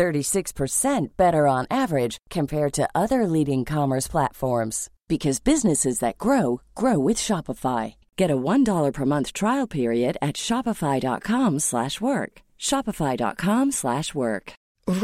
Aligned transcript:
36% 0.00 1.08
better 1.18 1.46
on 1.46 1.66
average 1.70 2.16
compared 2.30 2.72
to 2.72 2.88
other 2.94 3.26
leading 3.26 3.66
commerce 3.66 4.08
platforms 4.08 4.88
because 5.08 5.40
businesses 5.40 5.98
that 5.98 6.16
grow 6.16 6.62
grow 6.74 6.98
with 6.98 7.18
Shopify. 7.18 7.94
Get 8.16 8.30
a 8.30 8.42
$1 8.52 8.92
per 8.94 9.04
month 9.04 9.34
trial 9.34 9.66
period 9.66 10.16
at 10.22 10.36
shopify.com/work. 10.46 12.32
shopify.com/work. 12.68 14.52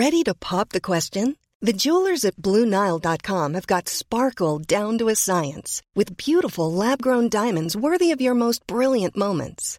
Ready 0.02 0.22
to 0.24 0.34
pop 0.48 0.68
the 0.70 0.86
question? 0.92 1.26
The 1.66 1.78
jewelers 1.84 2.24
at 2.24 2.36
BlueNile.com 2.46 3.54
have 3.54 3.66
got 3.66 3.88
sparkle 3.88 4.56
down 4.76 4.98
to 4.98 5.08
a 5.08 5.20
science 5.26 5.70
with 5.98 6.16
beautiful 6.26 6.68
lab-grown 6.82 7.26
diamonds 7.28 7.74
worthy 7.86 8.10
of 8.14 8.20
your 8.24 8.36
most 8.44 8.60
brilliant 8.66 9.14
moments. 9.16 9.78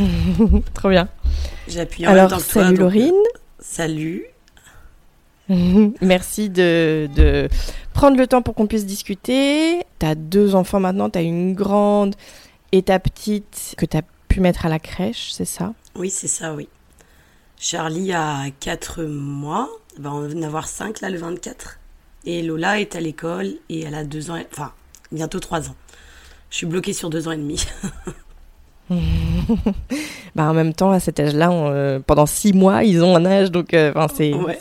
Trop 0.74 0.88
bien. 0.90 1.08
J'ai 1.68 1.80
appuyé 1.80 2.06
en 2.08 2.10
Alors, 2.12 2.30
même 2.30 2.38
temps 2.38 2.44
que 2.46 2.52
toi. 2.52 2.62
salut 2.64 2.76
donc, 2.78 2.78
euh, 2.78 2.82
Laurine. 2.98 3.22
Salut. 3.58 4.24
Merci 6.00 6.48
de, 6.48 7.08
de 7.14 7.48
prendre 7.92 8.16
le 8.16 8.26
temps 8.26 8.42
pour 8.42 8.54
qu'on 8.54 8.66
puisse 8.66 8.86
discuter. 8.86 9.82
T'as 9.98 10.14
deux 10.14 10.54
enfants 10.54 10.80
maintenant, 10.80 11.10
t'as 11.10 11.22
une 11.22 11.54
grande 11.54 12.14
et 12.72 12.82
ta 12.82 12.98
petite 13.00 13.74
que 13.76 13.84
t'as 13.86 14.02
pu 14.28 14.40
mettre 14.40 14.64
à 14.66 14.68
la 14.68 14.78
crèche, 14.78 15.30
c'est 15.32 15.44
ça? 15.44 15.72
Oui, 15.96 16.08
c'est 16.10 16.28
ça, 16.28 16.54
oui. 16.54 16.68
Charlie 17.58 18.12
a 18.12 18.44
4 18.60 19.02
mois. 19.02 19.68
Elle 19.96 20.02
va 20.04 20.10
en 20.12 20.42
avoir 20.42 20.68
5 20.68 21.00
là, 21.00 21.10
le 21.10 21.18
24. 21.18 21.78
Et 22.24 22.42
Lola 22.42 22.80
est 22.80 22.94
à 22.94 23.00
l'école 23.00 23.54
et 23.68 23.80
elle 23.82 23.94
a 23.94 24.04
2 24.04 24.30
ans, 24.30 24.36
et- 24.36 24.46
enfin, 24.52 24.72
bientôt 25.10 25.40
3 25.40 25.68
ans. 25.68 25.74
Je 26.50 26.56
suis 26.58 26.66
bloquée 26.66 26.92
sur 26.92 27.10
2 27.10 27.26
ans 27.28 27.32
et 27.32 27.36
demi. 27.36 27.64
Bah 30.36 30.44
en 30.50 30.54
même 30.54 30.74
temps, 30.74 30.90
à 30.92 31.00
cet 31.00 31.18
âge-là, 31.20 31.50
euh, 31.50 31.98
pendant 32.04 32.26
six 32.26 32.52
mois, 32.52 32.84
ils 32.84 33.02
ont 33.02 33.16
un 33.16 33.24
âge, 33.26 33.50
donc 33.50 33.74
euh, 33.74 33.92
c'est, 34.14 34.32
Ouais. 34.34 34.58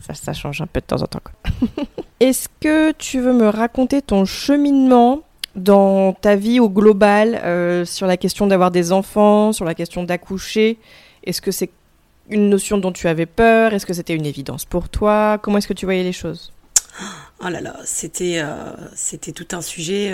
ça, 0.00 0.14
ça 0.14 0.32
change 0.32 0.60
un 0.60 0.66
peu 0.66 0.80
de 0.80 0.86
temps 0.86 1.02
en 1.02 1.06
temps. 1.06 1.20
Est-ce 2.20 2.48
que 2.60 2.92
tu 2.92 3.20
veux 3.20 3.32
me 3.32 3.48
raconter 3.48 4.02
ton 4.02 4.24
cheminement 4.24 5.22
dans 5.56 6.12
ta 6.12 6.36
vie 6.36 6.60
au 6.60 6.68
global 6.68 7.40
euh, 7.44 7.84
sur 7.84 8.06
la 8.06 8.16
question 8.16 8.46
d'avoir 8.46 8.70
des 8.70 8.92
enfants, 8.92 9.52
sur 9.52 9.64
la 9.64 9.74
question 9.74 10.04
d'accoucher? 10.04 10.78
Est-ce 11.24 11.40
que 11.42 11.50
c'est 11.50 11.70
une 12.28 12.48
notion 12.50 12.78
dont 12.78 12.92
tu 12.92 13.08
avais 13.08 13.26
peur? 13.26 13.74
Est-ce 13.74 13.86
que 13.86 13.94
c'était 13.94 14.14
une 14.14 14.26
évidence 14.26 14.64
pour 14.64 14.88
toi? 14.88 15.38
Comment 15.42 15.58
est-ce 15.58 15.66
que 15.68 15.72
tu 15.72 15.86
voyais 15.86 16.04
les 16.04 16.12
choses? 16.12 16.52
Oh 17.44 17.48
là 17.48 17.60
là, 17.60 17.76
c'était 17.84 18.40
euh, 18.40 18.54
c'était 18.94 19.32
tout 19.32 19.48
un 19.52 19.60
sujet. 19.60 20.10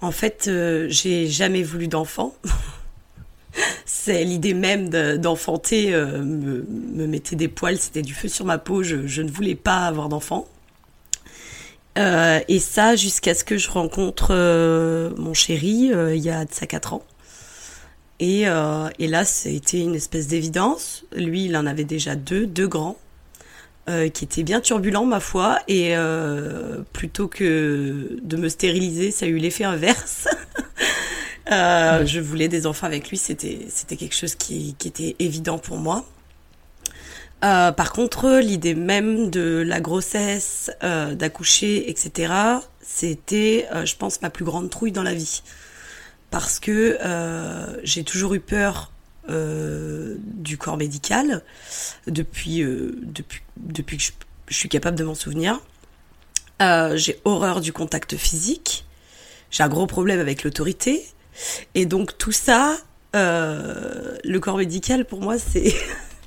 En 0.00 0.12
fait, 0.12 0.46
euh, 0.48 0.86
j'ai 0.88 1.26
jamais 1.26 1.62
voulu 1.62 1.88
d'enfant. 1.88 2.34
C'est 3.84 4.24
l'idée 4.24 4.54
même 4.54 4.88
de- 4.88 5.16
d'enfanter 5.16 5.92
euh, 5.92 6.22
me, 6.22 6.64
me 6.68 7.06
mettait 7.06 7.36
des 7.36 7.48
poils, 7.48 7.76
c'était 7.78 8.02
du 8.02 8.14
feu 8.14 8.28
sur 8.28 8.44
ma 8.44 8.58
peau. 8.58 8.82
Je, 8.82 9.22
ne 9.22 9.30
voulais 9.30 9.54
pas 9.56 9.86
avoir 9.86 10.08
d'enfant. 10.08 10.46
Euh, 11.98 12.40
et 12.48 12.60
ça 12.60 12.94
jusqu'à 12.96 13.34
ce 13.34 13.42
que 13.44 13.58
je 13.58 13.68
rencontre 13.68 14.32
mon 15.18 15.34
chéri 15.34 15.90
il 15.92 16.22
y 16.22 16.30
a 16.30 16.44
de 16.44 16.52
ça 16.52 16.66
4 16.66 16.94
ans. 16.94 17.02
Et, 18.20 18.42
et 18.42 19.06
là, 19.08 19.24
c'était 19.24 19.80
une 19.80 19.94
espèce 19.94 20.28
d'évidence. 20.28 21.04
Lui, 21.16 21.46
il 21.46 21.56
en 21.56 21.66
avait 21.66 21.84
déjà 21.84 22.14
deux, 22.16 22.46
deux 22.46 22.68
grands 22.68 22.96
euh, 23.90 24.08
qui 24.08 24.24
était 24.24 24.44
bien 24.44 24.60
turbulent 24.60 25.04
ma 25.04 25.18
foi 25.18 25.58
et 25.66 25.96
euh, 25.96 26.82
plutôt 26.92 27.26
que 27.26 28.18
de 28.22 28.36
me 28.36 28.48
stériliser 28.48 29.10
ça 29.10 29.26
a 29.26 29.28
eu 29.28 29.36
l'effet 29.36 29.64
inverse. 29.64 30.28
Euh, 31.50 32.06
je 32.06 32.20
voulais 32.20 32.46
des 32.46 32.64
enfants 32.64 32.86
avec 32.86 33.10
lui 33.10 33.16
c'était 33.16 33.96
quelque 33.96 34.14
chose 34.14 34.36
qui, 34.36 34.76
qui 34.78 34.86
était 34.86 35.16
évident 35.18 35.58
pour 35.58 35.78
moi. 35.78 36.04
Par 37.40 37.92
contre 37.92 38.38
l'idée 38.38 38.76
même 38.76 39.30
de 39.30 39.64
la 39.66 39.80
grossesse 39.80 40.70
d'accoucher 40.80 41.90
etc 41.90 42.32
c'était 42.82 43.66
je 43.84 43.96
pense 43.96 44.22
ma 44.22 44.30
plus 44.30 44.44
grande 44.44 44.70
trouille 44.70 44.92
dans 44.92 45.02
la 45.02 45.14
vie. 45.14 45.42
Parce 46.30 46.60
que 46.60 46.98
j'ai 47.82 48.04
toujours 48.04 48.34
eu 48.34 48.40
peur 48.40 48.92
euh, 49.30 50.16
du 50.18 50.58
corps 50.58 50.76
médical 50.76 51.42
depuis, 52.06 52.62
euh, 52.62 52.98
depuis, 53.02 53.40
depuis 53.56 53.96
que 53.96 54.02
je, 54.02 54.54
suis 54.54 54.68
capable 54.68 54.98
de 54.98 55.04
m'en 55.04 55.14
souvenir. 55.14 55.60
Euh, 56.60 56.96
j'ai 56.96 57.20
horreur 57.24 57.60
du 57.60 57.72
contact 57.72 58.16
physique. 58.16 58.84
J'ai 59.50 59.62
un 59.62 59.68
gros 59.68 59.86
problème 59.86 60.20
avec 60.20 60.44
l'autorité. 60.44 61.06
Et 61.74 61.86
donc 61.86 62.18
tout 62.18 62.32
ça, 62.32 62.76
le 63.14 64.38
corps 64.38 64.58
médical 64.58 65.04
pour 65.04 65.20
moi 65.20 65.38
c'est 65.38 65.74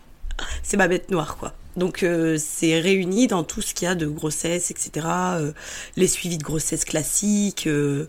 c'est 0.63 0.77
ma 0.77 0.87
bête 0.87 1.11
noire 1.11 1.37
quoi. 1.37 1.53
Donc 1.75 2.03
euh, 2.03 2.37
c'est 2.39 2.79
réuni 2.79 3.27
dans 3.27 3.43
tout 3.43 3.61
ce 3.61 3.73
qu'il 3.73 3.87
y 3.87 3.89
a 3.89 3.95
de 3.95 4.05
grossesse, 4.07 4.69
etc. 4.71 5.07
euh, 5.39 5.51
les 5.97 6.07
suivis 6.07 6.37
de 6.37 6.43
grossesse 6.43 6.85
classiques. 6.85 7.67
euh, 7.67 8.05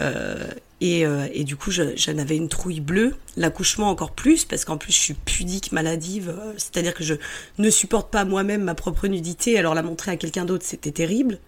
euh, 0.00 0.46
et, 0.80 1.06
euh, 1.06 1.28
et 1.32 1.44
du 1.44 1.54
coup, 1.56 1.70
je- 1.70 1.96
j'en 1.96 2.18
avais 2.18 2.36
une 2.36 2.48
trouille 2.48 2.80
bleue. 2.80 3.14
L'accouchement 3.36 3.88
encore 3.90 4.10
plus, 4.12 4.44
parce 4.44 4.64
qu'en 4.64 4.76
plus, 4.78 4.92
je 4.92 4.98
suis 4.98 5.14
pudique, 5.14 5.70
maladive. 5.72 6.30
euh, 6.30 6.52
C'est-à-dire 6.56 6.94
que 6.94 7.04
je 7.04 7.14
ne 7.58 7.70
supporte 7.70 8.10
pas 8.10 8.24
moi-même 8.24 8.64
ma 8.64 8.74
propre 8.74 9.06
nudité. 9.08 9.58
Alors 9.58 9.74
la 9.74 9.82
montrer 9.82 10.10
à 10.12 10.16
quelqu'un 10.16 10.44
d'autre, 10.44 10.64
c'était 10.66 10.92
terrible. 10.92 11.38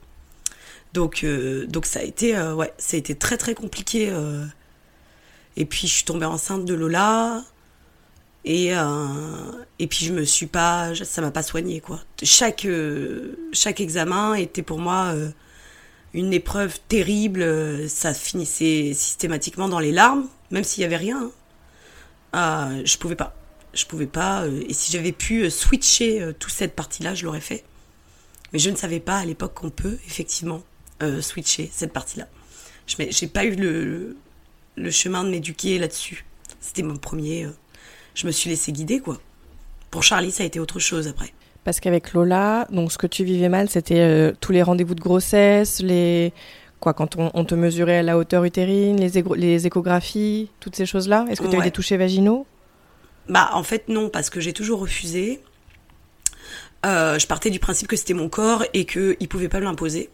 Donc, 0.93 1.25
donc 1.69 1.87
ça 1.87 2.01
a 2.01 2.03
été, 2.05 2.39
ouais, 2.39 2.73
ça 2.79 2.97
a 2.97 2.99
été 2.99 3.17
très 3.17 3.37
très 3.37 3.55
compliqué. 3.55 4.13
Et 5.57 5.65
puis, 5.65 5.87
je 5.89 5.93
suis 5.95 6.05
tombée 6.05 6.27
enceinte 6.27 6.65
de 6.65 6.75
Lola. 6.75 7.43
Et, 8.45 8.77
euh, 8.77 8.85
et 9.79 9.87
puis 9.87 10.05
je 10.05 10.13
me 10.13 10.25
suis 10.25 10.47
pas, 10.47 10.95
ça 10.95 11.23
m'a 11.23 11.31
pas 11.31 11.43
soigné 11.43 11.81
quoi. 11.81 12.01
Chaque 12.23 12.67
euh, 12.67 13.37
chaque 13.53 13.81
examen 13.81 14.35
était 14.35 14.63
pour 14.63 14.79
moi 14.79 15.13
euh, 15.15 15.31
une 16.13 16.33
épreuve 16.35 16.79
terrible. 16.89 17.89
Ça 17.89 18.13
finissait 18.13 18.93
systématiquement 18.95 19.69
dans 19.69 19.79
les 19.81 19.93
larmes, 19.93 20.29
même 20.51 20.65
s'il 20.65 20.83
y 20.83 20.85
avait 20.85 20.97
rien. 20.99 21.31
hein. 22.35 22.83
Je 22.85 22.99
pouvais 22.99 23.17
pas, 23.17 23.35
je 23.73 23.87
pouvais 23.87 24.07
pas. 24.07 24.47
et 24.47 24.75
si 24.75 24.93
j'avais 24.93 25.13
pu 25.13 25.51
switcher 25.51 26.33
toute 26.39 26.53
cette 26.53 26.75
partie-là, 26.77 27.15
je 27.15 27.25
l'aurais 27.25 27.41
fait. 27.41 27.65
Mais 28.53 28.59
je 28.59 28.69
ne 28.71 28.77
savais 28.77 29.01
pas 29.01 29.19
à 29.19 29.25
l'époque 29.25 29.55
qu'on 29.55 29.71
peut 29.71 29.99
effectivement 30.07 30.63
switcher 31.21 31.71
cette 31.73 31.93
partie-là. 31.93 32.29
Je 32.87 32.97
n'ai 33.03 33.29
pas 33.31 33.45
eu 33.45 33.55
le, 33.57 34.17
le 34.77 34.91
chemin 34.91 35.25
de 35.25 35.31
m'éduquer 35.31 35.79
là-dessus. 35.79 36.25
C'était 36.61 36.83
mon 36.83 36.97
premier. 36.99 37.49
Je 38.15 38.27
me 38.27 38.33
suis 38.33 38.51
laissé 38.51 38.73
guider, 38.73 39.01
quoi. 39.01 39.19
Pour 39.91 40.03
Charlie, 40.03 40.31
ça 40.31 40.43
a 40.43 40.47
été 40.47 40.61
autre 40.61 40.79
chose 40.79 41.09
après. 41.09 41.33
Parce 41.65 41.81
qu'avec 41.81 42.13
Lola, 42.13 42.67
donc 42.71 42.93
ce 42.93 42.99
que 42.99 43.07
tu 43.07 43.25
vivais 43.25 43.49
mal, 43.49 43.69
c'était 43.71 44.01
euh, 44.01 44.33
tous 44.41 44.53
les 44.53 44.63
rendez-vous 44.63 44.95
de 44.95 45.01
grossesse, 45.01 45.81
les 45.81 46.33
quoi 46.81 46.93
Quand 46.93 47.17
on, 47.17 47.45
te 47.45 47.55
mesurait 47.55 47.99
à 47.99 48.03
la 48.03 48.19
hauteur 48.19 48.45
utérine, 48.45 49.01
les, 49.01 49.25
les 49.37 49.67
échographies, 49.67 50.51
toutes 50.61 50.77
ces 50.77 50.85
choses-là 50.85 51.25
Est-ce 51.31 51.41
que 51.41 51.47
tu 51.47 51.57
as 51.57 51.61
eu 51.61 51.63
des 51.63 51.71
touchés 51.71 51.97
vaginaux? 51.97 52.47
Bah, 53.29 53.51
en 53.55 53.63
fait, 53.63 53.89
non, 53.89 54.11
parce 54.11 54.29
que 54.29 54.39
j'ai 54.41 54.53
toujours 54.53 54.81
refusé. 54.81 55.41
Euh, 56.85 57.19
je 57.19 57.27
partais 57.27 57.49
du 57.49 57.59
principe 57.59 57.89
que 57.89 57.97
c'était 57.97 58.15
mon 58.15 58.29
corps 58.29 58.65
et 58.75 58.85
qu'il 58.85 59.17
ne 59.19 59.27
pouvait 59.27 59.49
pas 59.49 59.61
me 59.61 59.65
l'imposer. 59.65 60.11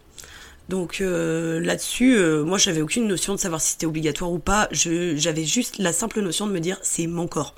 Donc 0.69 1.01
euh, 1.01 1.59
là-dessus, 1.59 2.15
euh, 2.15 2.43
moi, 2.45 2.57
j'avais 2.57 2.81
aucune 2.81 3.07
notion 3.07 3.35
de 3.35 3.39
savoir 3.39 3.59
si 3.59 3.73
c'était 3.73 3.85
obligatoire 3.85 4.31
ou 4.31 4.39
pas. 4.39 4.69
J'avais 4.71 5.43
juste 5.43 5.77
la 5.79 5.91
simple 5.91 6.21
notion 6.21 6.47
de 6.47 6.53
me 6.53 6.59
dire 6.59 6.77
c'est 6.81 7.07
mon 7.07 7.27
corps. 7.27 7.55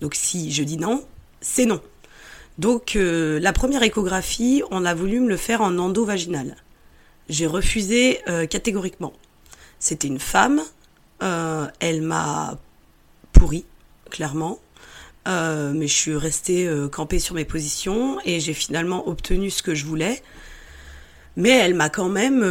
Donc 0.00 0.14
si 0.14 0.52
je 0.52 0.62
dis 0.62 0.76
non, 0.76 1.04
c'est 1.40 1.66
non. 1.66 1.80
Donc 2.58 2.94
euh, 2.94 3.40
la 3.40 3.52
première 3.52 3.82
échographie, 3.82 4.62
on 4.70 4.84
a 4.84 4.94
voulu 4.94 5.20
me 5.20 5.28
le 5.28 5.36
faire 5.36 5.60
en 5.60 5.76
endovaginal. 5.78 6.56
J'ai 7.28 7.46
refusé 7.46 8.20
euh, 8.28 8.46
catégoriquement. 8.46 9.12
C'était 9.78 10.08
une 10.08 10.20
femme, 10.20 10.60
euh, 11.22 11.66
elle 11.80 12.02
m'a 12.02 12.58
pourri, 13.32 13.64
clairement. 14.10 14.58
mais 15.26 15.88
je 15.88 15.94
suis 15.94 16.16
restée 16.16 16.70
campée 16.92 17.18
sur 17.18 17.34
mes 17.34 17.44
positions 17.44 18.18
et 18.24 18.40
j'ai 18.40 18.54
finalement 18.54 19.08
obtenu 19.08 19.50
ce 19.50 19.62
que 19.62 19.74
je 19.74 19.84
voulais. 19.84 20.22
Mais 21.36 21.50
elle 21.50 21.74
m'a 21.74 21.88
quand 21.88 22.08
même 22.08 22.44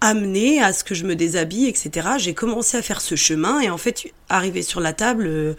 amené 0.00 0.62
à 0.62 0.72
ce 0.72 0.84
que 0.84 0.94
je 0.94 1.04
me 1.04 1.16
déshabille, 1.16 1.66
etc. 1.66 2.08
J'ai 2.18 2.34
commencé 2.34 2.76
à 2.76 2.82
faire 2.82 3.00
ce 3.00 3.14
chemin 3.14 3.60
et 3.60 3.70
en 3.70 3.78
fait, 3.78 4.12
arrivé 4.28 4.62
sur 4.62 4.80
la 4.80 4.92
table, 4.92 5.56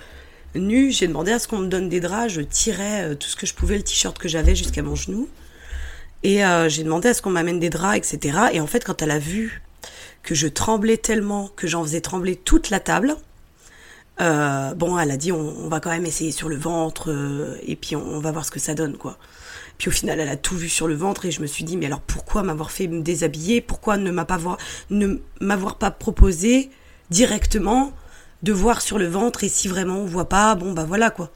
nue, 0.56 0.92
j'ai 0.92 1.08
demandé 1.08 1.32
à 1.32 1.40
ce 1.40 1.48
qu'on 1.48 1.60
me 1.60 1.68
donne 1.68 1.90
des 1.90 2.00
draps, 2.00 2.34
je 2.34 2.42
tirais 2.42 3.04
euh, 3.04 3.16
tout 3.16 3.28
ce 3.28 3.36
que 3.36 3.46
je 3.46 3.54
pouvais, 3.54 3.78
le 3.78 3.84
t-shirt 3.84 4.18
que 4.18 4.28
j'avais 4.28 4.56
jusqu'à 4.56 4.82
mon 4.82 4.96
genou. 4.96 5.28
Et 6.24 6.44
euh, 6.44 6.68
j'ai 6.68 6.84
demandé 6.84 7.10
à 7.10 7.14
ce 7.14 7.22
qu'on 7.22 7.30
m'amène 7.30 7.60
des 7.60 7.70
draps, 7.70 7.98
etc. 7.98 8.38
Et 8.54 8.60
en 8.60 8.68
fait, 8.68 8.84
quand 8.84 9.02
elle 9.02 9.12
a 9.12 9.20
vu 9.20 9.62
que 10.24 10.36
je 10.36 10.48
tremblais 10.48 10.98
tellement, 10.98 11.50
que 11.56 11.68
j'en 11.68 11.84
faisais 11.84 12.02
trembler 12.02 12.36
toute 12.36 12.70
la 12.70 12.80
table, 12.80 13.16
euh, 14.20 14.74
bon, 14.74 14.98
elle 14.98 15.12
a 15.12 15.18
dit 15.18 15.32
on, 15.32 15.70
va 15.70 15.80
quand 15.80 15.92
même 15.92 16.06
essayer 16.06 16.32
sur 16.32 16.50
le 16.50 16.58
ventre 16.58 17.16
et 17.66 17.76
puis 17.76 17.96
on, 17.96 18.20
va 18.20 18.32
voir 18.32 18.46
ce 18.46 18.52
que 18.52 18.60
ça 18.60 18.74
donne, 18.74 18.98
quoi. 18.98 19.18
Puis 19.78 19.90
au 19.90 19.92
final, 19.92 20.20
elle 20.20 20.30
a 20.30 20.38
tout 20.38 20.56
vu 20.56 20.70
sur 20.70 20.88
le 20.88 20.96
ventre 20.96 21.26
et 21.26 21.32
je 21.32 21.42
me 21.42 21.48
suis 21.48 21.64
dit 21.64 21.78
mais 21.78 21.86
alors 21.86 22.02
pourquoi 22.02 22.44
m'avoir 22.44 22.72
fait 22.72 22.88
me 22.88 23.02
déshabiller? 23.02 23.62
Pourquoi 23.62 23.98
ne 23.98 24.12
m'avoir 24.12 25.78
pas 25.78 25.92
proposé 25.92 26.70
directement 27.10 27.94
de 28.44 28.54
voir 28.54 28.82
sur 28.82 28.98
le 28.98 29.08
ventre 29.08 29.44
et 29.44 29.50
si 29.50 29.68
vraiment 29.68 30.00
on 30.00 30.06
voit 30.06 30.30
pas, 30.30 30.56
bon 30.56 30.74
bah 30.74 30.86
voilà 30.86 31.10
quoi. 31.10 31.32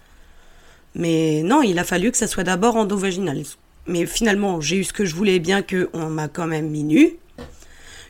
Mais 0.95 1.41
non, 1.43 1.61
il 1.61 1.79
a 1.79 1.83
fallu 1.83 2.11
que 2.11 2.17
ça 2.17 2.27
soit 2.27 2.43
d'abord 2.43 2.75
endovaginal. 2.75 3.43
Mais 3.87 4.05
finalement, 4.05 4.61
j'ai 4.61 4.77
eu 4.77 4.83
ce 4.83 4.93
que 4.93 5.05
je 5.05 5.15
voulais, 5.15 5.39
bien 5.39 5.61
qu'on 5.61 6.09
m'a 6.09 6.27
quand 6.27 6.47
même 6.47 6.69
mis 6.69 6.83
nu. 6.83 7.13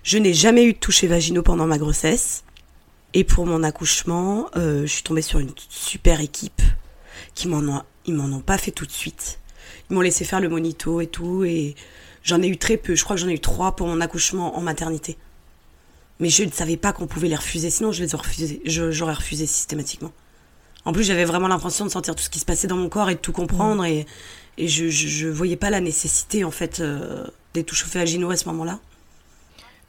Je 0.03 0.17
n'ai 0.17 0.33
jamais 0.33 0.65
eu 0.65 0.73
de 0.73 0.77
toucher 0.77 1.07
vaginaux 1.07 1.43
pendant 1.43 1.67
ma 1.67 1.77
grossesse. 1.77 2.43
Et 3.13 3.23
pour 3.23 3.45
mon 3.45 3.61
accouchement, 3.63 4.49
euh, 4.55 4.81
je 4.81 4.91
suis 4.91 5.03
tombée 5.03 5.21
sur 5.21 5.39
une 5.39 5.51
super 5.69 6.21
équipe 6.21 6.61
qui 7.35 7.47
m'en 7.47 7.59
ont, 7.59 7.83
m'en 8.07 8.35
ont 8.35 8.41
pas 8.41 8.57
fait 8.57 8.71
tout 8.71 8.85
de 8.85 8.91
suite. 8.91 9.39
Ils 9.91 9.93
m'ont 9.93 10.01
laissé 10.01 10.23
faire 10.23 10.39
le 10.39 10.47
monito 10.47 11.01
et 11.01 11.07
tout, 11.07 11.43
et 11.43 11.75
j'en 12.23 12.41
ai 12.41 12.47
eu 12.47 12.57
très 12.57 12.77
peu. 12.77 12.95
Je 12.95 13.03
crois 13.03 13.17
que 13.17 13.21
j'en 13.21 13.27
ai 13.27 13.33
eu 13.33 13.39
trois 13.41 13.75
pour 13.75 13.87
mon 13.87 13.99
accouchement 13.99 14.57
en 14.57 14.61
maternité. 14.61 15.17
Mais 16.21 16.29
je 16.29 16.45
ne 16.45 16.51
savais 16.51 16.77
pas 16.77 16.93
qu'on 16.93 17.07
pouvait 17.07 17.27
les 17.27 17.35
refuser, 17.35 17.69
sinon 17.69 17.91
je 17.91 18.01
les 18.01 18.15
aurais 18.15 18.25
refusés. 18.25 18.61
J'aurais 18.65 19.13
refusé 19.13 19.45
systématiquement. 19.45 20.13
En 20.85 20.93
plus, 20.93 21.03
j'avais 21.03 21.25
vraiment 21.25 21.49
l'impression 21.49 21.83
de 21.85 21.91
sentir 21.91 22.15
tout 22.15 22.23
ce 22.23 22.29
qui 22.29 22.39
se 22.39 22.45
passait 22.45 22.67
dans 22.67 22.77
mon 22.77 22.87
corps 22.87 23.09
et 23.09 23.15
de 23.15 23.19
tout 23.19 23.33
comprendre. 23.33 23.83
Et, 23.83 24.05
et 24.57 24.69
je, 24.69 24.87
je, 24.87 25.27
voyais 25.27 25.57
pas 25.57 25.69
la 25.69 25.81
nécessité, 25.81 26.45
en 26.45 26.51
fait, 26.51 26.79
euh, 26.79 27.27
des 27.53 27.65
touches 27.65 27.85
vaginaux 27.85 28.31
à 28.31 28.37
ce 28.37 28.47
moment-là. 28.47 28.79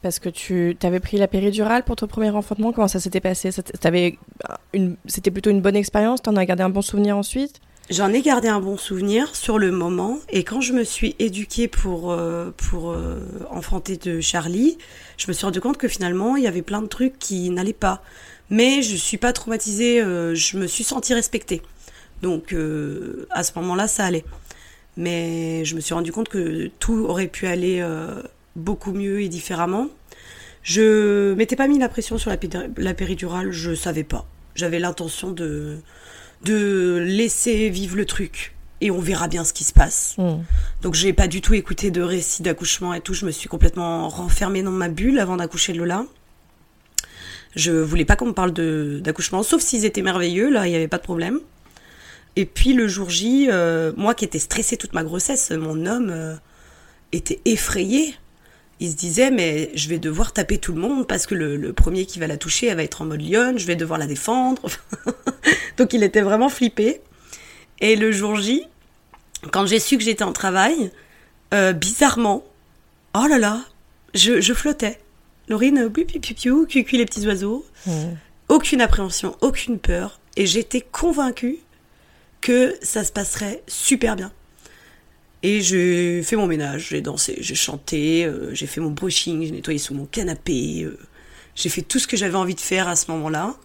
Parce 0.02 0.18
que 0.18 0.28
tu 0.28 0.76
avais 0.82 0.98
pris 0.98 1.16
la 1.16 1.28
péridurale 1.28 1.84
pour 1.84 1.94
ton 1.94 2.08
premier 2.08 2.30
enfantement. 2.30 2.72
Comment 2.72 2.88
ça 2.88 2.98
s'était 2.98 3.20
passé? 3.20 3.50
C'était 3.52 5.30
plutôt 5.30 5.50
une 5.50 5.60
bonne 5.60 5.76
expérience? 5.76 6.22
Tu 6.22 6.28
en 6.28 6.36
as 6.36 6.44
gardé 6.44 6.64
un 6.64 6.70
bon 6.70 6.82
souvenir 6.82 7.16
ensuite? 7.16 7.60
J'en 7.90 8.12
ai 8.12 8.22
gardé 8.22 8.46
un 8.46 8.60
bon 8.60 8.76
souvenir 8.76 9.34
sur 9.34 9.58
le 9.58 9.72
moment 9.72 10.20
et 10.28 10.44
quand 10.44 10.60
je 10.60 10.72
me 10.72 10.84
suis 10.84 11.16
éduquée 11.18 11.66
pour 11.66 12.12
euh, 12.12 12.52
pour 12.56 12.92
euh, 12.92 13.18
enfanter 13.50 13.96
de 13.96 14.20
Charlie, 14.20 14.78
je 15.18 15.26
me 15.26 15.32
suis 15.32 15.44
rendu 15.44 15.60
compte 15.60 15.78
que 15.78 15.88
finalement 15.88 16.36
il 16.36 16.44
y 16.44 16.46
avait 16.46 16.62
plein 16.62 16.80
de 16.80 16.86
trucs 16.86 17.18
qui 17.18 17.50
n'allaient 17.50 17.72
pas. 17.72 18.02
Mais 18.50 18.82
je 18.82 18.94
suis 18.94 19.16
pas 19.16 19.32
traumatisée, 19.32 20.00
euh, 20.00 20.34
je 20.34 20.58
me 20.58 20.68
suis 20.68 20.84
sentie 20.84 21.12
respectée. 21.12 21.60
Donc 22.22 22.54
à 23.30 23.42
ce 23.42 23.52
moment-là, 23.56 23.88
ça 23.88 24.04
allait. 24.04 24.24
Mais 24.96 25.64
je 25.64 25.74
me 25.74 25.80
suis 25.80 25.92
rendu 25.92 26.12
compte 26.12 26.28
que 26.28 26.70
tout 26.78 27.04
aurait 27.08 27.26
pu 27.26 27.48
aller 27.48 27.84
beaucoup 28.54 28.92
mieux 28.92 29.22
et 29.22 29.28
différemment. 29.28 29.88
Je 30.62 31.34
m'étais 31.34 31.56
pas 31.56 31.66
mis 31.66 31.80
la 31.80 31.88
pression 31.88 32.18
sur 32.18 32.30
la, 32.30 32.36
la 32.76 32.94
péridurale, 32.94 33.50
je 33.50 33.74
savais 33.74 34.04
pas. 34.04 34.24
J'avais 34.54 34.78
l'intention 34.78 35.32
de 35.32 35.78
de 36.44 36.98
laisser 37.06 37.68
vivre 37.68 37.96
le 37.96 38.04
truc 38.04 38.54
et 38.80 38.90
on 38.90 38.98
verra 38.98 39.28
bien 39.28 39.44
ce 39.44 39.52
qui 39.52 39.64
se 39.64 39.72
passe. 39.72 40.14
Donc 40.18 40.38
mm. 40.38 40.44
Donc 40.82 40.94
j'ai 40.94 41.12
pas 41.12 41.28
du 41.28 41.40
tout 41.40 41.54
écouté 41.54 41.90
de 41.90 42.02
récits 42.02 42.42
d'accouchement 42.42 42.92
et 42.94 43.00
tout, 43.00 43.14
je 43.14 43.24
me 43.24 43.30
suis 43.30 43.48
complètement 43.48 44.08
renfermée 44.08 44.62
dans 44.62 44.70
ma 44.70 44.88
bulle 44.88 45.18
avant 45.18 45.36
d'accoucher 45.36 45.72
de 45.72 45.78
Lola. 45.78 46.04
Je 47.54 47.70
voulais 47.70 48.04
pas 48.04 48.16
qu'on 48.16 48.26
me 48.26 48.32
parle 48.32 48.52
d'accouchement, 49.00 49.42
sauf 49.42 49.62
s'ils 49.62 49.84
étaient 49.84 50.02
merveilleux, 50.02 50.50
là 50.50 50.66
il 50.66 50.70
n'y 50.70 50.76
avait 50.76 50.88
pas 50.88 50.98
de 50.98 51.02
problème. 51.02 51.38
Et 52.34 52.46
puis 52.46 52.72
le 52.72 52.88
jour 52.88 53.10
J, 53.10 53.48
euh, 53.50 53.92
moi 53.96 54.14
qui 54.14 54.24
étais 54.24 54.38
stressée 54.38 54.76
toute 54.76 54.94
ma 54.94 55.04
grossesse, 55.04 55.50
mon 55.50 55.86
homme 55.86 56.10
euh, 56.10 56.34
était 57.12 57.40
effrayé 57.44 58.14
il 58.82 58.90
se 58.90 58.96
disait 58.96 59.30
mais 59.30 59.70
je 59.74 59.88
vais 59.88 59.98
devoir 59.98 60.32
taper 60.32 60.58
tout 60.58 60.72
le 60.72 60.80
monde 60.80 61.06
parce 61.06 61.26
que 61.26 61.36
le, 61.36 61.72
premier 61.72 62.04
qui 62.04 62.18
va 62.18 62.26
la 62.26 62.36
toucher, 62.36 62.66
elle 62.66 62.76
va 62.76 62.82
être 62.82 63.02
en 63.02 63.04
mode 63.04 63.22
lionne, 63.22 63.56
je 63.56 63.66
vais 63.66 63.76
devoir 63.76 63.98
la 63.98 64.06
défendre. 64.06 64.62
Donc 65.76 65.92
il 65.92 66.02
était 66.02 66.20
vraiment 66.20 66.48
flippé. 66.48 67.00
Et 67.80 67.96
le 67.96 68.12
jour 68.12 68.36
J, 68.36 68.64
quand 69.50 69.66
j'ai 69.66 69.80
su 69.80 69.98
que 69.98 70.04
j'étais 70.04 70.24
en 70.24 70.32
travail, 70.32 70.90
euh, 71.52 71.72
bizarrement, 71.72 72.44
oh 73.14 73.26
là 73.28 73.38
là, 73.38 73.60
je, 74.14 74.52
flottais. 74.54 75.00
Laurine, 75.48 75.90
piu 75.90 76.04
piu 76.06 76.66
piu 76.66 76.98
les 76.98 77.04
petits 77.04 77.26
oiseaux. 77.26 77.64
Aucune 78.48 78.80
appréhension, 78.80 79.36
aucune 79.40 79.78
peur. 79.78 80.20
Et 80.36 80.46
j'étais 80.46 80.80
convaincue 80.80 81.58
que 82.40 82.76
ça 82.82 83.04
se 83.04 83.12
passerait 83.12 83.62
super 83.66 84.16
bien. 84.16 84.32
Et 85.42 85.60
j'ai 85.60 86.22
fait 86.22 86.36
mon 86.36 86.46
ménage, 86.46 86.88
j'ai 86.90 87.00
dansé, 87.00 87.36
j'ai 87.40 87.56
chanté, 87.56 88.24
euh, 88.24 88.54
j'ai 88.54 88.66
fait 88.66 88.80
mon 88.80 88.90
brushing, 88.90 89.44
j'ai 89.44 89.50
nettoyé 89.50 89.78
sous 89.78 89.94
mon 89.94 90.06
canapé. 90.06 90.82
Euh, 90.84 90.96
j'ai 91.56 91.68
fait 91.68 91.82
tout 91.82 91.98
ce 91.98 92.06
que 92.06 92.16
j'avais 92.16 92.36
envie 92.36 92.54
de 92.54 92.60
faire 92.60 92.86
à 92.86 92.94
ce 92.94 93.10
moment-là. 93.10 93.56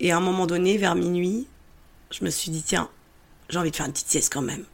Et 0.00 0.12
à 0.12 0.16
un 0.16 0.20
moment 0.20 0.46
donné, 0.46 0.78
vers 0.78 0.94
minuit, 0.94 1.46
je 2.10 2.24
me 2.24 2.30
suis 2.30 2.50
dit, 2.50 2.62
tiens, 2.62 2.88
j'ai 3.50 3.58
envie 3.58 3.70
de 3.70 3.76
faire 3.76 3.86
une 3.86 3.92
petite 3.92 4.08
sieste 4.08 4.32
quand 4.32 4.42
même. 4.42 4.64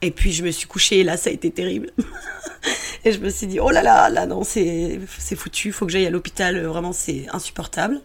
Et 0.00 0.10
puis 0.10 0.32
je 0.32 0.42
me 0.42 0.50
suis 0.50 0.66
couchée 0.66 1.00
et 1.00 1.04
là, 1.04 1.16
ça 1.16 1.30
a 1.30 1.32
été 1.32 1.50
terrible. 1.50 1.92
et 3.04 3.12
je 3.12 3.18
me 3.18 3.28
suis 3.28 3.46
dit, 3.46 3.60
oh 3.60 3.70
là 3.70 3.82
là, 3.82 4.08
là 4.08 4.26
non, 4.26 4.44
c'est 4.44 5.00
foutu, 5.36 5.72
faut 5.72 5.86
que 5.86 5.92
j'aille 5.92 6.06
à 6.06 6.10
l'hôpital, 6.10 6.64
vraiment 6.64 6.92
c'est 6.92 7.26
insupportable. 7.32 8.00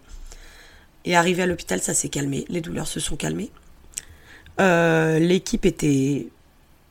Et 1.05 1.15
arrivé 1.15 1.43
à 1.43 1.45
l'hôpital, 1.45 1.81
ça 1.81 1.93
s'est 1.93 2.09
calmé, 2.09 2.45
les 2.49 2.61
douleurs 2.61 2.87
se 2.87 2.99
sont 2.99 3.15
calmées. 3.15 3.51
Euh, 4.59 5.19
l'équipe 5.19 5.65
était 5.65 6.27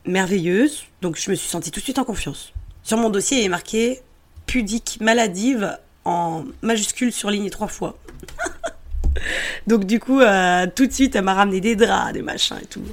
merveilleuse, 0.05 0.85
donc 1.01 1.17
je 1.17 1.29
me 1.29 1.35
suis 1.35 1.47
sentie 1.47 1.71
tout 1.71 1.79
de 1.79 1.83
suite 1.83 1.99
en 1.99 2.03
confiance. 2.05 2.53
Sur 2.83 2.97
mon 2.97 3.09
dossier, 3.09 3.39
il 3.39 3.45
est 3.45 3.49
marqué 3.49 4.01
pudique 4.45 4.97
maladive 4.99 5.77
en 6.05 6.43
majuscule 6.61 7.11
surligné 7.11 7.49
trois 7.49 7.67
fois. 7.67 7.97
donc 9.67 9.85
du 9.85 9.99
coup, 9.99 10.19
euh, 10.19 10.67
tout 10.73 10.85
de 10.85 10.91
suite, 10.91 11.15
elle 11.15 11.23
m'a 11.23 11.33
ramené 11.33 11.61
des 11.61 11.75
draps, 11.75 12.13
des 12.13 12.21
machins 12.21 12.57
et 12.61 12.65
tout. 12.65 12.83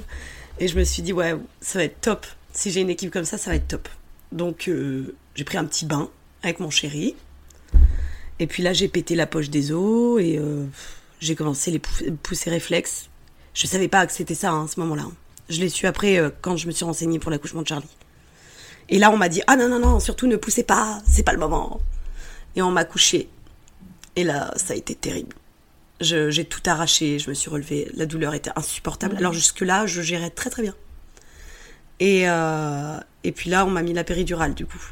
Et 0.59 0.67
je 0.67 0.77
me 0.77 0.83
suis 0.83 1.01
dit, 1.01 1.13
ouais, 1.13 1.35
ça 1.59 1.79
va 1.79 1.85
être 1.85 2.01
top. 2.01 2.25
Si 2.53 2.71
j'ai 2.71 2.81
une 2.81 2.89
équipe 2.89 3.11
comme 3.11 3.25
ça, 3.25 3.37
ça 3.37 3.49
va 3.49 3.55
être 3.55 3.67
top. 3.67 3.89
Donc 4.31 4.67
euh, 4.67 5.15
j'ai 5.35 5.43
pris 5.43 5.57
un 5.57 5.65
petit 5.65 5.85
bain 5.85 6.09
avec 6.43 6.59
mon 6.59 6.69
chéri. 6.69 7.15
Et 8.39 8.47
puis 8.47 8.63
là, 8.63 8.73
j'ai 8.73 8.87
pété 8.87 9.15
la 9.15 9.27
poche 9.27 9.49
des 9.49 9.71
os 9.71 10.21
et 10.21 10.37
euh, 10.37 10.65
j'ai 11.19 11.35
commencé 11.35 11.71
les 11.71 11.79
pousser 11.79 12.49
réflexes. 12.49 13.09
Je 13.53 13.67
savais 13.67 13.87
pas 13.87 14.05
que 14.07 14.13
c'était 14.13 14.35
ça 14.35 14.51
hein, 14.51 14.65
à 14.65 14.67
ce 14.67 14.79
moment-là. 14.79 15.05
Je 15.49 15.59
l'ai 15.59 15.69
su 15.69 15.85
après 15.85 16.21
quand 16.41 16.55
je 16.55 16.67
me 16.67 16.71
suis 16.71 16.85
renseignée 16.85 17.19
pour 17.19 17.29
l'accouchement 17.29 17.61
de 17.61 17.67
Charlie. 17.67 17.87
Et 18.89 18.99
là, 18.99 19.11
on 19.11 19.17
m'a 19.17 19.29
dit 19.29 19.41
Ah 19.47 19.55
non, 19.55 19.67
non, 19.67 19.79
non, 19.79 19.99
surtout 19.99 20.27
ne 20.27 20.37
poussez 20.37 20.63
pas, 20.63 21.01
c'est 21.05 21.23
pas 21.23 21.33
le 21.33 21.39
moment. 21.39 21.79
Et 22.55 22.61
on 22.61 22.71
m'a 22.71 22.85
couché. 22.85 23.29
Et 24.15 24.23
là, 24.23 24.53
ça 24.55 24.73
a 24.73 24.77
été 24.77 24.95
terrible. 24.95 25.35
J'ai 26.01 26.45
tout 26.45 26.61
arraché, 26.65 27.19
je 27.19 27.29
me 27.29 27.33
suis 27.33 27.49
relevée. 27.49 27.89
La 27.93 28.05
douleur 28.05 28.33
était 28.33 28.51
insupportable. 28.55 29.15
Alors, 29.17 29.33
jusque-là, 29.33 29.85
je 29.85 30.01
gérais 30.01 30.29
très 30.31 30.49
très 30.49 30.63
bien. 30.63 30.75
Et, 31.99 32.27
euh, 32.27 32.97
et 33.23 33.31
puis 33.31 33.49
là, 33.49 33.65
on 33.65 33.69
m'a 33.69 33.83
mis 33.83 33.93
la 33.93 34.03
péridurale, 34.03 34.53
du 34.53 34.65
coup. 34.65 34.83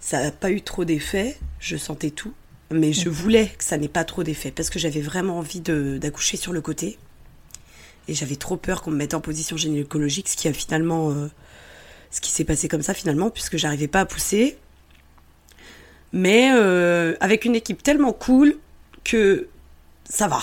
Ça 0.00 0.22
n'a 0.22 0.30
pas 0.32 0.50
eu 0.50 0.62
trop 0.62 0.84
d'effet, 0.84 1.38
je 1.60 1.76
sentais 1.76 2.10
tout. 2.10 2.32
Mais 2.72 2.92
je 2.92 3.08
voulais 3.08 3.52
que 3.58 3.64
ça 3.64 3.76
n'ait 3.76 3.88
pas 3.88 4.04
trop 4.04 4.22
d'effet 4.22 4.50
parce 4.52 4.70
que 4.70 4.78
j'avais 4.78 5.00
vraiment 5.00 5.38
envie 5.38 5.60
d'accoucher 5.60 6.36
sur 6.36 6.52
le 6.52 6.60
côté. 6.60 6.98
Et 8.08 8.14
j'avais 8.14 8.36
trop 8.36 8.56
peur 8.56 8.80
qu'on 8.82 8.90
me 8.90 8.96
mette 8.96 9.14
en 9.14 9.20
position 9.20 9.56
gynécologique, 9.56 10.28
ce 10.28 10.36
qui 10.36 10.48
a 10.48 10.52
finalement. 10.52 11.10
Euh, 11.10 11.28
ce 12.10 12.20
qui 12.20 12.30
s'est 12.30 12.44
passé 12.44 12.68
comme 12.68 12.82
ça 12.82 12.94
finalement, 12.94 13.30
puisque 13.30 13.56
j'arrivais 13.56 13.88
pas 13.88 14.00
à 14.00 14.06
pousser. 14.06 14.58
mais 16.12 16.50
euh, 16.52 17.14
avec 17.20 17.44
une 17.44 17.54
équipe 17.54 17.82
tellement 17.82 18.12
cool 18.12 18.56
que 19.04 19.48
ça 20.10 20.28
va. 20.28 20.40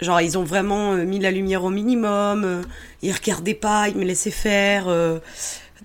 Genre, 0.00 0.20
ils 0.22 0.38
ont 0.38 0.42
vraiment 0.44 0.94
euh, 0.94 1.04
mis 1.04 1.18
la 1.18 1.30
lumière 1.30 1.62
au 1.64 1.70
minimum, 1.70 2.44
euh, 2.44 2.62
ils 3.02 3.12
regardaient 3.12 3.52
pas, 3.54 3.88
ils 3.88 3.96
me 3.96 4.04
laissaient 4.04 4.30
faire. 4.30 4.88
euh, 4.88 5.18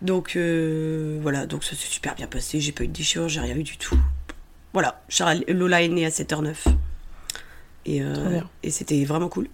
donc 0.02 0.36
euh, 0.36 1.20
voilà, 1.22 1.46
donc 1.48 1.64
ça 1.64 1.72
s'est 1.72 1.88
super 1.88 2.16
bien 2.16 2.28
passé, 2.28 2.60
j'ai 2.60 2.72
pas 2.72 2.84
eu 2.84 2.88
de 2.88 2.94
déchirure, 2.94 3.28
j'ai 3.30 3.40
rien 3.42 3.56
eu 3.58 3.64
du 3.64 3.78
tout. 3.78 3.98
Voilà, 4.74 5.02
Charles- 5.10 5.44
Lola 5.48 5.82
est 5.82 5.88
née 5.90 6.06
à 6.06 6.10
7h09. 6.10 6.66
Et, 7.86 8.02
euh, 8.02 8.42
et 8.64 8.70
c'était 8.70 9.04
vraiment 9.06 9.28
cool. 9.30 9.48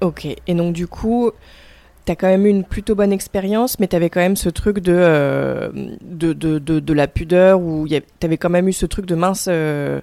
Ok, 0.00 0.26
et 0.46 0.54
donc 0.54 0.72
du 0.74 0.86
coup, 0.86 1.30
t'as 2.04 2.14
quand 2.16 2.26
même 2.28 2.46
eu 2.46 2.50
une 2.50 2.64
plutôt 2.64 2.94
bonne 2.94 3.12
expérience, 3.12 3.78
mais 3.80 3.86
t'avais 3.88 4.10
quand 4.10 4.20
même 4.20 4.36
ce 4.36 4.48
truc 4.50 4.78
de, 4.80 4.92
euh, 4.94 5.70
de, 6.02 6.32
de, 6.32 6.58
de, 6.58 6.78
de 6.80 6.92
la 6.92 7.08
pudeur, 7.08 7.58
a- 7.60 8.00
t'avais 8.20 8.36
quand 8.36 8.50
même 8.50 8.68
eu 8.68 8.72
ce 8.72 8.86
truc 8.86 9.06
de 9.06 9.14
mince, 9.14 9.46
euh, 9.48 10.00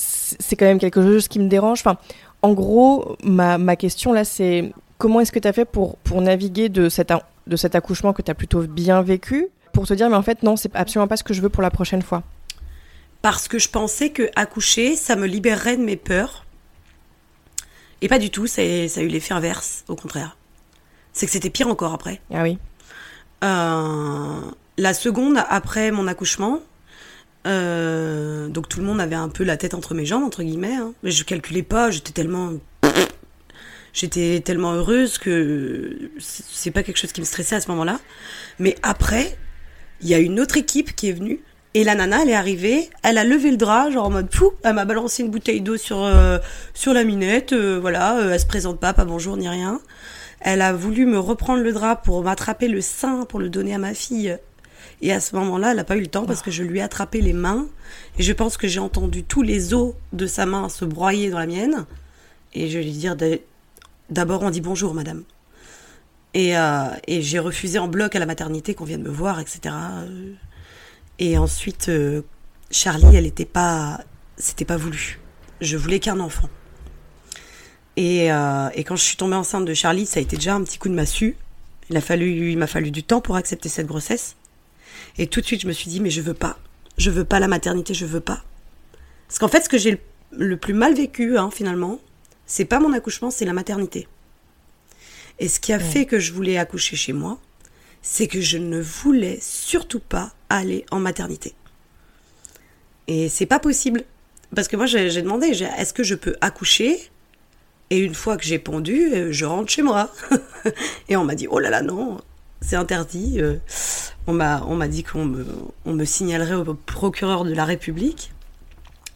c'est 0.00 0.54
quand 0.56 0.66
même 0.66 0.78
quelque 0.78 1.02
chose 1.02 1.26
qui 1.26 1.38
me 1.40 1.48
dérange. 1.48 1.80
Enfin, 1.80 1.96
en 2.42 2.52
gros, 2.52 3.16
ma, 3.24 3.58
ma 3.58 3.74
question 3.74 4.12
là, 4.12 4.24
c'est 4.24 4.72
comment 4.96 5.20
est-ce 5.20 5.32
que 5.32 5.38
t'as 5.40 5.52
fait 5.52 5.64
pour, 5.64 5.96
pour 5.98 6.20
naviguer 6.20 6.68
de 6.68 6.88
cet, 6.88 7.12
de 7.46 7.56
cet 7.56 7.74
accouchement 7.74 8.12
que 8.12 8.22
t'as 8.22 8.34
plutôt 8.34 8.62
bien 8.62 9.02
vécu, 9.02 9.48
pour 9.72 9.86
te 9.86 9.94
dire, 9.94 10.08
mais 10.08 10.16
en 10.16 10.22
fait, 10.22 10.42
non, 10.42 10.56
c'est 10.56 10.74
absolument 10.76 11.08
pas 11.08 11.16
ce 11.16 11.24
que 11.24 11.34
je 11.34 11.40
veux 11.42 11.48
pour 11.48 11.62
la 11.62 11.70
prochaine 11.70 12.02
fois? 12.02 12.22
Parce 13.22 13.48
que 13.48 13.58
je 13.58 13.68
pensais 13.68 14.10
que 14.10 14.30
accoucher, 14.36 14.94
ça 14.94 15.16
me 15.16 15.26
libérerait 15.26 15.76
de 15.76 15.82
mes 15.82 15.96
peurs. 15.96 16.44
Et 18.00 18.08
pas 18.08 18.20
du 18.20 18.30
tout, 18.30 18.46
ça 18.46 18.62
a, 18.62 18.88
ça 18.88 19.00
a 19.00 19.02
eu 19.02 19.08
l'effet 19.08 19.34
inverse, 19.34 19.84
au 19.88 19.96
contraire. 19.96 20.36
C'est 21.12 21.26
que 21.26 21.32
c'était 21.32 21.50
pire 21.50 21.66
encore 21.66 21.92
après. 21.92 22.20
Ah 22.32 22.42
oui 22.44 22.58
Euh, 23.42 24.40
la 24.76 24.94
seconde 24.94 25.42
après 25.48 25.90
mon 25.90 26.06
accouchement, 26.06 26.60
euh, 27.48 28.48
donc 28.48 28.68
tout 28.68 28.80
le 28.80 28.86
monde 28.86 29.00
avait 29.00 29.16
un 29.16 29.28
peu 29.28 29.44
la 29.44 29.56
tête 29.56 29.74
entre 29.74 29.94
mes 29.94 30.04
jambes, 30.04 30.24
entre 30.24 30.42
guillemets. 30.42 30.74
hein. 30.74 30.92
Mais 31.02 31.10
je 31.10 31.24
calculais 31.24 31.62
pas, 31.62 31.90
j'étais 31.90 32.12
tellement. 32.12 32.52
J'étais 33.94 34.40
tellement 34.44 34.74
heureuse 34.74 35.18
que 35.18 36.10
c'est 36.20 36.70
pas 36.70 36.82
quelque 36.82 36.98
chose 36.98 37.12
qui 37.12 37.20
me 37.20 37.26
stressait 37.26 37.56
à 37.56 37.60
ce 37.60 37.68
moment-là. 37.70 37.98
Mais 38.58 38.76
après, 38.82 39.36
il 40.02 40.08
y 40.08 40.14
a 40.14 40.18
une 40.18 40.38
autre 40.38 40.56
équipe 40.56 40.94
qui 40.94 41.08
est 41.08 41.12
venue. 41.12 41.40
Et 41.74 41.84
la 41.84 41.94
nana, 41.94 42.22
elle 42.22 42.30
est 42.30 42.34
arrivée, 42.34 42.88
elle 43.02 43.18
a 43.18 43.24
levé 43.24 43.50
le 43.50 43.56
drap, 43.56 43.90
genre 43.90 44.06
en 44.06 44.10
mode 44.10 44.32
fou, 44.34 44.52
elle 44.64 44.74
m'a 44.74 44.84
balancé 44.84 45.22
une 45.22 45.30
bouteille 45.30 45.60
d'eau 45.60 45.76
sur, 45.76 46.02
euh, 46.02 46.38
sur 46.74 46.94
la 46.94 47.04
minette, 47.04 47.52
euh, 47.52 47.78
voilà, 47.78 48.18
elle 48.22 48.40
se 48.40 48.46
présente 48.46 48.80
pas, 48.80 48.92
pas 48.94 49.04
bonjour 49.04 49.36
ni 49.36 49.48
rien. 49.48 49.80
Elle 50.40 50.62
a 50.62 50.72
voulu 50.72 51.04
me 51.04 51.18
reprendre 51.18 51.62
le 51.62 51.72
drap 51.72 51.96
pour 51.96 52.22
m'attraper 52.22 52.68
le 52.68 52.80
sein 52.80 53.24
pour 53.28 53.38
le 53.38 53.48
donner 53.48 53.74
à 53.74 53.78
ma 53.78 53.94
fille. 53.94 54.38
Et 55.00 55.12
à 55.12 55.20
ce 55.20 55.36
moment-là, 55.36 55.70
elle 55.70 55.76
n'a 55.76 55.84
pas 55.84 55.96
eu 55.96 56.00
le 56.00 56.06
temps 56.08 56.26
parce 56.26 56.42
que 56.42 56.50
je 56.50 56.62
lui 56.62 56.78
ai 56.78 56.82
attrapé 56.82 57.20
les 57.20 57.32
mains. 57.32 57.66
Et 58.18 58.22
je 58.22 58.32
pense 58.32 58.56
que 58.56 58.66
j'ai 58.66 58.80
entendu 58.80 59.22
tous 59.22 59.42
les 59.42 59.72
os 59.74 59.94
de 60.12 60.26
sa 60.26 60.44
main 60.46 60.68
se 60.68 60.84
broyer 60.84 61.30
dans 61.30 61.38
la 61.38 61.46
mienne. 61.46 61.86
Et 62.54 62.68
je 62.68 62.78
lui 62.78 62.88
ai 62.88 62.90
dit 62.90 63.08
d'a- 63.16 63.38
d'abord, 64.10 64.42
on 64.42 64.50
dit 64.50 64.60
bonjour, 64.60 64.94
madame. 64.94 65.22
Et, 66.34 66.56
euh, 66.58 66.88
et 67.06 67.22
j'ai 67.22 67.38
refusé 67.38 67.78
en 67.78 67.88
bloc 67.88 68.14
à 68.16 68.18
la 68.18 68.26
maternité 68.26 68.74
qu'on 68.74 68.84
vienne 68.84 69.02
me 69.02 69.10
voir, 69.10 69.40
etc. 69.40 69.74
Et 71.18 71.38
ensuite, 71.38 71.88
euh, 71.88 72.22
Charlie, 72.70 73.16
elle 73.16 73.26
était 73.26 73.44
pas, 73.44 74.00
c'était 74.36 74.64
pas 74.64 74.76
voulu. 74.76 75.20
Je 75.60 75.76
voulais 75.76 76.00
qu'un 76.00 76.20
enfant. 76.20 76.48
Et, 77.96 78.30
euh, 78.32 78.68
et 78.74 78.84
quand 78.84 78.94
je 78.96 79.02
suis 79.02 79.16
tombée 79.16 79.34
enceinte 79.36 79.64
de 79.64 79.74
Charlie, 79.74 80.06
ça 80.06 80.20
a 80.20 80.22
été 80.22 80.36
déjà 80.36 80.54
un 80.54 80.62
petit 80.62 80.78
coup 80.78 80.88
de 80.88 80.94
massue. 80.94 81.36
Il 81.90 81.96
a 81.96 82.00
fallu, 82.00 82.50
il 82.52 82.58
m'a 82.58 82.66
fallu 82.66 82.90
du 82.90 83.02
temps 83.02 83.20
pour 83.20 83.36
accepter 83.36 83.68
cette 83.68 83.86
grossesse. 83.86 84.36
Et 85.16 85.26
tout 85.26 85.40
de 85.40 85.46
suite, 85.46 85.62
je 85.62 85.66
me 85.66 85.72
suis 85.72 85.90
dit, 85.90 86.00
mais 86.00 86.10
je 86.10 86.20
veux 86.20 86.34
pas. 86.34 86.58
Je 86.96 87.10
veux 87.10 87.24
pas 87.24 87.40
la 87.40 87.48
maternité, 87.48 87.94
je 87.94 88.06
veux 88.06 88.20
pas. 88.20 88.42
Parce 89.28 89.38
qu'en 89.38 89.48
fait, 89.48 89.62
ce 89.62 89.68
que 89.68 89.78
j'ai 89.78 90.00
le, 90.32 90.56
plus 90.56 90.74
mal 90.74 90.94
vécu, 90.94 91.38
hein, 91.38 91.50
finalement, 91.50 92.00
c'est 92.46 92.64
pas 92.64 92.80
mon 92.80 92.92
accouchement, 92.92 93.30
c'est 93.30 93.44
la 93.44 93.52
maternité. 93.52 94.08
Et 95.38 95.48
ce 95.48 95.60
qui 95.60 95.72
a 95.72 95.78
fait 95.78 96.06
que 96.06 96.18
je 96.18 96.32
voulais 96.32 96.58
accoucher 96.58 96.96
chez 96.96 97.12
moi, 97.12 97.38
c'est 98.02 98.26
que 98.26 98.40
je 98.40 98.58
ne 98.58 98.80
voulais 98.80 99.38
surtout 99.40 100.00
pas 100.00 100.32
aller 100.48 100.84
en 100.90 100.98
maternité. 100.98 101.54
Et 103.06 103.28
c'est 103.28 103.46
pas 103.46 103.58
possible. 103.58 104.04
Parce 104.54 104.66
que 104.66 104.76
moi, 104.76 104.86
j'ai 104.86 105.22
demandé, 105.22 105.48
est-ce 105.48 105.92
que 105.92 106.02
je 106.02 106.14
peux 106.14 106.36
accoucher? 106.40 106.98
Et 107.90 107.98
une 107.98 108.14
fois 108.14 108.36
que 108.36 108.44
j'ai 108.44 108.58
pondu, 108.58 109.12
euh, 109.12 109.32
je 109.32 109.44
rentre 109.44 109.70
chez 109.70 109.82
moi. 109.82 110.12
Et 111.08 111.16
on 111.16 111.24
m'a 111.24 111.34
dit, 111.34 111.46
oh 111.48 111.58
là 111.58 111.70
là, 111.70 111.80
non, 111.80 112.20
c'est 112.60 112.76
interdit. 112.76 113.40
Euh, 113.40 113.56
On 114.26 114.34
m'a 114.34 114.62
on 114.66 114.76
m'a 114.76 114.88
dit 114.88 115.04
qu'on 115.04 115.24
me, 115.24 115.46
on 115.86 115.94
me 115.94 116.04
signalerait 116.04 116.54
au 116.54 116.74
procureur 116.74 117.44
de 117.44 117.54
la 117.54 117.64
République. 117.64 118.30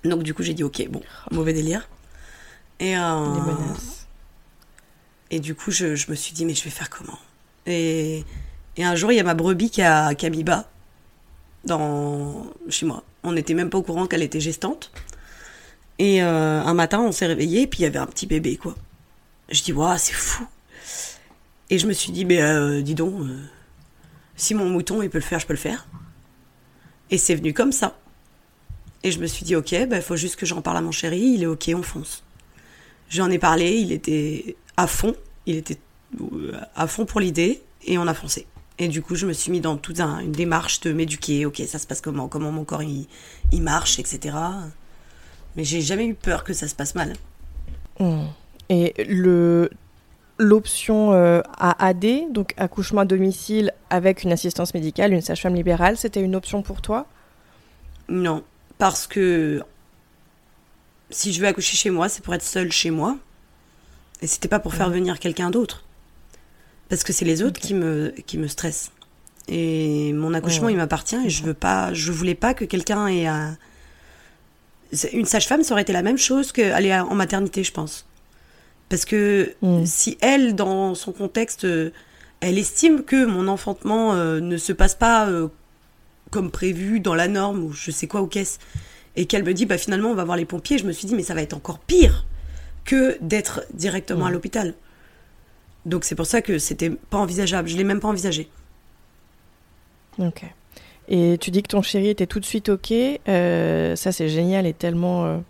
Donc 0.04 0.22
du 0.22 0.32
coup, 0.32 0.42
j'ai 0.42 0.54
dit, 0.54 0.64
ok, 0.64 0.88
bon, 0.88 1.02
mauvais 1.30 1.52
délire. 1.52 1.86
Et, 2.80 2.96
euh, 2.96 3.22
et 5.30 5.38
du 5.38 5.54
coup, 5.54 5.70
je, 5.70 5.94
je 5.94 6.10
me 6.10 6.16
suis 6.16 6.32
dit, 6.32 6.46
mais 6.46 6.54
je 6.54 6.64
vais 6.64 6.70
faire 6.70 6.88
comment? 6.88 7.18
Et, 7.66 8.24
et 8.78 8.84
un 8.84 8.96
jour, 8.96 9.12
il 9.12 9.16
y 9.16 9.20
a 9.20 9.22
ma 9.22 9.34
brebis 9.34 9.70
qui 9.70 9.82
a, 9.82 10.14
qui 10.14 10.24
a 10.24 10.30
mis 10.30 10.44
bas 10.44 10.64
dans, 11.64 12.46
chez 12.70 12.86
moi. 12.86 13.04
On 13.22 13.32
n'était 13.32 13.54
même 13.54 13.68
pas 13.68 13.78
au 13.78 13.82
courant 13.82 14.06
qu'elle 14.06 14.22
était 14.22 14.40
gestante. 14.40 14.90
Et 15.98 16.22
euh, 16.22 16.62
un 16.62 16.74
matin, 16.74 17.00
on 17.00 17.12
s'est 17.12 17.26
réveillé, 17.26 17.62
et 17.62 17.66
puis 17.66 17.80
il 17.80 17.82
y 17.82 17.86
avait 17.86 17.98
un 17.98 18.06
petit 18.06 18.26
bébé, 18.26 18.56
quoi. 18.56 18.74
Je 19.50 19.62
dis, 19.62 19.72
waouh, 19.74 19.98
c'est 19.98 20.14
fou. 20.14 20.46
Et 21.72 21.78
je 21.78 21.86
me 21.86 21.94
suis 21.94 22.12
dit, 22.12 22.26
mais 22.26 22.42
euh, 22.42 22.82
dis 22.82 22.94
donc, 22.94 23.18
euh, 23.22 23.38
si 24.36 24.52
mon 24.54 24.68
mouton, 24.68 25.00
il 25.00 25.08
peut 25.08 25.16
le 25.16 25.24
faire, 25.24 25.38
je 25.38 25.46
peux 25.46 25.54
le 25.54 25.58
faire. 25.58 25.86
Et 27.10 27.16
c'est 27.16 27.34
venu 27.34 27.54
comme 27.54 27.72
ça. 27.72 27.98
Et 29.02 29.10
je 29.10 29.18
me 29.18 29.26
suis 29.26 29.46
dit, 29.46 29.56
ok, 29.56 29.72
il 29.72 30.02
faut 30.02 30.16
juste 30.16 30.36
que 30.36 30.44
j'en 30.44 30.60
parle 30.60 30.76
à 30.76 30.82
mon 30.82 30.92
chéri, 30.92 31.18
il 31.18 31.42
est 31.42 31.46
ok, 31.46 31.70
on 31.74 31.82
fonce. 31.82 32.24
J'en 33.08 33.30
ai 33.30 33.38
parlé, 33.38 33.78
il 33.78 33.90
était 33.90 34.54
à 34.76 34.86
fond, 34.86 35.16
il 35.46 35.56
était 35.56 35.78
euh, 36.20 36.52
à 36.76 36.86
fond 36.86 37.06
pour 37.06 37.20
l'idée, 37.20 37.62
et 37.86 37.96
on 37.96 38.06
a 38.06 38.12
foncé. 38.12 38.46
Et 38.78 38.88
du 38.88 39.00
coup, 39.00 39.14
je 39.14 39.26
me 39.26 39.32
suis 39.32 39.50
mis 39.50 39.62
dans 39.62 39.78
toute 39.78 40.00
un- 40.00 40.18
une 40.18 40.32
démarche 40.32 40.80
de 40.80 40.92
m'éduquer, 40.92 41.46
ok, 41.46 41.62
ça 41.66 41.78
se 41.78 41.86
passe 41.86 42.02
comment, 42.02 42.28
comment 42.28 42.52
mon 42.52 42.64
corps 42.64 42.82
il, 42.82 43.06
marche, 43.62 43.98
etc. 43.98 44.36
Mais 45.56 45.64
j'ai 45.64 45.80
jamais 45.80 46.04
eu 46.04 46.12
peur 46.12 46.44
que 46.44 46.52
ça 46.52 46.68
se 46.68 46.74
passe 46.74 46.94
mal. 46.94 47.14
Hmm. 47.98 48.26
Et 48.68 48.92
le 49.08 49.70
l'option 50.42 51.12
euh, 51.12 51.40
AAD, 51.58 52.32
donc 52.32 52.54
accouchement 52.56 53.02
à 53.02 53.04
domicile 53.04 53.72
avec 53.90 54.22
une 54.24 54.32
assistance 54.32 54.74
médicale, 54.74 55.12
une 55.12 55.20
sage-femme 55.20 55.54
libérale, 55.54 55.96
c'était 55.96 56.20
une 56.20 56.34
option 56.36 56.62
pour 56.62 56.82
toi? 56.82 57.06
Non, 58.08 58.42
parce 58.78 59.06
que 59.06 59.62
si 61.10 61.32
je 61.32 61.40
veux 61.40 61.46
accoucher 61.46 61.76
chez 61.76 61.90
moi, 61.90 62.08
c'est 62.08 62.22
pour 62.22 62.34
être 62.34 62.42
seule 62.42 62.72
chez 62.72 62.90
moi. 62.90 63.16
Et 64.20 64.26
c'était 64.26 64.48
pas 64.48 64.60
pour 64.60 64.74
faire 64.74 64.90
venir 64.90 65.18
quelqu'un 65.18 65.50
d'autre. 65.50 65.84
Parce 66.88 67.02
que 67.04 67.12
c'est 67.12 67.24
les 67.24 67.42
autres 67.42 67.60
qui, 67.60 67.74
me, 67.74 68.14
qui 68.26 68.38
me 68.38 68.46
stressent. 68.46 68.90
Et 69.48 70.12
mon 70.12 70.34
accouchement, 70.34 70.66
Ouais. 70.66 70.72
il 70.72 70.76
m'appartient 70.76 71.16
et 71.24 71.30
je 71.30 71.42
veux 71.42 71.54
pas, 71.54 71.92
je 71.92 72.12
voulais 72.12 72.36
pas 72.36 72.54
que 72.54 72.64
quelqu'un 72.64 73.08
ait 73.08 73.26
Une 75.12 75.24
sage-femme, 75.26 75.62
ça 75.64 75.72
aurait 75.72 75.82
été 75.82 75.92
la 75.92 76.02
même 76.02 76.18
chose 76.18 76.52
qu'aller 76.52 76.94
en 76.94 77.14
maternité, 77.14 77.64
je 77.64 77.72
pense. 77.72 78.06
Parce 78.92 79.06
que 79.06 79.54
Mm. 79.62 79.86
si 79.86 80.18
elle, 80.20 80.54
dans 80.54 80.94
son 80.94 81.12
contexte, 81.12 81.64
euh, 81.64 81.92
elle 82.40 82.58
estime 82.58 83.04
que 83.04 83.24
mon 83.24 83.48
enfantement 83.48 84.12
euh, 84.12 84.38
ne 84.38 84.58
se 84.58 84.70
passe 84.74 84.94
pas 84.94 85.26
euh, 85.30 85.48
comme 86.30 86.50
prévu 86.50 87.00
dans 87.00 87.14
la 87.14 87.26
norme 87.26 87.64
ou 87.64 87.72
je 87.72 87.90
sais 87.90 88.06
quoi 88.06 88.20
ou 88.20 88.26
qu'est-ce, 88.26 88.58
et 89.16 89.24
qu'elle 89.24 89.44
me 89.44 89.54
dit 89.54 89.64
bah 89.64 89.78
finalement 89.78 90.10
on 90.10 90.14
va 90.14 90.24
voir 90.24 90.36
les 90.36 90.44
pompiers, 90.44 90.76
je 90.76 90.84
me 90.84 90.92
suis 90.92 91.06
dit 91.06 91.14
mais 91.14 91.22
ça 91.22 91.32
va 91.34 91.40
être 91.40 91.54
encore 91.54 91.78
pire 91.78 92.26
que 92.84 93.16
d'être 93.22 93.64
directement 93.72 94.26
à 94.26 94.28
Mm. 94.28 94.32
l'hôpital. 94.34 94.74
Donc 95.86 96.04
c'est 96.04 96.14
pour 96.14 96.26
ça 96.26 96.42
que 96.42 96.58
c'était 96.58 96.90
pas 96.90 97.16
envisageable, 97.16 97.68
je 97.70 97.78
l'ai 97.78 97.84
même 97.84 98.00
pas 98.00 98.08
envisagé. 98.08 98.50
Ok. 100.18 100.42
Et 101.08 101.38
tu 101.40 101.50
dis 101.50 101.62
que 101.62 101.68
ton 101.68 101.80
chéri 101.80 102.08
était 102.10 102.26
tout 102.26 102.40
de 102.40 102.44
suite 102.44 102.68
ok. 102.68 102.92
Euh, 102.92 103.96
ça, 103.96 104.12
c'est 104.12 104.28
génial 104.28 104.66
et 104.66 104.74
tellement. 104.74 105.42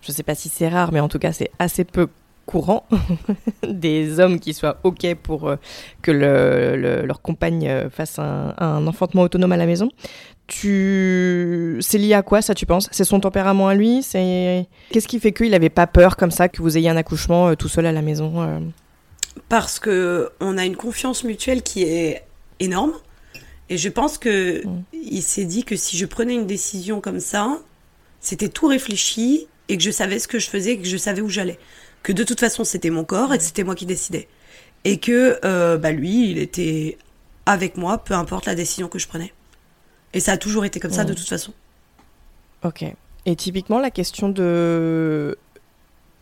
je 0.00 0.12
sais 0.12 0.22
pas 0.22 0.34
si 0.36 0.48
c'est 0.48 0.68
rare, 0.68 0.92
mais 0.92 1.00
en 1.00 1.08
tout 1.08 1.18
cas, 1.18 1.32
c'est 1.32 1.50
assez 1.58 1.84
peu 1.84 2.08
courant 2.46 2.86
des 3.68 4.20
hommes 4.20 4.38
qui 4.40 4.54
soient 4.54 4.78
ok 4.84 5.14
pour 5.22 5.48
euh, 5.48 5.56
que 6.02 6.10
le- 6.10 6.76
le- 6.76 7.06
leur 7.06 7.20
compagne 7.22 7.66
euh, 7.68 7.90
fasse 7.90 8.18
un, 8.18 8.54
un 8.58 8.86
enfantement 8.86 9.22
autonome 9.22 9.52
à 9.52 9.56
la 9.56 9.66
maison. 9.66 9.88
Tu, 10.46 11.76
c'est 11.80 11.98
lié 11.98 12.14
à 12.14 12.22
quoi 12.22 12.42
ça 12.42 12.54
tu 12.54 12.66
penses? 12.66 12.88
C'est 12.92 13.04
son 13.04 13.20
tempérament 13.20 13.68
à 13.68 13.74
lui? 13.74 14.02
C'est 14.02 14.66
qu'est-ce 14.90 15.08
qui 15.08 15.18
fait 15.20 15.32
qu'il 15.32 15.54
avait 15.54 15.68
pas 15.70 15.86
peur 15.86 16.16
comme 16.16 16.30
ça 16.30 16.48
que 16.48 16.60
vous 16.62 16.76
ayez 16.76 16.88
un 16.88 16.96
accouchement 16.96 17.48
euh, 17.48 17.54
tout 17.54 17.68
seul 17.68 17.86
à 17.86 17.92
la 17.92 18.02
maison 18.02 18.62
Parce 19.48 19.78
que 19.78 20.30
on 20.40 20.56
a 20.58 20.64
une 20.64 20.76
confiance 20.76 21.24
mutuelle 21.24 21.62
qui 21.62 21.82
est 21.82 22.24
énorme. 22.60 22.92
Et 23.70 23.78
je 23.78 23.88
pense 23.88 24.18
que 24.18 24.66
Mm. 24.66 24.82
il 24.92 25.22
s'est 25.22 25.44
dit 25.44 25.64
que 25.64 25.76
si 25.76 25.96
je 25.96 26.04
prenais 26.06 26.34
une 26.34 26.46
décision 26.46 27.00
comme 27.00 27.20
ça, 27.20 27.58
c'était 28.20 28.48
tout 28.48 28.66
réfléchi 28.66 29.46
et 29.68 29.76
que 29.78 29.82
je 29.82 29.90
savais 29.90 30.18
ce 30.18 30.28
que 30.28 30.38
je 30.38 30.48
faisais, 30.50 30.72
et 30.72 30.78
que 30.78 30.86
je 30.86 30.96
savais 30.98 31.22
où 31.22 31.28
j'allais. 31.30 31.58
Que 32.04 32.12
de 32.12 32.22
toute 32.22 32.38
façon, 32.38 32.64
c'était 32.64 32.90
mon 32.90 33.02
corps 33.02 33.32
et 33.32 33.38
que 33.38 33.42
c'était 33.42 33.64
moi 33.64 33.74
qui 33.74 33.86
décidais. 33.86 34.28
Et 34.84 34.98
que 34.98 35.40
euh, 35.44 35.78
bah 35.78 35.90
lui, 35.90 36.30
il 36.30 36.38
était 36.38 36.98
avec 37.46 37.78
moi, 37.78 37.98
peu 37.98 38.12
importe 38.12 38.44
la 38.44 38.54
décision 38.54 38.88
que 38.88 38.98
je 38.98 39.08
prenais. 39.08 39.32
Et 40.12 40.20
ça 40.20 40.32
a 40.32 40.36
toujours 40.36 40.66
été 40.66 40.78
comme 40.78 40.92
ça 40.92 41.04
de 41.04 41.14
toute 41.14 41.26
façon. 41.26 41.52
Ok. 42.62 42.84
Et 43.26 43.36
typiquement, 43.36 43.80
la 43.80 43.90
question 43.90 44.28
de. 44.28 45.36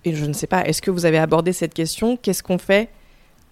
Et 0.04 0.14
je 0.14 0.24
ne 0.24 0.32
sais 0.32 0.46
pas, 0.46 0.64
est-ce 0.64 0.80
que 0.80 0.90
vous 0.92 1.04
avez 1.04 1.18
abordé 1.18 1.52
cette 1.52 1.74
question? 1.74 2.16
Qu'est-ce 2.16 2.44
qu'on 2.44 2.58
fait 2.58 2.88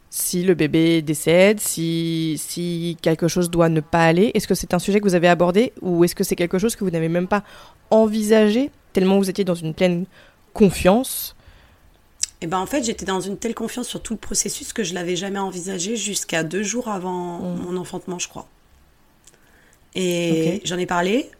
si 0.08 0.42
le 0.42 0.54
bébé 0.54 1.02
décède, 1.02 1.60
si, 1.60 2.36
si 2.38 2.96
quelque 3.02 3.26
chose 3.26 3.50
doit 3.50 3.68
ne 3.68 3.80
pas 3.80 4.04
aller? 4.04 4.30
Est-ce 4.34 4.48
que 4.48 4.54
c'est 4.54 4.72
un 4.72 4.78
sujet 4.78 5.00
que 5.00 5.04
vous 5.04 5.14
avez 5.14 5.28
abordé 5.28 5.72
ou 5.82 6.04
est-ce 6.04 6.14
que 6.14 6.24
c'est 6.24 6.36
quelque 6.36 6.58
chose 6.58 6.74
que 6.74 6.84
vous 6.84 6.90
n'avez 6.90 7.08
même 7.08 7.28
pas 7.28 7.44
envisagé 7.90 8.70
tellement 8.92 9.18
vous 9.18 9.30
étiez 9.30 9.44
dans 9.44 9.54
une 9.54 9.74
pleine 9.74 10.06
confiance? 10.52 11.36
Et 12.42 12.46
ben 12.46 12.58
en 12.58 12.66
fait, 12.66 12.82
j'étais 12.84 13.04
dans 13.04 13.20
une 13.20 13.36
telle 13.36 13.54
confiance 13.54 13.86
sur 13.88 14.02
tout 14.02 14.14
le 14.14 14.18
processus 14.18 14.72
que 14.72 14.82
je 14.82 14.94
l'avais 14.94 15.16
jamais 15.16 15.38
envisagé 15.38 15.96
jusqu'à 15.96 16.42
deux 16.42 16.62
jours 16.62 16.88
avant 16.88 17.38
Mm. 17.40 17.62
mon 17.62 17.76
enfantement, 17.76 18.18
je 18.18 18.28
crois. 18.28 18.48
Et 19.94 20.60
j'en 20.64 20.78
ai 20.78 20.86
parlé. 20.86 21.30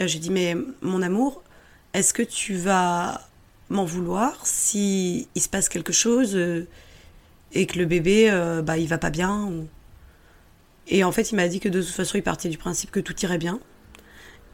Euh, 0.00 0.06
J'ai 0.06 0.18
dit 0.18 0.30
mais 0.30 0.56
mon 0.82 1.02
amour, 1.02 1.42
est-ce 1.92 2.12
que 2.14 2.22
tu 2.22 2.54
vas 2.54 3.20
m'en 3.70 3.84
vouloir 3.84 4.44
si 4.46 5.28
il 5.34 5.40
se 5.42 5.48
passe 5.48 5.68
quelque 5.68 5.92
chose 5.92 6.34
euh, 6.34 6.66
et 7.52 7.66
que 7.66 7.78
le 7.78 7.86
bébé 7.86 8.28
euh, 8.30 8.62
bah 8.62 8.76
il 8.78 8.88
va 8.88 8.98
pas 8.98 9.10
bien 9.10 9.44
ou- 9.44 9.68
Et 10.88 11.04
en 11.04 11.12
fait, 11.12 11.30
il 11.30 11.36
m'a 11.36 11.48
dit 11.48 11.60
que 11.60 11.68
de 11.68 11.80
toute 11.80 11.92
façon, 11.94 12.18
il 12.18 12.22
partait 12.22 12.48
du 12.48 12.58
principe 12.58 12.90
que 12.90 13.00
tout 13.00 13.18
irait 13.22 13.38
bien 13.38 13.60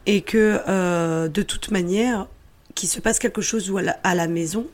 et 0.06 0.20
que 0.22 0.60
euh, 0.68 1.28
de 1.28 1.42
toute 1.42 1.70
manière, 1.70 2.26
qu'il 2.74 2.88
se 2.88 3.00
passe 3.00 3.18
quelque 3.18 3.40
chose 3.42 3.70
ou 3.70 3.78
à 3.78 3.82
la, 3.82 3.92
à 4.04 4.14
la 4.14 4.28
maison 4.28 4.66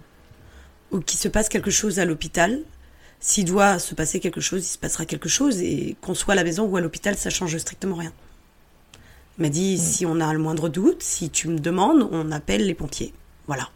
ou 0.97 1.01
qu'il 1.01 1.19
se 1.19 1.29
passe 1.29 1.49
quelque 1.49 1.71
chose 1.71 1.99
à 1.99 2.05
l'hôpital, 2.05 2.61
s'il 3.21 3.45
doit 3.45 3.79
se 3.79 3.95
passer 3.95 4.21
quelque 4.21 4.41
chose, 4.41 4.67
il 4.67 4.71
se 4.71 4.79
passera 4.79 5.05
quelque 5.05 5.29
chose 5.29 5.61
et 5.61 5.97
qu'on 6.01 6.15
soit 6.15 6.33
à 6.33 6.37
la 6.37 6.45
maison 6.45 6.65
ou 6.67 6.77
à 6.77 6.81
l'hôpital, 6.81 7.17
ça 7.17 7.31
change 7.31 7.57
strictement 7.59 7.97
rien. 7.97 8.13
Il 9.39 9.43
m'a 9.43 9.49
dit 9.49 9.79
si 9.79 10.07
on 10.07 10.21
a 10.21 10.33
le 10.33 10.39
moindre 10.39 10.69
doute, 10.69 11.03
si 11.03 11.31
tu 11.31 11.49
me 11.49 11.59
demandes, 11.59 12.09
on 12.11 12.33
appelle 12.33 12.67
les 12.67 12.75
pompiers. 12.75 13.13
Voilà. 13.47 13.71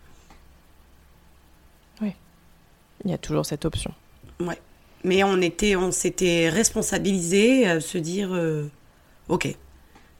Il 3.04 3.10
y 3.10 3.14
a 3.14 3.18
toujours 3.18 3.46
cette 3.46 3.64
option. 3.64 3.92
Ouais. 4.40 4.58
Mais 5.04 5.24
on 5.24 5.40
était, 5.40 5.76
on 5.76 5.92
s'était 5.92 6.50
responsabilisé 6.50 7.66
à 7.66 7.80
se 7.80 7.96
dire, 7.96 8.30
euh, 8.32 8.68
ok, 9.28 9.56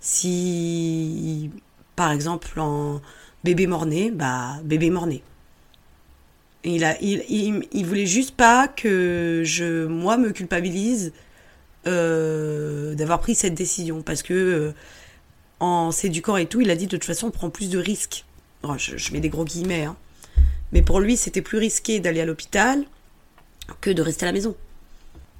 si 0.01 1.51
par 1.95 2.11
exemple 2.11 2.59
en 2.59 3.03
bébé 3.45 3.67
mort-né, 3.67 4.11
bah 4.11 4.57
bébé 4.65 4.89
mort-né. 4.89 5.23
Il, 6.65 6.85
a, 6.85 7.01
il, 7.01 7.25
il, 7.29 7.63
il 7.73 7.87
voulait 7.87 8.07
juste 8.07 8.33
pas 8.37 8.69
que 8.69 9.43
je, 9.45 9.87
moi, 9.87 10.19
me 10.19 10.31
culpabilise 10.31 11.13
euh, 11.87 12.95
d'avoir 12.95 13.21
pris 13.21 13.35
cette 13.35 13.55
décision 13.55 14.03
parce 14.03 14.23
que 14.23 14.35
euh, 14.35 14.73
en 15.59 15.91
s'éduquant 15.91 16.37
et 16.37 16.47
tout, 16.47 16.61
il 16.61 16.71
a 16.71 16.77
dit 16.77 16.87
de 16.87 16.91
toute 16.91 17.05
façon 17.05 17.29
on 17.29 17.31
prend 17.31 17.49
plus 17.49 17.71
de 17.71 17.79
risques. 17.79 18.25
Oh, 18.63 18.75
je, 18.77 18.99
je 18.99 19.13
mets 19.13 19.21
des 19.21 19.31
gros 19.31 19.45
guillemets, 19.45 19.85
hein. 19.85 19.97
mais 20.73 20.83
pour 20.83 21.01
lui 21.01 21.17
c'était 21.17 21.41
plus 21.41 21.57
risqué 21.57 21.99
d'aller 21.99 22.21
à 22.21 22.27
l'hôpital 22.27 22.85
que 23.81 23.89
de 23.89 24.03
rester 24.03 24.25
à 24.25 24.27
la 24.27 24.33
maison. 24.33 24.55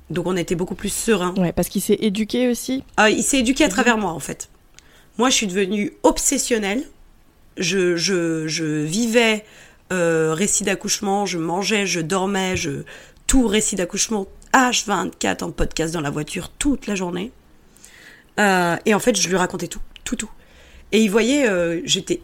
Donc 0.09 0.27
on 0.27 0.37
était 0.37 0.55
beaucoup 0.55 0.75
plus 0.75 0.93
serein. 0.93 1.35
Ouais, 1.37 1.53
parce 1.53 1.69
qu'il 1.69 1.83
s'est 1.83 1.99
éduqué 2.01 2.49
aussi. 2.49 2.83
Ah, 2.97 3.11
il 3.11 3.23
s'est 3.23 3.39
éduqué 3.39 3.65
à 3.65 3.69
travers 3.69 3.97
moi, 3.97 4.11
en 4.11 4.19
fait. 4.21 4.49
Moi, 5.19 5.31
je 5.31 5.35
suis 5.35 5.47
devenue 5.47 5.93
obsessionnelle. 6.03 6.85
Je, 7.59 7.97
je, 7.97 8.47
je 8.49 8.65
vivais 8.65 9.45
euh, 9.93 10.35
récit 10.35 10.65
d'accouchement, 10.65 11.27
je 11.27 11.39
mangeais, 11.39 11.87
je 11.87 12.01
dormais, 12.01 12.57
je 12.57 12.83
tout 13.27 13.47
récit 13.47 13.77
d'accouchement 13.77 14.27
H24 14.53 15.45
en 15.45 15.51
podcast 15.51 15.95
dans 15.95 16.01
la 16.01 16.11
voiture 16.11 16.49
toute 16.49 16.87
la 16.87 16.95
journée. 16.95 17.33
Euh, 18.39 18.77
et 18.87 18.95
en 18.95 18.99
fait, 19.01 19.21
je 19.21 19.29
lui 19.29 19.37
racontais 19.37 19.69
tout, 19.69 19.81
tout, 20.05 20.17
tout. 20.17 20.31
Et 20.93 21.01
il 21.01 21.11
voyait, 21.11 21.49
euh, 21.49 21.81
j'étais 21.85 22.21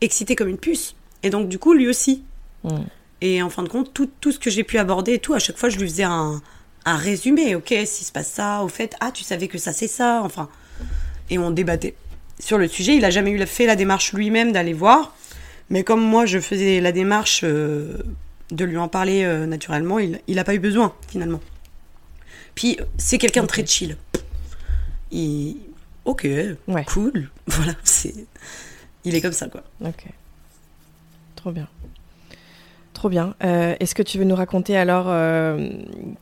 excitée 0.00 0.34
comme 0.34 0.48
une 0.48 0.58
puce. 0.58 0.94
Et 1.22 1.30
donc, 1.30 1.48
du 1.48 1.58
coup, 1.58 1.74
lui 1.74 1.88
aussi. 1.88 2.22
Mm. 2.64 2.76
Et 3.20 3.42
en 3.42 3.50
fin 3.50 3.62
de 3.62 3.68
compte, 3.68 3.92
tout, 3.92 4.08
tout 4.20 4.32
ce 4.32 4.38
que 4.38 4.50
j'ai 4.50 4.64
pu 4.64 4.78
aborder 4.78 5.14
et 5.14 5.18
tout, 5.18 5.34
à 5.34 5.38
chaque 5.38 5.56
fois, 5.56 5.68
je 5.68 5.78
lui 5.78 5.88
faisais 5.88 6.04
un, 6.04 6.40
un 6.84 6.96
résumé. 6.96 7.54
Ok, 7.54 7.68
s'il 7.68 8.06
se 8.06 8.12
passe 8.12 8.30
ça, 8.30 8.62
au 8.62 8.68
fait, 8.68 8.96
ah, 9.00 9.10
tu 9.12 9.24
savais 9.24 9.48
que 9.48 9.58
ça, 9.58 9.72
c'est 9.72 9.88
ça. 9.88 10.22
Enfin, 10.24 10.48
et 11.30 11.38
on 11.38 11.50
débattait 11.50 11.94
sur 12.38 12.58
le 12.58 12.68
sujet. 12.68 12.96
Il 12.96 13.04
a 13.04 13.10
jamais 13.10 13.30
eu 13.30 13.46
fait 13.46 13.66
la 13.66 13.76
démarche 13.76 14.12
lui-même 14.12 14.52
d'aller 14.52 14.72
voir. 14.72 15.14
Mais 15.70 15.84
comme 15.84 16.00
moi, 16.02 16.24
je 16.26 16.38
faisais 16.40 16.80
la 16.80 16.92
démarche 16.92 17.42
euh, 17.44 17.98
de 18.50 18.64
lui 18.64 18.78
en 18.78 18.88
parler 18.88 19.24
euh, 19.24 19.46
naturellement, 19.46 19.98
il 19.98 20.18
n'a 20.28 20.44
pas 20.44 20.54
eu 20.54 20.58
besoin, 20.58 20.94
finalement. 21.08 21.40
Puis, 22.54 22.78
c'est 22.96 23.18
quelqu'un 23.18 23.42
de 23.42 23.46
très 23.48 23.64
chill. 23.66 23.96
Il... 25.10 25.56
Ok, 26.04 26.26
Ouais. 26.66 26.84
cool. 26.86 27.28
Voilà, 27.46 27.72
c'est... 27.84 28.14
Il 29.04 29.14
est 29.14 29.20
comme 29.20 29.32
ça, 29.32 29.48
quoi. 29.48 29.62
Ok. 29.84 30.04
Trop 31.36 31.52
bien. 31.52 31.68
Trop 32.94 33.08
bien. 33.08 33.34
Euh, 33.44 33.76
Est-ce 33.78 33.94
que 33.94 34.02
tu 34.02 34.18
veux 34.18 34.24
nous 34.24 34.34
raconter 34.34 34.76
alors 34.76 35.06
euh, 35.08 35.68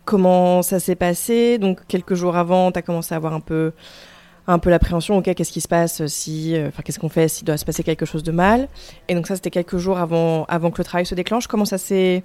comment 0.05 0.61
ça 0.63 0.79
s'est 0.79 0.95
passé? 0.95 1.59
Donc 1.59 1.81
quelques 1.89 2.15
jours 2.15 2.37
avant, 2.37 2.71
tu 2.71 2.79
as 2.79 2.83
commencé 2.83 3.15
à 3.15 3.17
avoir 3.17 3.33
un 3.33 3.41
peu, 3.41 3.73
un 4.47 4.59
peu 4.59 4.71
l'appréhension. 4.71 5.17
Ok, 5.19 5.35
qu'est-ce 5.35 5.53
qui 5.53 5.61
se 5.61 5.69
passe 5.69 6.07
si, 6.07 6.57
euh, 6.57 6.69
enfin 6.69 6.83
qu'est-ce 6.83 6.99
qu'on 6.99 7.09
fait 7.09 7.29
s'il 7.29 7.45
doit 7.45 7.57
se 7.57 7.65
passer 7.65 7.83
quelque 7.83 8.07
chose 8.07 8.23
de 8.23 8.33
mal 8.33 8.69
Et 9.09 9.15
donc 9.15 9.27
ça, 9.27 9.35
c'était 9.35 9.51
quelques 9.51 9.79
jours 9.79 9.99
avant, 9.99 10.45
avant 10.45 10.71
que 10.71 10.79
le 10.79 10.85
travail 10.85 11.07
se 11.07 11.15
déclenche. 11.15 11.47
Comment 11.47 11.65
ça 11.65 11.79
s'est, 11.79 12.23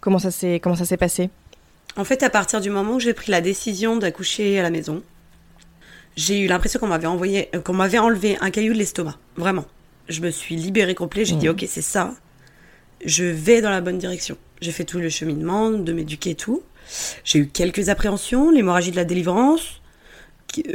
comment 0.00 0.18
ça 0.18 0.30
s'est, 0.30 0.60
comment 0.62 0.76
ça 0.76 0.84
s'est 0.84 0.96
passé? 0.96 1.30
En 1.96 2.04
fait, 2.04 2.22
à 2.22 2.30
partir 2.30 2.60
du 2.60 2.70
moment 2.70 2.94
où 2.94 3.00
j'ai 3.00 3.14
pris 3.14 3.30
la 3.30 3.40
décision 3.40 3.96
d'accoucher 3.96 4.58
à 4.58 4.62
la 4.62 4.70
maison, 4.70 5.02
j'ai 6.16 6.40
eu 6.40 6.46
l'impression 6.46 6.78
qu'on 6.78 6.86
m'avait 6.86 7.06
envoyé, 7.06 7.48
euh, 7.54 7.60
qu'on 7.60 7.72
m'avait 7.72 7.98
enlevé 7.98 8.36
un 8.40 8.50
caillou 8.50 8.72
de 8.72 8.78
l'estomac. 8.78 9.16
Vraiment. 9.36 9.64
Je 10.08 10.20
me 10.20 10.30
suis 10.30 10.56
libérée 10.56 10.94
complet. 10.94 11.24
J'ai 11.24 11.36
dit, 11.36 11.48
ok, 11.48 11.64
c'est 11.68 11.82
ça. 11.82 12.14
Je 13.04 13.24
vais 13.24 13.60
dans 13.60 13.70
la 13.70 13.80
bonne 13.80 13.98
direction. 13.98 14.36
J'ai 14.60 14.72
fait 14.72 14.84
tout 14.84 14.98
le 14.98 15.08
cheminement 15.08 15.70
de 15.70 15.92
m'éduquer 15.92 16.30
et 16.30 16.34
tout. 16.34 16.62
J'ai 17.24 17.38
eu 17.38 17.46
quelques 17.48 17.88
appréhensions, 17.88 18.50
l'hémorragie 18.50 18.90
de 18.90 18.96
la 18.96 19.04
délivrance, 19.04 19.79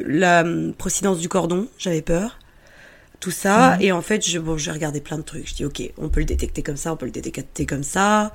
la 0.05 0.41
hum, 0.41 0.73
procidence 0.73 1.19
du 1.19 1.29
cordon, 1.29 1.67
j'avais 1.77 2.01
peur. 2.01 2.39
Tout 3.19 3.31
ça. 3.31 3.77
Et 3.79 3.91
en 3.91 4.01
fait, 4.01 4.27
je, 4.27 4.37
bon, 4.39 4.57
j'ai 4.57 4.71
regardé 4.71 5.01
plein 5.01 5.17
de 5.17 5.23
trucs. 5.23 5.47
Je 5.47 5.55
dis, 5.55 5.65
ok, 5.65 5.81
on 5.97 6.09
peut 6.09 6.19
le 6.19 6.25
détecter 6.25 6.61
comme 6.61 6.77
ça, 6.77 6.93
on 6.93 6.97
peut 6.97 7.05
le 7.05 7.11
détecter 7.11 7.65
comme 7.65 7.83
ça, 7.83 8.31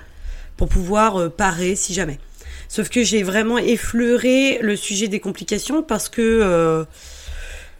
pour 0.57 0.69
pouvoir 0.69 1.17
euh, 1.17 1.29
parer 1.29 1.77
si 1.77 1.95
jamais. 1.95 2.19
Sauf 2.69 2.89
que 2.89 3.05
j'ai 3.05 3.23
vraiment 3.23 3.59
effleuré 3.59 4.59
le 4.63 4.77
sujet 4.77 5.09
des 5.09 5.21
complications 5.21 5.83
parce 5.83 6.09
que 6.09 6.23
euh, 6.23 6.85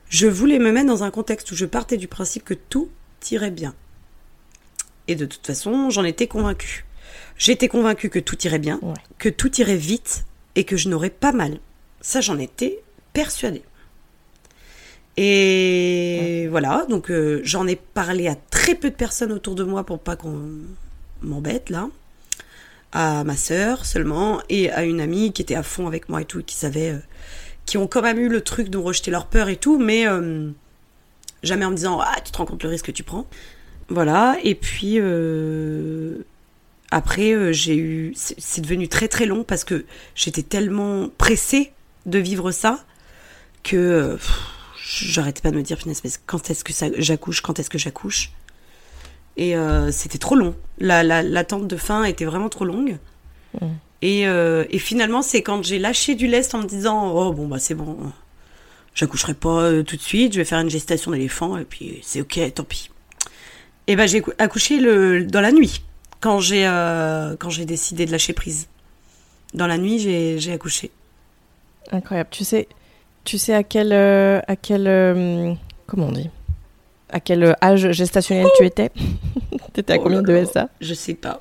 je 0.09 0.27
voulais 0.27 0.59
me 0.59 0.73
mettre 0.73 0.87
dans 0.89 1.03
un 1.03 1.11
contexte 1.11 1.51
où 1.53 1.57
je 1.57 1.65
partais 1.65 1.97
du 1.97 2.07
principe 2.09 2.45
que 2.45 2.55
tout 2.55 2.89
irait 3.31 3.51
bien. 3.51 3.75
Et 5.09 5.15
de 5.15 5.27
toute 5.27 5.47
façon, 5.47 5.91
j'en 5.91 6.05
étais 6.05 6.27
convaincue. 6.27 6.85
J'étais 7.37 7.69
convaincue 7.69 8.11
que 8.11 8.19
tout 8.19 8.39
irait 8.47 8.59
bien, 8.59 8.79
Ouais. 8.83 8.95
que 9.19 9.29
tout 9.29 9.61
irait 9.61 9.77
vite 9.77 10.25
et 10.55 10.65
que 10.65 10.77
je 10.77 10.89
n'aurais 10.89 11.11
pas 11.11 11.33
mal. 11.33 11.59
Ça, 12.01 12.21
j'en 12.21 12.39
étais 12.39 12.81
persuadée. 13.13 13.63
Et 15.17 16.47
voilà, 16.51 16.87
donc 16.89 17.11
euh, 17.11 17.41
j'en 17.45 17.67
ai 17.67 17.77
parlé 17.77 18.29
à 18.29 18.35
très 18.35 18.75
peu 18.75 18.91
de 18.91 18.95
personnes 18.95 19.33
autour 19.33 19.55
de 19.55 19.65
moi 19.65 19.85
pour 19.85 19.99
pas 19.99 20.17
qu'on 20.17 20.49
m'embête 21.23 21.69
là 21.69 21.89
à 22.93 23.23
ma 23.23 23.37
sœur 23.37 23.85
seulement 23.85 24.41
et 24.49 24.71
à 24.71 24.83
une 24.83 25.01
amie 25.01 25.33
qui 25.33 25.43
était 25.43 25.55
à 25.55 25.63
fond 25.63 25.87
avec 25.87 26.09
moi 26.09 26.23
et 26.23 26.25
tout, 26.25 26.43
qui 26.43 26.57
savait, 26.57 26.93
euh, 26.93 26.99
qui 27.67 27.77
ont 27.77 27.87
quand 27.87 28.03
même 28.03 28.19
eu 28.19 28.29
le 28.29 28.41
truc 28.41 28.69
de 28.69 28.79
rejeter 28.79 29.11
leur 29.11 29.27
peur 29.27 29.49
et 29.49 29.57
tout, 29.57 29.79
mais 29.79 30.09
euh, 30.09 30.51
jamais 31.43 31.65
en 31.65 31.71
me 31.71 31.77
disant 31.77 32.01
ah 32.01 32.17
tu 32.25 32.33
te 32.33 32.39
rends 32.39 32.47
compte 32.47 32.63
le 32.63 32.71
risque 32.71 32.87
que 32.87 32.93
tu 32.93 33.03
prends. 33.03 33.27
Voilà, 33.89 34.39
et 34.43 34.55
puis 34.55 34.99
après 36.93 37.53
j'ai 37.53 37.77
eu, 37.77 38.15
c'est 38.15 38.61
devenu 38.61 38.89
très 38.89 39.09
très 39.09 39.27
long 39.27 39.45
parce 39.45 39.65
que 39.65 39.85
j'étais 40.15 40.43
tellement 40.43 41.09
pressée 41.19 41.73
de 42.07 42.19
vivre 42.19 42.53
ça 42.53 42.85
que 43.63 44.19
j'arrêtais 44.85 45.41
pas 45.41 45.51
de 45.51 45.57
me 45.57 45.63
dire 45.63 45.77
punaise, 45.79 46.01
mais 46.05 46.11
quand 46.27 46.51
est-ce 46.51 46.65
que 46.65 46.73
ça- 46.73 46.87
j'accouche, 46.99 47.41
quand 47.41 47.59
est-ce 47.59 47.71
que 47.71 47.79
j'accouche? 47.79 48.33
Et 49.37 49.57
euh, 49.57 49.91
c'était 49.93 50.19
trop 50.19 50.35
long. 50.35 50.55
La, 50.79 51.03
la, 51.03 51.23
l'attente 51.23 51.67
de 51.69 51.77
fin 51.77 52.05
était 52.05 52.25
vraiment 52.25 52.49
trop 52.49 52.65
longue. 52.65 52.99
Mm. 53.61 53.67
Et, 54.03 54.27
euh, 54.27 54.65
et 54.71 54.79
finalement, 54.79 55.23
c'est 55.23 55.43
quand 55.43 55.63
j'ai 55.65 55.79
lâché 55.79 56.15
du 56.15 56.27
lest 56.27 56.55
en 56.55 56.59
me 56.63 56.67
disant 56.67 57.13
Oh, 57.15 57.33
bon, 57.33 57.47
bah 57.49 57.59
c'est 57.59 57.75
bon, 57.75 57.97
j'accoucherai 58.95 59.35
pas 59.35 59.61
euh, 59.63 59.83
tout 59.83 59.97
de 59.97 60.01
suite, 60.03 60.33
je 60.33 60.39
vais 60.39 60.45
faire 60.45 60.61
une 60.61 60.71
gestation 60.71 61.11
d'éléphant, 61.11 61.57
et 61.59 61.65
puis 61.65 62.01
c'est 62.03 62.21
ok, 62.23 62.41
tant 62.55 62.65
pis. 62.65 62.91
Et 63.87 63.97
ben 63.97 64.07
j'ai 64.09 64.21
cou- 64.23 64.33
accouché 64.39 64.79
le, 64.81 65.25
dans 65.25 65.41
la 65.41 65.53
nuit, 65.53 65.83
quand 66.21 66.41
j'ai, 66.41 66.67
euh, 66.67 67.37
quand 67.39 67.51
j'ai 67.51 67.67
décidé 67.67 68.07
de 68.07 68.11
lâcher 68.13 68.33
prise. 68.33 68.69
Dans 69.53 69.67
la 69.67 69.79
nuit, 69.79 69.99
j'ai, 69.99 70.39
j'ai 70.39 70.53
accouché. 70.53 70.91
Incroyable. 71.91 72.29
Tu 72.31 72.45
sais, 72.45 72.69
tu 73.25 73.39
sais 73.39 73.55
à 73.55 73.63
quel, 73.63 73.93
euh, 73.93 74.41
à 74.47 74.57
quel, 74.57 74.87
euh, 74.87 75.55
comment 75.87 76.07
on 76.07 76.13
dit? 76.13 76.31
À 77.09 77.21
quel 77.21 77.57
âge 77.63 77.91
gestationnel 77.93 78.47
tu 78.57 78.65
étais? 78.65 78.91
T'étais 79.73 79.95
à 79.95 79.97
Oh 79.99 80.03
combien 80.05 80.23
de. 80.23 80.45
SA 80.45 80.69
Je 80.81 80.95
sais 80.95 81.15
pas. 81.15 81.39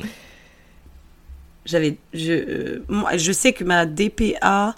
J'avais, 1.65 1.97
je, 2.13 2.31
euh, 2.31 2.85
moi, 2.87 3.17
je 3.17 3.31
sais 3.31 3.53
que 3.53 3.63
ma 3.63 3.85
DPA 3.85 4.75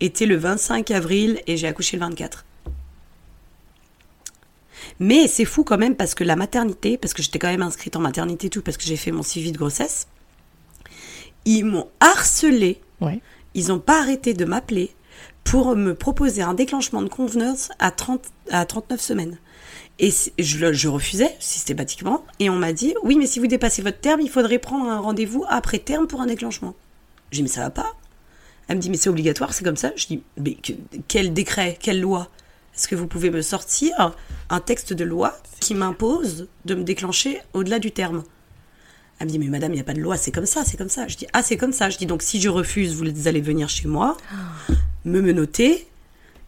était 0.00 0.26
le 0.26 0.36
25 0.36 0.90
avril 0.90 1.40
et 1.46 1.56
j'ai 1.56 1.68
accouché 1.68 1.96
le 1.96 2.04
24. 2.04 2.44
Mais 4.98 5.28
c'est 5.28 5.44
fou 5.44 5.62
quand 5.62 5.78
même 5.78 5.94
parce 5.94 6.14
que 6.14 6.24
la 6.24 6.34
maternité, 6.34 6.98
parce 6.98 7.14
que 7.14 7.22
j'étais 7.22 7.38
quand 7.38 7.50
même 7.50 7.62
inscrite 7.62 7.94
en 7.96 8.00
maternité 8.00 8.48
et 8.48 8.50
tout, 8.50 8.62
parce 8.62 8.76
que 8.76 8.84
j'ai 8.84 8.96
fait 8.96 9.12
mon 9.12 9.22
suivi 9.22 9.52
de 9.52 9.58
grossesse, 9.58 10.08
ils 11.44 11.64
m'ont 11.64 11.88
harcelé. 12.00 12.80
Ouais. 13.00 13.20
Ils 13.54 13.68
n'ont 13.68 13.78
pas 13.78 14.00
arrêté 14.00 14.34
de 14.34 14.44
m'appeler 14.44 14.90
pour 15.44 15.74
me 15.76 15.94
proposer 15.94 16.42
un 16.42 16.54
déclenchement 16.54 17.02
de 17.02 17.08
convenance 17.08 17.70
à, 17.78 17.90
30, 17.90 18.24
à 18.50 18.64
39 18.64 19.00
semaines. 19.00 19.38
Et 19.98 20.10
je, 20.38 20.72
je 20.72 20.88
refusais 20.88 21.34
systématiquement. 21.38 22.24
Et 22.40 22.48
on 22.50 22.56
m'a 22.56 22.72
dit, 22.72 22.94
oui, 23.02 23.16
mais 23.16 23.26
si 23.26 23.38
vous 23.40 23.46
dépassez 23.46 23.82
votre 23.82 24.00
terme, 24.00 24.20
il 24.20 24.30
faudrait 24.30 24.58
prendre 24.58 24.88
un 24.88 24.98
rendez-vous 24.98 25.44
après 25.48 25.78
terme 25.78 26.06
pour 26.06 26.20
un 26.20 26.26
déclenchement. 26.26 26.74
J'ai 27.30 27.38
dit, 27.38 27.42
mais 27.42 27.48
ça 27.48 27.60
va 27.60 27.70
pas. 27.70 27.92
Elle 28.68 28.76
me 28.76 28.80
dit, 28.82 28.90
mais 28.90 28.96
c'est 28.96 29.10
obligatoire, 29.10 29.52
c'est 29.52 29.64
comme 29.64 29.76
ça. 29.76 29.92
Je 29.96 30.06
dis, 30.06 30.22
mais 30.38 30.54
que- 30.54 30.72
quel 31.08 31.32
décret, 31.34 31.76
quelle 31.80 32.00
loi 32.00 32.28
Est-ce 32.74 32.88
que 32.88 32.94
vous 32.94 33.06
pouvez 33.06 33.30
me 33.30 33.42
sortir 33.42 34.16
un 34.48 34.60
texte 34.60 34.92
de 34.92 35.04
loi 35.04 35.36
qui 35.60 35.74
m'impose 35.74 36.48
de 36.64 36.74
me 36.74 36.82
déclencher 36.84 37.40
au-delà 37.52 37.78
du 37.78 37.92
terme? 37.92 38.22
Elle 39.18 39.26
me 39.26 39.32
dit, 39.32 39.38
mais 39.38 39.48
madame, 39.48 39.72
il 39.72 39.74
n'y 39.76 39.80
a 39.80 39.84
pas 39.84 39.92
de 39.94 40.00
loi, 40.00 40.16
c'est 40.16 40.32
comme 40.32 40.46
ça, 40.46 40.64
c'est 40.64 40.76
comme 40.78 40.88
ça. 40.88 41.06
Je 41.06 41.16
dis, 41.16 41.26
ah, 41.32 41.42
c'est 41.42 41.56
comme 41.58 41.72
ça. 41.72 41.90
Je 41.90 41.98
dis, 41.98 42.06
donc 42.06 42.22
si 42.22 42.40
je 42.40 42.48
refuse, 42.48 42.94
vous 42.94 43.28
allez 43.28 43.40
venir 43.42 43.68
chez 43.68 43.86
moi, 43.88 44.16
me 45.04 45.20
menotter 45.20 45.86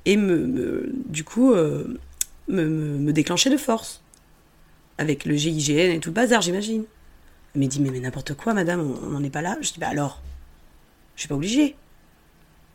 et 0.05 0.17
me, 0.17 0.37
me- 0.47 0.93
du 1.07 1.25
coup, 1.25 1.53
euh, 1.53 1.99
me, 2.49 2.64
me- 2.64 3.12
déclencher 3.12 3.51
de 3.51 3.57
force. 3.57 4.03
Avec 4.99 5.25
le 5.25 5.35
GIGN 5.35 5.90
et 5.93 5.99
tout 6.01 6.11
le 6.11 6.14
bazar, 6.14 6.40
j'imagine. 6.43 6.85
Elle 7.55 7.62
m'a 7.62 7.67
dit, 7.67 7.81
mais, 7.81 7.90
mais 7.90 8.01
n'importe 8.01 8.35
quoi, 8.35 8.55
madame, 8.55 8.81
on 8.81 9.11
n'en 9.11 9.23
est 9.25 9.31
pas 9.31 9.43
là. 9.43 9.57
Je 9.61 9.73
dis, 9.73 9.81
bah 9.81 9.88
alors, 9.88 10.21
je 11.17 11.21
suis 11.23 11.29
pas 11.29 11.35
obligée. 11.35 11.75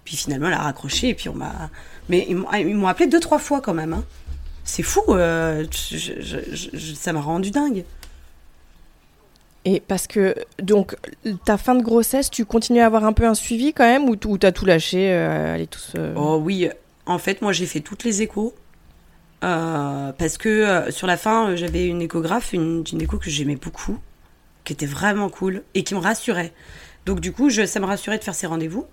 Puis 0.06 0.18
finalement, 0.18 0.48
elle 0.48 0.54
a 0.54 0.60
raccroché 0.64 1.10
et 1.10 1.14
puis 1.14 1.30
on 1.30 1.36
m'a. 1.36 1.70
Mais 2.10 2.26
ils 2.30 2.36
m'ont 2.36 2.48
m'ont 2.76 2.88
appelé 2.88 3.08
deux, 3.08 3.20
trois 3.20 3.40
fois 3.40 3.62
quand 3.62 3.74
même. 3.74 3.94
hein. 3.94 4.04
C'est 4.64 4.84
fou, 4.84 5.02
euh, 5.10 5.66
ça 6.96 7.14
m'a 7.14 7.22
rendu 7.22 7.52
dingue. 7.52 7.86
Et 9.72 9.82
parce 9.82 10.08
que, 10.08 10.34
donc, 10.60 10.96
ta 11.46 11.60
fin 11.60 11.76
de 11.76 11.84
grossesse, 11.84 12.32
tu 12.32 12.44
continues 12.44 12.80
à 12.80 12.88
avoir 12.88 13.06
un 13.06 13.14
peu 13.14 13.28
un 13.28 13.36
suivi 13.36 13.72
quand 13.72 13.84
même 13.84 14.10
ou, 14.10 14.16
t'as 14.16 14.52
tout 14.52 14.66
lâché 14.66 15.12
euh, 15.12 15.54
Allez, 15.54 15.68
tous. 15.68 15.94
euh, 15.96 16.12
Oh 16.18 16.42
oui, 16.44 16.68
en 17.06 17.20
fait, 17.20 17.44
moi 17.44 17.54
j'ai 17.54 17.68
fait 17.68 17.80
toutes 17.80 18.04
les 18.04 18.24
échos. 18.24 18.56
Euh, 19.44 20.12
parce 20.18 20.40
que 20.40 20.86
sur 20.90 21.06
la 21.06 21.18
fin, 21.18 21.56
j'avais 21.56 21.86
une 21.86 22.02
échographe, 22.02 22.52
une 22.54 22.84
gynéco 22.84 23.20
que 23.20 23.30
j'aimais 23.30 23.58
beaucoup, 23.58 24.00
qui 24.64 24.74
était 24.74 24.88
vraiment 24.88 25.30
cool 25.30 25.62
et 25.76 25.84
qui 25.84 25.94
me 25.94 26.00
rassurait. 26.00 26.52
Donc 27.06 27.20
du 27.20 27.32
coup, 27.32 27.52
je, 27.52 27.68
ça 27.68 27.80
me 27.80 27.86
rassurait 27.86 28.18
de 28.18 28.24
faire 28.24 28.36
ces 28.36 28.48
rendez-vous. 28.48 28.88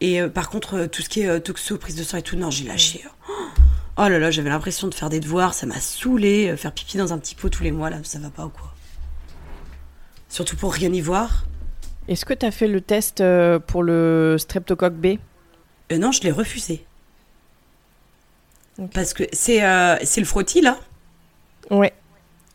Et 0.00 0.22
par 0.22 0.48
contre, 0.48 0.86
tout 0.86 1.02
ce 1.02 1.10
qui 1.10 1.20
est 1.20 1.40
toxo, 1.40 1.76
prise 1.76 1.96
de 1.96 2.02
sang 2.02 2.16
et 2.16 2.22
tout, 2.22 2.36
non, 2.36 2.50
j'ai 2.50 2.64
lâché. 2.64 3.04
Oh 3.98 4.08
là 4.08 4.18
là, 4.18 4.30
j'avais 4.30 4.48
l'impression 4.48 4.88
de 4.88 4.94
faire 4.94 5.10
des 5.10 5.20
devoirs, 5.20 5.52
ça 5.52 5.66
m'a 5.66 5.80
saoulé. 5.80 6.56
faire 6.56 6.72
pipi 6.72 6.96
dans 6.96 7.12
un 7.12 7.18
petit 7.18 7.34
pot 7.34 7.50
tous 7.50 7.62
les 7.62 7.72
mois, 7.72 7.90
là, 7.90 7.98
ça 8.04 8.18
va 8.18 8.30
pas 8.30 8.46
ou 8.46 8.48
quoi? 8.48 8.73
Surtout 10.34 10.56
pour 10.56 10.72
rien 10.72 10.92
y 10.92 11.00
voir. 11.00 11.44
Est-ce 12.08 12.24
que 12.24 12.34
t'as 12.34 12.50
fait 12.50 12.66
le 12.66 12.80
test 12.80 13.20
euh, 13.20 13.60
pour 13.60 13.84
le 13.84 14.34
streptocoque 14.36 14.94
B? 14.94 15.18
Euh, 15.92 15.98
non, 15.98 16.10
je 16.10 16.22
l'ai 16.22 16.32
refusé. 16.32 16.84
Parce 18.92 19.14
que 19.14 19.22
c'est 19.32 19.64
euh, 19.64 19.96
c'est 20.02 20.20
le 20.20 20.26
frottis, 20.26 20.60
là? 20.60 20.80
Ouais. 21.70 21.94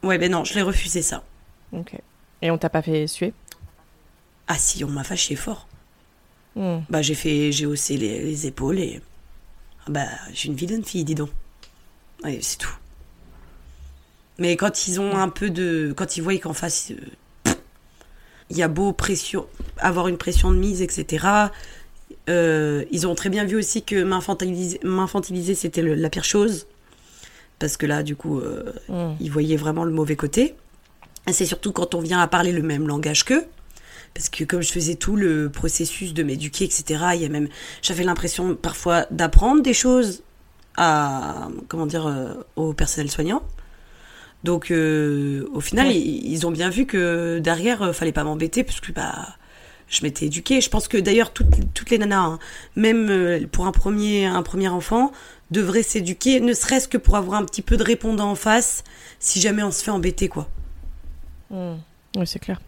Ouais, 0.03 0.17
ben 0.17 0.29
non, 0.29 0.43
je 0.43 0.55
l'ai 0.55 0.61
refusé, 0.61 1.01
ça. 1.01 1.23
Ok. 1.71 1.93
Et 2.41 2.51
on 2.51 2.57
t'a 2.57 2.69
pas 2.69 2.81
fait 2.81 3.07
suer? 3.07 3.33
Ah 4.49 4.57
si, 4.57 4.83
on 4.83 4.89
m'a 4.89 5.05
fâché 5.05 5.37
fort. 5.37 5.65
Hmm. 6.57 6.79
Bah 6.89 7.01
j'ai 7.01 7.15
fait, 7.15 7.53
j'ai 7.53 7.65
haussé 7.65 7.95
les, 7.95 8.23
les 8.23 8.45
épaules 8.45 8.79
et 8.79 9.01
ah 9.85 9.89
bah 9.91 10.07
j'ai 10.33 10.49
une 10.49 10.55
vilaine 10.55 10.83
fille, 10.83 11.05
dis 11.05 11.15
donc. 11.15 11.29
Ouais, 12.25 12.39
c'est 12.41 12.57
tout. 12.57 12.75
Mais 14.37 14.57
quand 14.57 14.85
ils 14.89 14.99
ont 14.99 15.15
un 15.15 15.29
peu 15.29 15.49
de, 15.49 15.93
quand 15.95 16.17
ils 16.17 16.21
voient 16.21 16.37
qu'en 16.39 16.53
face, 16.53 16.91
il 18.49 18.57
y 18.57 18.63
a 18.63 18.67
beau 18.67 18.93
pression, 18.93 19.45
avoir 19.77 20.07
une 20.07 20.17
pression 20.17 20.51
de 20.51 20.57
mise, 20.57 20.81
etc. 20.81 21.25
euh, 22.29 22.83
ils 22.91 23.07
ont 23.07 23.15
très 23.15 23.29
bien 23.29 23.45
vu 23.45 23.55
aussi 23.57 23.83
que 23.83 24.03
m'infantiliser, 24.03 24.79
m'infantiliser, 24.83 25.55
c'était 25.55 25.81
le- 25.81 25.95
la 25.95 26.09
pire 26.09 26.23
chose. 26.25 26.67
Parce 27.59 27.75
que 27.77 27.85
là, 27.85 28.03
du 28.03 28.15
coup, 28.15 28.39
euh, 28.39 28.71
Hmm. 28.87 29.15
ils 29.19 29.31
voyaient 29.31 29.57
vraiment 29.57 29.83
le 29.83 29.91
mauvais 29.91 30.15
côté. 30.15 30.55
Et 31.27 31.33
c'est 31.33 31.45
surtout 31.45 31.71
quand 31.71 31.93
on 31.95 31.99
vient 32.01 32.19
à 32.19 32.27
parler 32.27 32.51
le 32.51 32.61
même 32.61 32.87
langage 32.87 33.25
qu'eux. 33.25 33.45
Parce 34.13 34.29
que 34.29 34.43
comme 34.43 34.61
je 34.61 34.71
faisais 34.71 34.95
tout 34.95 35.15
le 35.15 35.49
processus 35.49 36.13
de 36.13 36.23
m'éduquer, 36.23 36.65
etc., 36.65 36.83
il 37.15 37.21
y 37.21 37.25
a 37.25 37.29
même, 37.29 37.47
j'avais 37.81 38.03
l'impression 38.03 38.55
parfois 38.55 39.05
d'apprendre 39.11 39.61
des 39.61 39.73
choses 39.73 40.23
à, 40.77 41.49
comment 41.67 41.85
dire, 41.85 42.07
euh, 42.07 42.33
au 42.55 42.73
personnel 42.73 43.11
soignant. 43.11 43.43
Donc, 44.43 44.71
euh, 44.71 45.47
au 45.53 45.59
final, 45.59 45.87
Ouais. 45.87 45.95
ils, 45.97 46.31
ils 46.31 46.47
ont 46.47 46.51
bien 46.51 46.69
vu 46.69 46.85
que 46.85 47.39
derrière, 47.39 47.81
euh, 47.81 47.93
fallait 47.93 48.11
pas 48.13 48.23
m'embêter, 48.23 48.63
parce 48.63 48.79
que 48.79 48.91
bah, 48.91 49.13
je 49.89 50.01
m'étais 50.03 50.27
éduquée. 50.27 50.61
Je 50.61 50.69
pense 50.69 50.87
que 50.87 50.97
d'ailleurs, 50.97 51.31
toutes, 51.33 51.73
toutes 51.73 51.89
les 51.89 51.97
nanas, 51.97 52.19
hein, 52.21 52.39
même 52.75 53.09
euh, 53.09 53.45
pour 53.51 53.65
un 53.67 53.71
premier, 53.73 54.25
un 54.25 54.41
premier 54.43 54.69
enfant, 54.69 55.11
devraient 55.51 55.83
s'éduquer, 55.83 56.39
ne 56.39 56.53
serait-ce 56.53 56.87
que 56.87 56.97
pour 56.97 57.15
avoir 57.17 57.39
un 57.41 57.45
petit 57.45 57.61
peu 57.61 57.75
de 57.75 57.83
répondant 57.83 58.29
en 58.31 58.35
face, 58.35 58.83
si 59.19 59.41
jamais 59.41 59.63
on 59.63 59.71
se 59.71 59.83
fait 59.83 59.91
embêter, 59.91 60.27
quoi. 60.29 60.47
Hmm. 61.49 61.75
Oui, 62.15 62.25
c'est 62.27 62.39
clair. 62.39 62.61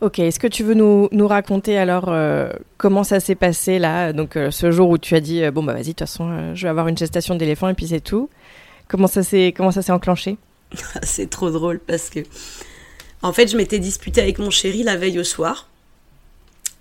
Ok, 0.00 0.18
est-ce 0.18 0.40
que 0.40 0.48
tu 0.48 0.64
veux 0.64 0.74
nous, 0.74 1.08
nous 1.12 1.28
raconter 1.28 1.78
alors 1.78 2.06
euh, 2.08 2.50
comment 2.76 3.04
ça 3.04 3.20
s'est 3.20 3.36
passé 3.36 3.78
là 3.78 4.12
Donc 4.12 4.36
euh, 4.36 4.50
ce 4.50 4.70
jour 4.70 4.88
où 4.90 4.98
tu 4.98 5.14
as 5.14 5.20
dit 5.20 5.42
euh, 5.42 5.50
bon 5.50 5.62
bah 5.62 5.72
vas-y 5.72 5.82
de 5.84 5.88
toute 5.90 6.00
façon 6.00 6.54
je 6.54 6.62
vais 6.64 6.68
avoir 6.68 6.88
une 6.88 6.98
gestation 6.98 7.36
d'éléphant 7.36 7.68
et 7.68 7.74
puis 7.74 7.86
c'est 7.86 8.00
tout. 8.00 8.28
Comment 8.88 9.06
ça 9.06 9.22
s'est 9.22 9.54
comment 9.56 9.70
ça 9.70 9.82
s'est 9.82 9.92
enclenché 9.92 10.36
c'est 11.02 11.30
trop 11.30 11.50
drôle 11.50 11.78
parce 11.78 12.10
que 12.10 12.20
en 13.22 13.32
fait 13.32 13.48
je 13.48 13.56
m'étais 13.56 13.78
disputée 13.78 14.20
avec 14.20 14.38
mon 14.38 14.50
chéri 14.50 14.82
la 14.82 14.96
veille 14.96 15.18
au 15.18 15.24
soir. 15.24 15.68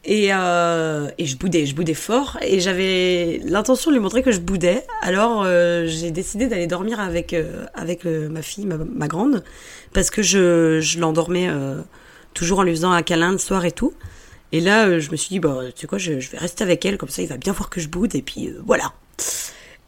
Et, 0.06 0.34
euh, 0.34 1.10
et 1.18 1.26
je 1.26 1.38
boudais 1.38 1.66
je 1.66 1.74
boudais 1.76 1.94
fort. 1.94 2.38
Et 2.42 2.60
j'avais 2.60 3.40
l'intention 3.46 3.90
de 3.90 3.96
lui 3.96 4.04
montrer 4.04 4.22
que 4.22 4.34
je 4.34 4.40
boudais. 4.40 4.86
Alors 5.02 5.44
euh, 5.46 5.86
j'ai 5.88 6.12
décidé 6.12 6.48
d'aller 6.48 6.68
dormir 6.68 7.00
avec 7.00 7.34
euh, 7.34 7.66
avec 7.74 8.04
ma 8.04 8.42
fille 8.42 8.66
ma, 8.66 9.08
grande 9.08 9.44
parce 9.94 10.10
que 10.10 10.22
je, 10.22 10.82
je 10.82 11.00
l'endormais 11.00 11.48
toujours 12.34 12.60
en 12.60 12.64
lui 12.64 12.72
faisant 12.72 12.92
un 12.92 13.02
câlin 13.02 13.32
le 13.32 13.38
soir 13.38 13.64
et 13.64 13.72
tout. 13.72 13.94
Et 14.52 14.60
là 14.60 15.00
je 15.00 15.10
me 15.10 15.16
suis 15.16 15.30
dit 15.30 15.40
bah 15.40 15.60
tu 15.74 15.82
sais 15.82 15.88
quoi 15.88 16.00
je, 16.00 16.20
je 16.20 16.30
vais 16.32 16.38
rester 16.38 16.64
avec 16.64 16.86
elle 16.86 16.98
comme 16.98 17.10
ça 17.10 17.22
il 17.22 17.30
va 17.30 17.38
bien 17.38 17.54
voir 17.54 17.70
que 17.70 17.80
je 17.80 17.88
boude 17.88 18.14
et 18.16 18.22
puis 18.22 18.54
voilà 18.66 18.94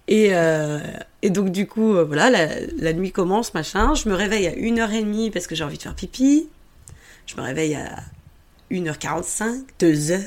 et, 0.07 0.29
euh, 0.31 0.79
et 1.21 1.29
donc 1.29 1.51
du 1.51 1.67
coup, 1.67 1.95
euh, 1.95 2.03
voilà, 2.03 2.29
la, 2.29 2.93
nuit 2.93 3.11
commence, 3.11 3.53
machin. 3.53 3.95
Je 3.95 4.07
me 4.09 4.15
réveille 4.15 4.47
à 4.47 4.51
1h30 4.51 5.31
parce 5.31 5.47
que 5.47 5.55
j'ai 5.55 5.63
envie 5.63 5.77
de 5.77 5.83
faire 5.83 5.95
pipi. 5.95 6.47
Je 7.25 7.35
me 7.37 7.41
réveille 7.41 7.75
à 7.75 8.03
1h45, 8.71 9.63
2h, 9.79 10.21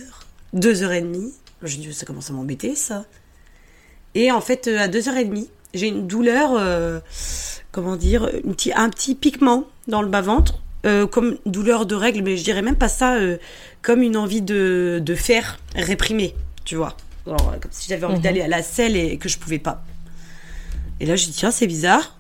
2h30. 0.55 1.33
Je 1.63 1.77
dis, 1.77 1.93
ça 1.93 2.07
commence 2.07 2.31
à 2.31 2.33
m'embêter, 2.33 2.75
ça. 2.75 3.05
Et 4.15 4.33
en 4.33 4.41
fait, 4.41 4.67
euh, 4.67 4.79
à 4.79 4.89
2h30, 4.89 5.49
j'ai 5.75 5.89
une 5.89 6.07
douleur, 6.07 6.59
comment 7.73 7.97
dire, 7.97 8.31
un 8.75 8.89
petit 8.89 9.15
piquement 9.15 9.65
dans 9.87 10.01
le 10.01 10.09
bas-ventre. 10.09 10.63
comme 11.11 11.37
douleur 11.45 11.85
de 11.85 11.95
règle, 11.95 12.23
mais 12.23 12.39
je 12.39 12.43
dirais 12.43 12.63
même 12.63 12.79
pas 12.79 12.89
ça, 12.89 13.19
comme 13.83 14.01
une 14.01 14.17
envie 14.17 14.41
de, 14.41 14.99
de 15.05 15.15
faire 15.15 15.59
réprimer, 15.75 16.35
tu 16.65 16.77
vois. 16.77 16.97
Euh, 17.35 17.59
comme 17.61 17.71
si 17.73 17.89
j'avais 17.89 18.05
envie 18.07 18.17
Mhm. 18.17 18.23
d'aller 18.23 18.41
à 18.43 18.49
la 18.49 18.63
selle 18.63 18.97
et 18.97 19.19
que 19.19 19.29
je 19.29 19.39
pouvais 19.39 19.59
pas. 19.59 19.85
Et 21.01 21.07
là, 21.07 21.17
je 21.17 21.27
dis, 21.27 21.33
tiens, 21.33 21.51
c'est 21.51 21.67
bizarre. 21.67 22.17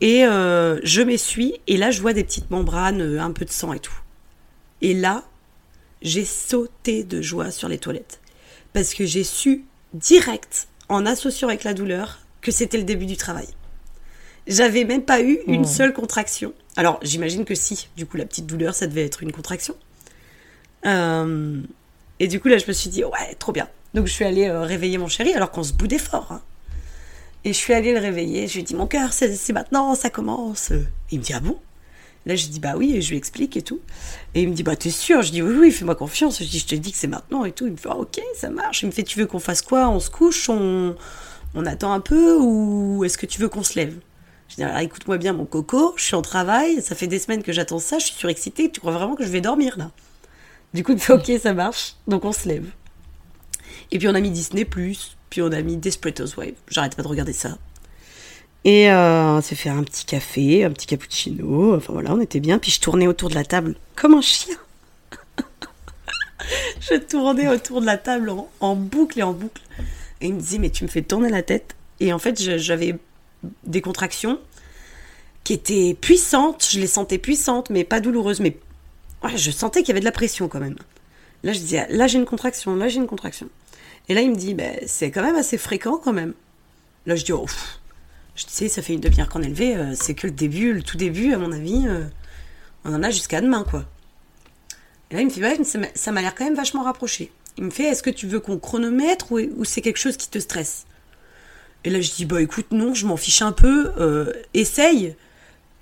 Et 0.00 0.24
euh, 0.24 0.78
je 0.82 1.00
m'essuie, 1.02 1.54
et 1.66 1.76
là, 1.76 1.90
je 1.90 2.00
vois 2.00 2.12
des 2.12 2.24
petites 2.24 2.50
membranes, 2.50 3.00
euh, 3.00 3.20
un 3.20 3.32
peu 3.32 3.44
de 3.44 3.50
sang 3.50 3.72
et 3.72 3.78
tout. 3.80 3.94
Et 4.82 4.92
là, 4.94 5.24
j'ai 6.02 6.24
sauté 6.24 7.02
de 7.04 7.22
joie 7.22 7.50
sur 7.50 7.68
les 7.68 7.78
toilettes. 7.78 8.20
Parce 8.72 8.92
que 8.94 9.06
j'ai 9.06 9.24
su 9.24 9.64
direct, 9.94 10.68
en 10.88 11.06
associant 11.06 11.48
avec 11.48 11.64
la 11.64 11.72
douleur, 11.72 12.18
que 12.42 12.50
c'était 12.52 12.76
le 12.78 12.84
début 12.84 13.06
du 13.06 13.16
travail. 13.16 13.48
J'avais 14.46 14.84
même 14.84 15.02
pas 15.02 15.20
eu 15.22 15.38
une 15.46 15.60
Mhm. 15.62 15.66
seule 15.66 15.92
contraction. 15.92 16.52
Alors, 16.76 17.00
j'imagine 17.02 17.44
que 17.44 17.54
si, 17.54 17.88
du 17.96 18.06
coup, 18.06 18.16
la 18.18 18.26
petite 18.26 18.46
douleur, 18.46 18.74
ça 18.74 18.86
devait 18.86 19.04
être 19.04 19.22
une 19.22 19.32
contraction. 19.32 19.74
Euh, 20.84 21.60
et 22.20 22.28
du 22.28 22.40
coup, 22.40 22.48
là, 22.48 22.58
je 22.58 22.66
me 22.66 22.72
suis 22.72 22.90
dit, 22.90 23.04
ouais, 23.04 23.34
trop 23.38 23.52
bien. 23.52 23.68
Donc, 23.94 24.06
je 24.06 24.12
suis 24.12 24.24
allée 24.24 24.46
euh, 24.46 24.62
réveiller 24.62 24.98
mon 24.98 25.08
chéri, 25.08 25.32
alors 25.32 25.50
qu'on 25.50 25.62
se 25.62 25.72
boudait 25.72 25.98
fort. 25.98 26.28
hein. 26.30 26.42
Et 27.44 27.52
je 27.52 27.58
suis 27.58 27.72
allée 27.72 27.92
le 27.92 28.00
réveiller. 28.00 28.48
Je 28.48 28.54
lui 28.54 28.60
ai 28.60 28.62
dit, 28.64 28.74
mon 28.74 28.86
cœur, 28.86 29.12
c'est 29.12 29.52
maintenant, 29.52 29.94
ça 29.94 30.10
commence. 30.10 30.72
Il 31.10 31.20
me 31.20 31.24
dit, 31.24 31.32
ah 31.32 31.40
bon? 31.40 31.58
Là, 32.26 32.34
je 32.34 32.48
dis, 32.48 32.58
bah 32.58 32.74
oui, 32.76 32.96
et 32.96 33.02
je 33.02 33.10
lui 33.10 33.16
explique 33.16 33.56
et 33.56 33.62
tout. 33.62 33.80
Et 34.34 34.42
il 34.42 34.48
me 34.48 34.54
dit, 34.54 34.64
bah 34.64 34.74
t'es 34.74 34.90
sûr? 34.90 35.22
Je 35.22 35.30
dis, 35.30 35.42
oui, 35.42 35.54
oui, 35.56 35.70
fais-moi 35.70 35.94
confiance. 35.94 36.42
Je 36.42 36.48
dis, 36.48 36.58
je 36.58 36.66
te 36.66 36.74
dis 36.74 36.90
que 36.90 36.98
c'est 36.98 37.06
maintenant 37.06 37.44
et 37.44 37.52
tout. 37.52 37.66
Il 37.66 37.72
me 37.72 37.76
fait, 37.76 37.88
ah, 37.88 37.96
ok, 37.96 38.20
ça 38.34 38.50
marche. 38.50 38.82
Il 38.82 38.86
me 38.86 38.90
fait, 38.90 39.04
tu 39.04 39.20
veux 39.20 39.26
qu'on 39.26 39.38
fasse 39.38 39.62
quoi? 39.62 39.88
On 39.88 40.00
se 40.00 40.10
couche? 40.10 40.48
On, 40.48 40.96
on 41.54 41.66
attend 41.66 41.92
un 41.92 42.00
peu? 42.00 42.36
Ou 42.36 43.04
est-ce 43.04 43.16
que 43.16 43.26
tu 43.26 43.40
veux 43.40 43.48
qu'on 43.48 43.62
se 43.62 43.76
lève? 43.76 43.94
Je 44.48 44.56
dis, 44.56 44.64
alors 44.64 44.78
écoute-moi 44.78 45.18
bien, 45.18 45.34
mon 45.34 45.44
coco, 45.44 45.94
je 45.96 46.02
suis 46.02 46.16
en 46.16 46.22
travail. 46.22 46.82
Ça 46.82 46.96
fait 46.96 47.06
des 47.06 47.20
semaines 47.20 47.44
que 47.44 47.52
j'attends 47.52 47.78
ça. 47.78 48.00
Je 48.00 48.06
suis 48.06 48.16
surexcitée. 48.16 48.72
Tu 48.72 48.80
crois 48.80 48.90
vraiment 48.90 49.14
que 49.14 49.24
je 49.24 49.30
vais 49.30 49.40
dormir 49.40 49.78
là? 49.78 49.92
Du 50.76 50.84
coup, 50.84 50.92
ok, 51.08 51.32
ça 51.42 51.54
marche. 51.54 51.94
Donc, 52.06 52.26
on 52.26 52.32
se 52.32 52.46
lève. 52.46 52.66
Et 53.90 53.98
puis, 53.98 54.08
on 54.08 54.14
a 54.14 54.20
mis 54.20 54.30
Disney, 54.30 54.66
puis 54.66 55.08
on 55.40 55.50
a 55.50 55.62
mis 55.62 55.78
Desperate 55.78 56.20
Housewives. 56.20 56.56
J'arrête 56.68 56.94
pas 56.94 57.02
de 57.02 57.08
regarder 57.08 57.32
ça. 57.32 57.56
Et 58.64 58.90
euh, 58.90 59.38
on 59.38 59.40
s'est 59.40 59.54
fait 59.54 59.70
un 59.70 59.82
petit 59.82 60.04
café, 60.04 60.64
un 60.64 60.70
petit 60.70 60.86
cappuccino. 60.86 61.74
Enfin 61.76 61.94
voilà, 61.94 62.12
on 62.12 62.20
était 62.20 62.40
bien. 62.40 62.58
Puis 62.58 62.70
je 62.72 62.80
tournais 62.80 63.06
autour 63.06 63.30
de 63.30 63.34
la 63.34 63.44
table 63.44 63.74
comme 63.94 64.12
un 64.12 64.20
chien. 64.20 64.56
je 66.80 66.96
tournais 66.96 67.48
autour 67.48 67.80
de 67.80 67.86
la 67.86 67.96
table 67.96 68.30
en, 68.60 68.76
boucle 68.76 69.18
et 69.18 69.22
en 69.22 69.32
boucle. 69.32 69.62
Et 70.20 70.26
il 70.26 70.34
me 70.34 70.40
dit, 70.40 70.58
mais 70.58 70.68
tu 70.68 70.84
me 70.84 70.90
fais 70.90 71.00
tourner 71.00 71.30
la 71.30 71.42
tête. 71.42 71.74
Et 72.00 72.12
en 72.12 72.18
fait, 72.18 72.38
j'avais 72.58 72.98
des 73.64 73.80
contractions 73.80 74.40
qui 75.42 75.54
étaient 75.54 75.96
puissantes. 75.98 76.66
Je 76.70 76.80
les 76.80 76.86
sentais 76.86 77.16
puissantes, 77.16 77.70
mais 77.70 77.84
pas 77.84 78.00
douloureuses. 78.00 78.40
Mais 78.40 78.58
ouais, 79.24 79.36
je 79.36 79.50
sentais 79.50 79.80
qu'il 79.80 79.88
y 79.88 79.92
avait 79.92 80.00
de 80.00 80.04
la 80.04 80.12
pression 80.12 80.48
quand 80.48 80.60
même. 80.60 80.76
Là, 81.42 81.52
je 81.52 81.58
disais, 81.58 81.86
là 81.90 82.06
j'ai 82.06 82.18
une 82.18 82.24
contraction, 82.24 82.76
là 82.76 82.88
j'ai 82.88 82.98
une 82.98 83.06
contraction. 83.06 83.48
Et 84.08 84.14
là, 84.14 84.20
il 84.20 84.30
me 84.30 84.36
dit, 84.36 84.54
ben, 84.54 84.78
c'est 84.86 85.10
quand 85.10 85.22
même 85.22 85.36
assez 85.36 85.58
fréquent 85.58 85.98
quand 85.98 86.12
même. 86.12 86.34
Là, 87.06 87.16
je 87.16 87.24
dis, 87.24 87.32
oh, 87.32 87.46
je 88.36 88.44
sais, 88.46 88.68
ça 88.68 88.82
fait 88.82 88.94
une 88.94 89.00
demi-heure 89.00 89.28
qu'on 89.28 89.42
est 89.42 89.76
euh, 89.76 89.94
c'est 89.94 90.14
que 90.14 90.26
le 90.26 90.32
début, 90.32 90.72
le 90.72 90.82
tout 90.82 90.96
début, 90.96 91.32
à 91.32 91.38
mon 91.38 91.52
avis, 91.52 91.86
euh, 91.86 92.04
on 92.84 92.94
en 92.94 93.02
a 93.02 93.10
jusqu'à 93.10 93.40
demain, 93.40 93.64
quoi. 93.68 93.84
Et 95.10 95.14
là, 95.14 95.20
il 95.20 95.26
me 95.26 95.30
fait, 95.30 95.40
ouais, 95.40 95.90
ça 95.94 96.12
m'a 96.12 96.20
l'air 96.20 96.34
quand 96.34 96.44
même 96.44 96.54
vachement 96.54 96.82
rapproché. 96.82 97.32
Il 97.58 97.64
me 97.64 97.70
fait, 97.70 97.84
est-ce 97.84 98.02
que 98.02 98.10
tu 98.10 98.26
veux 98.26 98.40
qu'on 98.40 98.58
chronomètre 98.58 99.32
ou, 99.32 99.64
c'est 99.64 99.80
quelque 99.80 99.98
chose 99.98 100.16
qui 100.16 100.28
te 100.28 100.38
stresse? 100.38 100.86
Et 101.84 101.90
là, 101.90 102.00
je 102.00 102.10
dis, 102.12 102.24
bah 102.24 102.42
écoute, 102.42 102.66
non, 102.72 102.94
je 102.94 103.06
m'en 103.06 103.16
fiche 103.16 103.42
un 103.42 103.52
peu, 103.52 103.92
euh, 103.98 104.32
essaye. 104.54 105.14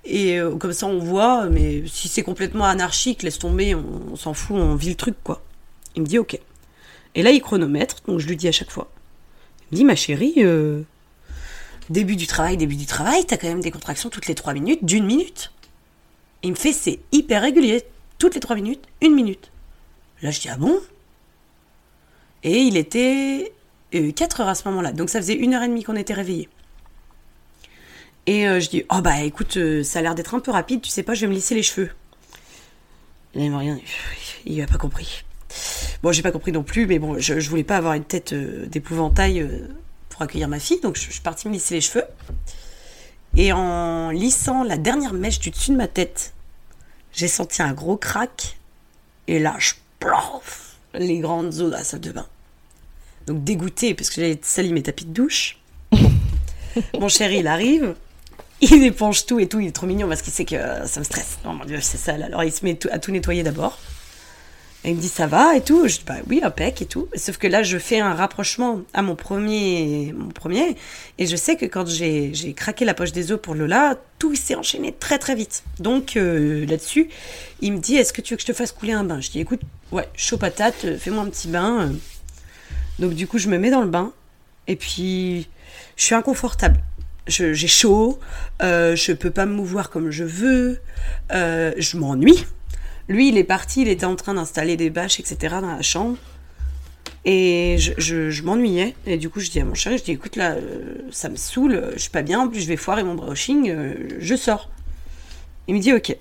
Et 0.05 0.39
comme 0.59 0.73
ça, 0.73 0.85
on 0.85 0.99
voit, 0.99 1.47
mais 1.47 1.83
si 1.87 2.07
c'est 2.07 2.21
complètement 2.21 2.65
anarchique, 2.65 3.23
laisse 3.23 3.39
tomber, 3.39 3.73
on 3.73 4.15
s'en 4.15 4.33
fout, 4.33 4.55
on 4.55 4.75
vit 4.75 4.89
le 4.89 4.95
truc, 4.95 5.15
quoi. 5.23 5.41
Il 5.95 6.03
me 6.03 6.07
dit 6.07 6.19
ok. 6.19 6.39
Et 7.15 7.23
là, 7.23 7.31
il 7.31 7.41
chronomètre, 7.41 8.01
donc 8.07 8.19
je 8.19 8.27
lui 8.27 8.35
dis 8.35 8.47
à 8.47 8.51
chaque 8.51 8.69
fois. 8.69 8.89
Il 9.71 9.75
me 9.75 9.77
dit, 9.77 9.85
ma 9.85 9.95
chérie, 9.95 10.35
euh, 10.37 10.81
début 11.89 12.17
du 12.17 12.27
travail, 12.27 12.57
début 12.57 12.75
du 12.75 12.85
travail, 12.85 13.25
t'as 13.25 13.37
quand 13.37 13.47
même 13.47 13.61
des 13.61 13.71
contractions 13.71 14.09
toutes 14.09 14.27
les 14.27 14.35
trois 14.35 14.53
minutes, 14.53 14.83
d'une 14.83 15.05
minute. 15.05 15.51
il 16.43 16.51
me 16.51 16.55
fait, 16.55 16.73
c'est 16.73 16.99
hyper 17.11 17.41
régulier, 17.41 17.83
toutes 18.19 18.35
les 18.35 18.41
trois 18.41 18.55
minutes, 18.55 18.83
une 19.01 19.15
minute. 19.15 19.49
Là, 20.21 20.31
je 20.31 20.41
dis, 20.41 20.49
ah 20.49 20.57
bon? 20.57 20.77
Et 22.43 22.59
il 22.59 22.77
était 22.77 23.53
4 23.91 23.95
euh, 23.95 24.43
heures 24.43 24.49
à 24.49 24.55
ce 24.55 24.67
moment-là, 24.67 24.91
donc 24.91 25.09
ça 25.09 25.19
faisait 25.19 25.33
une 25.33 25.53
heure 25.53 25.63
et 25.63 25.67
demie 25.67 25.83
qu'on 25.83 25.95
était 25.95 26.13
réveillés. 26.13 26.49
Et 28.27 28.47
euh, 28.47 28.59
je 28.59 28.69
dis, 28.69 28.83
oh 28.91 29.01
bah 29.01 29.21
écoute, 29.21 29.57
ça 29.83 29.99
a 29.99 30.01
l'air 30.01 30.15
d'être 30.15 30.33
un 30.33 30.39
peu 30.39 30.51
rapide, 30.51 30.81
tu 30.81 30.89
sais 30.89 31.03
pas, 31.03 31.13
je 31.13 31.21
vais 31.21 31.27
me 31.27 31.33
lisser 31.33 31.55
les 31.55 31.63
cheveux. 31.63 31.91
Il 33.35 33.51
m'a 33.51 33.59
rien, 33.59 33.77
il 34.45 34.61
a 34.61 34.67
pas 34.67 34.77
compris. 34.77 35.23
Bon, 36.01 36.11
j'ai 36.11 36.21
pas 36.21 36.31
compris 36.31 36.51
non 36.51 36.63
plus, 36.63 36.85
mais 36.87 36.99
bon, 36.99 37.19
je, 37.19 37.49
voulais 37.49 37.63
pas 37.63 37.77
avoir 37.77 37.93
une 37.93 38.03
tête 38.03 38.33
euh, 38.33 38.65
d'épouvantail 38.67 39.41
euh, 39.41 39.67
pour 40.09 40.21
accueillir 40.21 40.47
ma 40.47 40.59
fille, 40.59 40.79
donc 40.81 40.95
je, 40.95 41.01
suis 41.01 41.21
partie 41.21 41.47
me 41.47 41.53
lisser 41.53 41.75
les 41.75 41.81
cheveux. 41.81 42.05
Et 43.35 43.51
en 43.51 44.11
lissant 44.11 44.63
la 44.63 44.77
dernière 44.77 45.13
mèche 45.13 45.39
du 45.39 45.49
dessus 45.49 45.71
de 45.71 45.75
ma 45.75 45.87
tête, 45.87 46.33
j'ai 47.11 47.27
senti 47.27 47.61
un 47.61 47.73
gros 47.73 47.97
crack. 47.97 48.57
Et 49.27 49.39
là, 49.39 49.55
je 49.57 49.73
plof 49.99 50.77
les 50.93 51.19
grandes 51.19 51.55
eaux 51.55 51.67
de 51.67 51.71
la 51.71 51.83
salle 51.83 51.99
de 51.99 52.11
bain. 52.11 52.27
Donc 53.27 53.43
dégoûté 53.43 53.93
parce 53.93 54.09
que 54.09 54.21
j'avais 54.21 54.39
sali 54.41 54.71
mes 54.71 54.83
tapis 54.83 55.05
de 55.05 55.11
douche. 55.11 55.57
Mon 56.99 57.09
chéri, 57.09 57.39
il 57.39 57.47
arrive, 57.47 57.95
il 58.71 58.83
éponge 58.83 59.25
tout 59.25 59.39
et 59.39 59.47
tout, 59.47 59.59
il 59.59 59.67
est 59.67 59.71
trop 59.71 59.85
mignon 59.85 60.07
parce 60.07 60.21
qu'il 60.21 60.33
sait 60.33 60.45
que 60.45 60.55
ça 60.85 60.99
me 60.99 61.03
stresse. 61.03 61.37
Oh 61.45 61.51
mon 61.51 61.65
dieu, 61.65 61.79
c'est 61.81 61.97
ça. 61.97 62.13
Alors 62.13 62.43
il 62.43 62.51
se 62.51 62.65
met 62.65 62.77
à 62.91 62.99
tout 62.99 63.11
nettoyer 63.11 63.43
d'abord. 63.43 63.77
Et 64.83 64.89
il 64.89 64.95
me 64.95 65.01
dit 65.01 65.07
ça 65.07 65.27
va 65.27 65.55
et 65.55 65.61
tout. 65.61 65.87
Je 65.87 65.97
dis 65.97 66.03
bah 66.05 66.15
oui, 66.27 66.41
impec 66.43 66.81
et 66.81 66.85
tout. 66.85 67.07
Sauf 67.15 67.37
que 67.37 67.47
là, 67.47 67.63
je 67.63 67.77
fais 67.77 67.99
un 67.99 68.13
rapprochement 68.13 68.81
à 68.93 69.01
mon 69.01 69.15
premier, 69.15 70.13
mon 70.17 70.29
premier. 70.29 70.75
Et 71.17 71.27
je 71.27 71.35
sais 71.35 71.55
que 71.55 71.65
quand 71.65 71.87
j'ai 71.87 72.31
craqué 72.55 72.85
la 72.85 72.93
poche 72.93 73.11
des 73.11 73.31
os 73.31 73.39
pour 73.41 73.55
Lola, 73.55 73.97
tout 74.19 74.35
s'est 74.35 74.55
enchaîné 74.55 74.93
très 74.93 75.19
très 75.19 75.35
vite. 75.35 75.63
Donc 75.79 76.17
euh, 76.17 76.65
là-dessus, 76.65 77.09
il 77.61 77.73
me 77.73 77.79
dit 77.79 77.95
est-ce 77.95 78.13
que 78.13 78.21
tu 78.21 78.33
veux 78.33 78.37
que 78.37 78.43
je 78.43 78.47
te 78.47 78.53
fasse 78.53 78.71
couler 78.71 78.93
un 78.93 79.03
bain? 79.03 79.21
Je 79.21 79.29
dis 79.29 79.39
écoute, 79.39 79.61
ouais, 79.91 80.07
chaud 80.15 80.37
patate, 80.37 80.85
euh, 80.85 80.97
fais-moi 80.97 81.23
un 81.23 81.29
petit 81.29 81.47
bain. 81.47 81.91
Donc 82.99 83.13
du 83.13 83.27
coup, 83.27 83.37
je 83.37 83.49
me 83.49 83.57
mets 83.57 83.71
dans 83.71 83.81
le 83.81 83.89
bain. 83.89 84.11
Et 84.67 84.75
puis, 84.75 85.47
je 85.97 86.03
suis 86.03 86.15
inconfortable. 86.15 86.81
J'ai 87.27 87.67
chaud, 87.67 88.19
euh, 88.61 88.95
je 88.95 89.11
peux 89.11 89.31
pas 89.31 89.45
me 89.45 89.53
mouvoir 89.53 89.89
comme 89.89 90.11
je 90.11 90.23
veux, 90.23 90.79
euh, 91.31 91.73
je 91.77 91.97
m'ennuie 91.97 92.45
lui, 93.07 93.29
il 93.29 93.37
est 93.37 93.43
parti, 93.43 93.81
il 93.81 93.87
était 93.87 94.05
en 94.05 94.15
train 94.15 94.33
d'installer 94.33 94.77
des 94.77 94.89
bâches, 94.89 95.19
etc. 95.19 95.57
dans 95.61 95.75
la 95.75 95.81
chambre. 95.81 96.17
Et 97.23 97.77
je, 97.77 98.43
m'ennuyais. 98.43 98.95
Et 99.05 99.17
du 99.17 99.29
coup, 99.29 99.39
je 99.39 99.49
dis 99.49 99.59
à 99.59 99.65
mon 99.65 99.73
chéri, 99.73 99.97
je 99.97 100.03
dis, 100.03 100.11
écoute, 100.11 100.35
là, 100.35 100.51
euh, 100.51 100.97
ça 101.11 101.29
me 101.29 101.35
saoule, 101.35 101.91
je 101.93 101.99
suis 101.99 102.11
pas 102.11 102.21
bien, 102.21 102.41
en 102.41 102.47
plus 102.47 102.61
je 102.61 102.67
vais 102.67 102.77
foirer 102.77 103.03
mon 103.03 103.15
brushing, 103.15 103.69
euh, 103.69 103.93
je 104.19 104.35
sors. 104.35 104.69
Il 105.67 105.75
me 105.75 105.79
dit, 105.79 105.93
ok. 105.93 106.15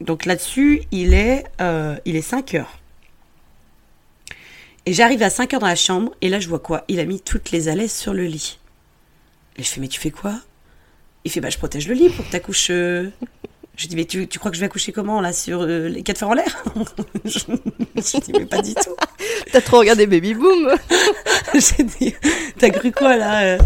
Donc 0.00 0.26
là-dessus, 0.26 0.82
il 0.92 1.14
est, 1.14 1.44
il 2.04 2.16
est 2.16 2.22
5 2.22 2.54
heures. 2.54 2.78
Et 4.86 4.92
j'arrive 4.92 5.22
à 5.22 5.30
5 5.30 5.54
heures 5.54 5.60
dans 5.60 5.66
la 5.66 5.74
chambre, 5.74 6.14
et 6.20 6.28
là, 6.28 6.40
je 6.40 6.48
vois 6.48 6.60
quoi? 6.60 6.84
Il 6.88 7.00
a 7.00 7.04
mis 7.04 7.20
toutes 7.20 7.50
les 7.50 7.68
alaises 7.68 7.92
sur 7.92 8.14
le 8.14 8.24
lit. 8.24 8.58
Et 9.58 9.62
je 9.62 9.68
fais, 9.68 9.80
mais 9.80 9.88
tu 9.88 10.00
fais 10.00 10.10
quoi? 10.10 10.34
Il 11.24 11.30
fait, 11.30 11.40
bah, 11.40 11.50
je 11.50 11.58
protège 11.58 11.88
le 11.88 11.94
lit 11.94 12.08
pour 12.10 12.24
que 12.24 12.30
ta 12.30 12.40
couche 12.40 12.70
je 13.78 13.86
dis, 13.86 13.94
mais 13.94 14.06
tu, 14.06 14.26
tu, 14.26 14.40
crois 14.40 14.50
que 14.50 14.56
je 14.56 14.60
vais 14.60 14.66
accoucher 14.66 14.90
comment, 14.90 15.20
là, 15.20 15.32
sur 15.32 15.62
euh, 15.62 15.88
les 15.88 16.02
quatre 16.02 16.18
fers 16.18 16.28
en 16.28 16.34
l'air? 16.34 16.64
Je, 17.24 18.18
dis, 18.18 18.32
mais 18.32 18.44
pas 18.44 18.60
du 18.60 18.74
tout. 18.74 18.96
T'as 19.52 19.60
trop 19.60 19.78
regardé 19.78 20.08
Baby 20.08 20.34
Boom. 20.34 20.74
J'ai 21.54 21.84
dit, 21.84 22.16
t'as 22.58 22.70
cru 22.70 22.90
quoi, 22.90 23.16
là 23.16 23.44
euh? 23.44 23.58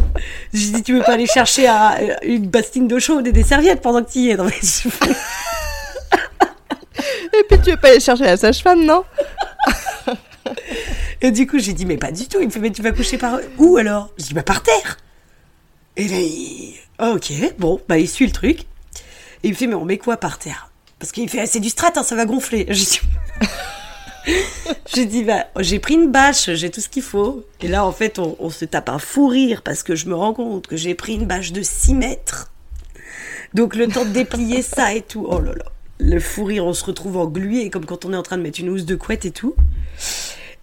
J'ai 0.53 0.73
dit, 0.73 0.83
tu 0.83 0.93
veux 0.93 1.03
pas 1.03 1.15
aller 1.15 1.27
chercher 1.27 1.67
à, 1.67 1.97
euh, 1.97 2.15
une 2.25 2.47
bastine 2.47 2.89
d'eau 2.89 3.01
chaude 3.01 3.27
et 3.27 3.33
des 3.33 3.43
serviettes 3.43 3.81
pendant 3.81 4.05
que 4.05 4.13
tu 4.13 4.19
y 4.19 4.29
es 4.29 4.35
Et 7.33 7.45
puis, 7.49 7.59
tu 7.65 7.71
veux 7.71 7.79
pas 7.79 7.89
aller 7.89 8.01
chercher 8.01 8.25
la 8.25 8.37
sage-femme, 8.37 8.85
non? 8.85 9.05
Et 11.23 11.31
du 11.31 11.47
coup, 11.47 11.59
j'ai 11.59 11.73
dit, 11.73 11.87
mais 11.87 11.97
pas 11.97 12.13
du 12.13 12.29
tout. 12.29 12.37
Il 12.41 12.49
me 12.49 12.51
fait, 12.51 12.61
mais 12.61 12.71
tu 12.71 12.83
vas 12.83 12.93
coucher 12.93 13.17
par 13.17 13.39
où, 13.57 13.79
alors? 13.79 14.11
Je 14.19 14.25
dis, 14.25 14.35
bah, 14.35 14.43
par 14.43 14.63
terre. 14.63 14.99
Et 15.97 16.09
là, 16.09 16.19
il... 16.19 16.75
ok, 17.01 17.33
bon, 17.59 17.81
bah, 17.89 17.99
il 17.99 18.09
suit 18.09 18.27
le 18.27 18.33
truc. 18.33 18.61
Et 19.43 19.49
il 19.49 19.51
me 19.51 19.57
fait, 19.57 19.67
mais 19.67 19.75
on 19.75 19.85
met 19.85 19.99
quoi 19.99 20.17
par 20.17 20.39
terre? 20.39 20.71
Parce 20.99 21.13
qu'il 21.13 21.29
fait, 21.29 21.47
c'est 21.47 21.61
du 21.61 21.69
strat, 21.69 21.93
hein, 21.97 22.03
ça 22.03 22.15
va 22.15 22.25
gonfler. 22.27 22.67
J'ai 24.95 25.05
dit, 25.07 25.25
bah, 25.25 25.47
j'ai 25.59 25.79
pris 25.79 25.95
une 25.95 26.11
bâche, 26.11 26.51
j'ai 26.53 26.71
tout 26.71 26.81
ce 26.81 26.89
qu'il 26.89 27.03
faut. 27.03 27.45
Et 27.61 27.69
là, 27.69 27.85
en 27.85 27.93
fait, 27.93 28.19
on, 28.19 28.51
se 28.51 28.65
tape 28.65 28.89
un 28.89 28.99
fou 28.99 29.27
rire 29.27 29.63
parce 29.63 29.83
que 29.83 29.97
je 29.97 30.07
me 30.07 30.15
rends 30.15 30.33
compte 30.33 30.67
que 30.67 30.77
j'ai 30.77 30.95
pris 30.95 31.15
une 31.15 31.27
bâche 31.27 31.53
de 31.53 31.63
6 31.63 31.95
mètres. 31.95 32.51
Donc, 33.55 33.75
le 33.75 33.89
temps 33.89 34.05
de 34.05 34.11
déplier 34.11 34.63
ça 34.63 34.95
et 34.95 35.03
tout. 35.03 35.27
Oh 35.29 35.41
là 35.41 35.53
là. 35.55 35.65
Le 35.99 36.19
fou 36.21 36.45
rire, 36.45 36.65
on 36.65 36.73
se 36.73 36.85
retrouve 36.85 37.17
englué 37.17 37.69
comme 37.71 37.85
quand 37.85 38.05
on 38.05 38.13
est 38.13 38.17
en 38.17 38.23
train 38.23 38.39
de 38.39 38.43
mettre 38.43 38.61
une 38.61 38.71
housse 38.71 38.85
de 38.85 38.95
couette 38.95 39.25
et 39.25 39.31
tout. 39.31 39.55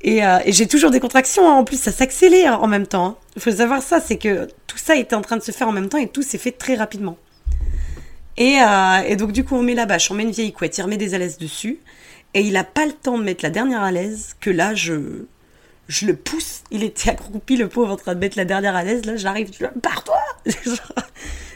Et, 0.02 0.24
euh, 0.24 0.40
j'ai 0.48 0.68
toujours 0.68 0.92
des 0.92 1.00
contractions. 1.00 1.50
Hein. 1.50 1.56
En 1.56 1.64
plus, 1.64 1.80
ça 1.80 1.92
s'accélère 1.92 2.64
en 2.64 2.68
même 2.68 2.88
temps. 2.88 3.18
Il 3.36 3.42
faut 3.42 3.52
savoir 3.52 3.82
ça, 3.82 4.00
c'est 4.00 4.18
que 4.18 4.48
tout 4.68 4.78
ça 4.78 4.96
était 4.96 5.16
en 5.16 5.22
train 5.22 5.38
de 5.38 5.44
se 5.44 5.52
faire 5.52 5.68
en 5.68 5.72
même 5.72 5.90
temps 5.90 5.98
et 5.98 6.08
tout 6.08 6.22
s'est 6.22 6.38
fait 6.38 6.52
très 6.52 6.76
rapidement. 6.76 7.18
Euh, 8.40 9.00
et, 9.08 9.16
donc, 9.16 9.32
du 9.32 9.44
coup, 9.44 9.56
on 9.56 9.62
met 9.62 9.76
la 9.76 9.86
bâche, 9.86 10.10
on 10.12 10.14
met 10.14 10.24
une 10.24 10.32
vieille 10.32 10.54
couette, 10.54 10.78
il 10.78 10.82
remet 10.82 10.98
des 10.98 11.14
alaises 11.14 11.38
dessus. 11.38 11.80
Et 12.34 12.42
il 12.42 12.54
n'a 12.54 12.64
pas 12.64 12.86
le 12.86 12.94
temps 12.94 13.18
de 13.18 13.24
mettre 13.24 13.44
la 13.44 13.50
dernière 13.50 13.84
alaise 13.84 14.36
que 14.40 14.50
là, 14.50 14.76
je, 14.76 15.26
je 15.88 16.06
le 16.06 16.16
pousse. 16.16 16.62
Il 16.72 16.84
était 16.84 17.10
accroupi, 17.10 17.58
le 17.58 17.68
pauvre, 17.68 17.92
en 17.92 17.98
train 17.98 18.16
de 18.16 18.20
mettre 18.20 18.38
la 18.38 18.46
dernière 18.46 18.76
alaise. 18.76 19.06
Là, 19.06 19.18
j'arrive, 19.18 19.48
je 19.48 19.66
dis, 19.66 19.80
pars-toi 19.82 20.20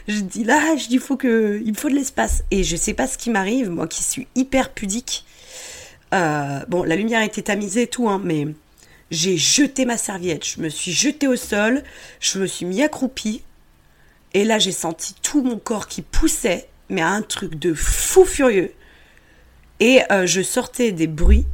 Je 0.06 0.20
dis 0.20 0.44
là, 0.44 0.76
je 0.76 0.88
dis, 0.88 0.98
faut 0.98 1.16
que, 1.16 1.62
il 1.64 1.72
me 1.72 1.76
faut 1.76 1.88
de 1.88 1.94
l'espace. 1.94 2.44
Et 2.50 2.62
je 2.62 2.76
sais 2.76 2.92
pas 2.92 3.06
ce 3.06 3.16
qui 3.16 3.30
m'arrive, 3.30 3.70
moi 3.70 3.86
qui 3.86 4.02
suis 4.02 4.26
hyper 4.34 4.70
pudique. 4.70 5.24
Euh, 6.14 6.60
bon, 6.68 6.84
la 6.84 6.96
lumière 6.96 7.22
était 7.22 7.42
tamisée 7.42 7.82
et 7.82 7.86
tout, 7.86 8.08
hein, 8.08 8.20
mais 8.22 8.46
j'ai 9.10 9.36
jeté 9.36 9.84
ma 9.84 9.96
serviette. 9.96 10.46
Je 10.46 10.60
me 10.60 10.68
suis 10.68 10.92
jetée 10.92 11.26
au 11.26 11.36
sol, 11.36 11.82
je 12.20 12.38
me 12.38 12.46
suis 12.46 12.66
mis 12.66 12.82
accroupi. 12.82 13.42
Et 14.32 14.44
là, 14.44 14.58
j'ai 14.58 14.72
senti 14.72 15.14
tout 15.22 15.42
mon 15.42 15.58
corps 15.58 15.86
qui 15.86 16.02
poussait 16.02 16.68
mais 16.90 17.02
un 17.02 17.22
truc 17.22 17.54
de 17.56 17.74
fou 17.74 18.24
furieux. 18.24 18.72
Et 19.80 20.00
euh, 20.10 20.26
je 20.26 20.42
sortais 20.42 20.92
des 20.92 21.06
bruits, 21.06 21.46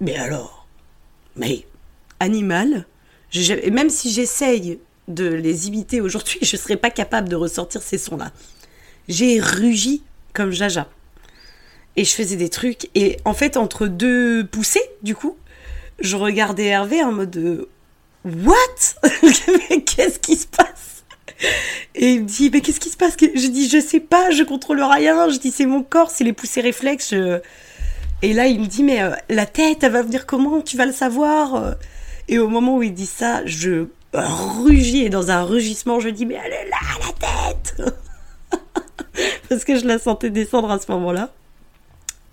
mais 0.00 0.16
alors, 0.16 0.66
mais 1.36 1.66
animal. 2.20 2.86
Et 3.34 3.70
même 3.70 3.90
si 3.90 4.10
j'essaye 4.12 4.78
de 5.08 5.28
les 5.28 5.68
imiter 5.68 6.00
aujourd'hui, 6.00 6.38
je 6.42 6.56
ne 6.56 6.60
serais 6.60 6.76
pas 6.76 6.90
capable 6.90 7.28
de 7.28 7.36
ressortir 7.36 7.82
ces 7.82 7.98
sons-là. 7.98 8.32
J'ai 9.08 9.40
rugi 9.40 10.02
comme 10.32 10.50
Jaja. 10.50 10.88
Et 11.96 12.04
je 12.04 12.12
faisais 12.12 12.36
des 12.36 12.48
trucs. 12.48 12.88
Et 12.94 13.18
en 13.24 13.34
fait, 13.34 13.56
entre 13.56 13.86
deux 13.86 14.46
poussées, 14.46 14.88
du 15.02 15.14
coup, 15.14 15.36
je 15.98 16.16
regardais 16.16 16.66
Hervé 16.66 17.02
en 17.02 17.12
mode 17.12 17.36
euh, 17.36 17.68
What? 18.24 19.10
Qu'est-ce 19.86 20.18
qui 20.18 20.36
se 20.36 20.46
passe? 20.46 21.04
Et 21.94 22.12
il 22.12 22.22
me 22.22 22.26
dit, 22.26 22.50
mais 22.50 22.62
qu'est-ce 22.62 22.80
qui 22.80 22.88
se 22.88 22.96
passe? 22.96 23.14
Je 23.20 23.48
dis, 23.48 23.68
je 23.68 23.78
sais 23.78 24.00
pas, 24.00 24.30
je 24.30 24.42
contrôle 24.42 24.82
rien. 24.82 25.28
Je 25.28 25.38
dis, 25.38 25.50
c'est 25.50 25.66
mon 25.66 25.82
corps, 25.82 26.10
c'est 26.10 26.24
les 26.24 26.32
poussées 26.32 26.62
réflexes. 26.62 27.14
Et 28.22 28.32
là, 28.32 28.46
il 28.46 28.60
me 28.60 28.66
dit, 28.66 28.82
mais 28.82 29.02
euh, 29.02 29.10
la 29.28 29.44
tête, 29.44 29.82
elle 29.82 29.92
va 29.92 30.02
venir 30.02 30.24
comment? 30.24 30.62
Tu 30.62 30.78
vas 30.78 30.86
le 30.86 30.92
savoir? 30.92 31.76
Et 32.28 32.38
au 32.38 32.48
moment 32.48 32.76
où 32.76 32.82
il 32.82 32.94
dit 32.94 33.06
ça, 33.06 33.44
je 33.44 33.86
rugit 34.12 35.04
et 35.04 35.10
dans 35.10 35.30
un 35.30 35.42
rugissement, 35.42 36.00
je 36.00 36.08
dis 36.08 36.26
mais 36.26 36.38
elle 36.44 36.52
est 36.52 36.68
là, 36.70 36.76
la 37.00 37.52
tête 37.52 37.94
Parce 39.48 39.64
que 39.64 39.78
je 39.78 39.86
la 39.86 39.98
sentais 39.98 40.30
descendre 40.30 40.70
à 40.70 40.78
ce 40.78 40.90
moment-là. 40.92 41.30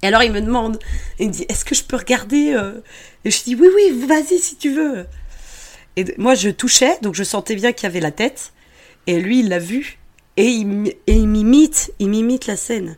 Et 0.03 0.07
alors 0.07 0.21
il 0.21 0.33
me 0.33 0.41
demande, 0.41 0.79
il 1.17 1.29
me 1.29 1.33
dit 1.33 1.45
est-ce 1.47 1.63
que 1.63 1.73
je 1.73 1.83
peux 1.83 1.95
regarder 1.95 2.53
euh? 2.53 2.81
Et 3.23 3.31
je 3.31 3.41
dis 3.43 3.55
oui 3.55 3.69
oui 3.73 4.05
vas-y 4.05 4.37
si 4.37 4.57
tu 4.57 4.69
veux. 4.71 5.05
Et 5.95 6.05
moi 6.17 6.35
je 6.35 6.49
touchais 6.49 6.97
donc 7.01 7.15
je 7.15 7.23
sentais 7.23 7.55
bien 7.55 7.71
qu'il 7.71 7.85
y 7.85 7.87
avait 7.87 8.01
la 8.01 8.11
tête. 8.11 8.51
Et 9.07 9.19
lui 9.21 9.39
il 9.39 9.49
l'a 9.49 9.59
vu 9.59 9.97
et 10.35 10.47
il, 10.47 10.89
et 11.07 11.13
il 11.13 11.27
m'imite, 11.27 11.93
il 11.99 12.09
m'imite 12.09 12.47
la 12.47 12.57
scène. 12.57 12.97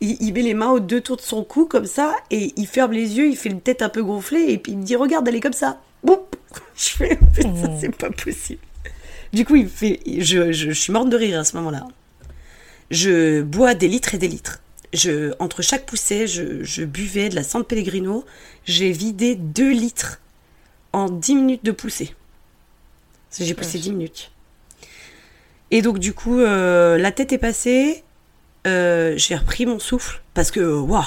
Il, 0.00 0.16
il, 0.20 0.32
met 0.32 0.40
les 0.40 0.54
mains 0.54 0.70
aux 0.70 0.80
deux 0.80 1.02
tours 1.02 1.18
de 1.18 1.22
son 1.22 1.44
cou 1.44 1.66
comme 1.66 1.86
ça 1.86 2.16
et 2.30 2.52
il 2.56 2.66
ferme 2.66 2.92
les 2.92 3.18
yeux, 3.18 3.28
il 3.28 3.36
fait 3.36 3.50
une 3.50 3.60
tête 3.60 3.82
un 3.82 3.90
peu 3.90 4.02
gonflée 4.02 4.46
et 4.48 4.58
puis 4.58 4.72
il 4.72 4.78
me 4.78 4.84
dit 4.84 4.96
regarde 4.96 5.28
elle 5.28 5.36
est 5.36 5.40
comme 5.40 5.52
ça. 5.52 5.82
Boum 6.02 6.18
Je 6.76 6.88
fais 6.88 7.18
ça 7.40 7.46
Mmh. 7.46 7.78
c'est 7.78 7.94
pas 7.94 8.10
possible. 8.10 8.60
Du 9.34 9.44
coup 9.44 9.56
il 9.56 9.68
fait, 9.68 10.00
je, 10.06 10.50
je, 10.50 10.70
je 10.70 10.72
suis 10.72 10.94
morte 10.94 11.10
de 11.10 11.16
rire 11.16 11.38
à 11.38 11.44
ce 11.44 11.56
moment-là. 11.58 11.86
Je 12.90 13.42
bois 13.42 13.74
des 13.74 13.88
litres 13.88 14.14
et 14.14 14.18
des 14.18 14.28
litres. 14.28 14.62
Je, 14.92 15.32
entre 15.38 15.62
chaque 15.62 15.86
poussée, 15.86 16.26
je, 16.26 16.62
je 16.62 16.84
buvais 16.84 17.28
de 17.30 17.34
la 17.34 17.42
San 17.42 17.64
Pellegrino. 17.64 18.24
J'ai 18.64 18.92
vidé 18.92 19.34
2 19.36 19.70
litres 19.70 20.20
en 20.92 21.08
10 21.08 21.34
minutes 21.34 21.64
de 21.64 21.72
poussée. 21.72 22.14
J'ai 23.38 23.54
poussé 23.54 23.78
10 23.78 23.92
minutes. 23.92 24.30
Et 25.70 25.80
donc, 25.80 25.98
du 25.98 26.12
coup, 26.12 26.38
euh, 26.40 26.98
la 26.98 27.10
tête 27.12 27.32
est 27.32 27.38
passée. 27.38 28.04
Euh, 28.66 29.14
j'ai 29.16 29.34
repris 29.34 29.64
mon 29.64 29.78
souffle 29.78 30.20
parce 30.34 30.50
que, 30.50 30.60
waouh, 30.60 31.02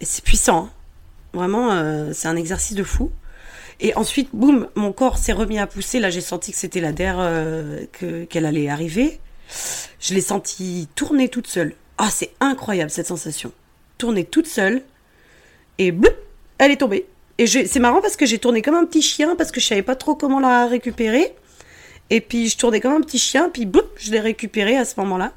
c'est 0.00 0.22
puissant. 0.22 0.66
hein. 0.66 0.70
Vraiment, 1.34 1.72
euh, 1.72 2.12
c'est 2.14 2.28
un 2.28 2.36
exercice 2.36 2.74
de 2.76 2.84
fou. 2.84 3.10
Et 3.80 3.94
ensuite, 3.96 4.30
boum, 4.32 4.68
mon 4.76 4.92
corps 4.92 5.18
s'est 5.18 5.32
remis 5.32 5.58
à 5.58 5.66
pousser. 5.66 5.98
Là, 5.98 6.10
j'ai 6.10 6.20
senti 6.20 6.52
que 6.52 6.58
c'était 6.58 6.80
la 6.80 6.92
der 6.92 7.16
que- 7.92 8.24
qu'elle 8.24 8.46
allait 8.46 8.68
arriver. 8.68 9.18
Je 10.00 10.14
l'ai 10.14 10.20
senti 10.20 10.88
tourner 10.94 11.28
toute 11.28 11.48
seule. 11.48 11.74
Ah, 11.98 12.10
c'est 12.10 12.30
incroyable 12.40 12.90
cette 12.90 13.08
sensation. 13.08 13.52
Tourner 13.98 14.24
toute 14.24 14.46
seule. 14.46 14.82
Et 15.78 15.90
bloup, 15.90 16.10
elle 16.58 16.70
est 16.70 16.76
tombée. 16.76 17.06
Et 17.38 17.46
c'est 17.46 17.78
marrant 17.78 18.00
parce 18.00 18.16
que 18.16 18.26
j'ai 18.26 18.38
tourné 18.38 18.62
comme 18.62 18.74
un 18.74 18.84
petit 18.84 19.02
chien 19.02 19.36
parce 19.36 19.52
que 19.52 19.60
je 19.60 19.66
savais 19.66 19.82
pas 19.82 19.94
trop 19.94 20.14
comment 20.14 20.40
la 20.40 20.66
récupérer. 20.66 21.34
Et 22.10 22.20
puis 22.20 22.48
je 22.48 22.56
tournais 22.56 22.80
comme 22.80 22.94
un 22.94 23.00
petit 23.00 23.18
chien, 23.18 23.50
puis 23.50 23.66
bloup, 23.66 23.82
je 23.96 24.10
l'ai 24.10 24.20
récupérée 24.20 24.76
à 24.76 24.84
ce 24.84 24.94
moment-là. 24.98 25.32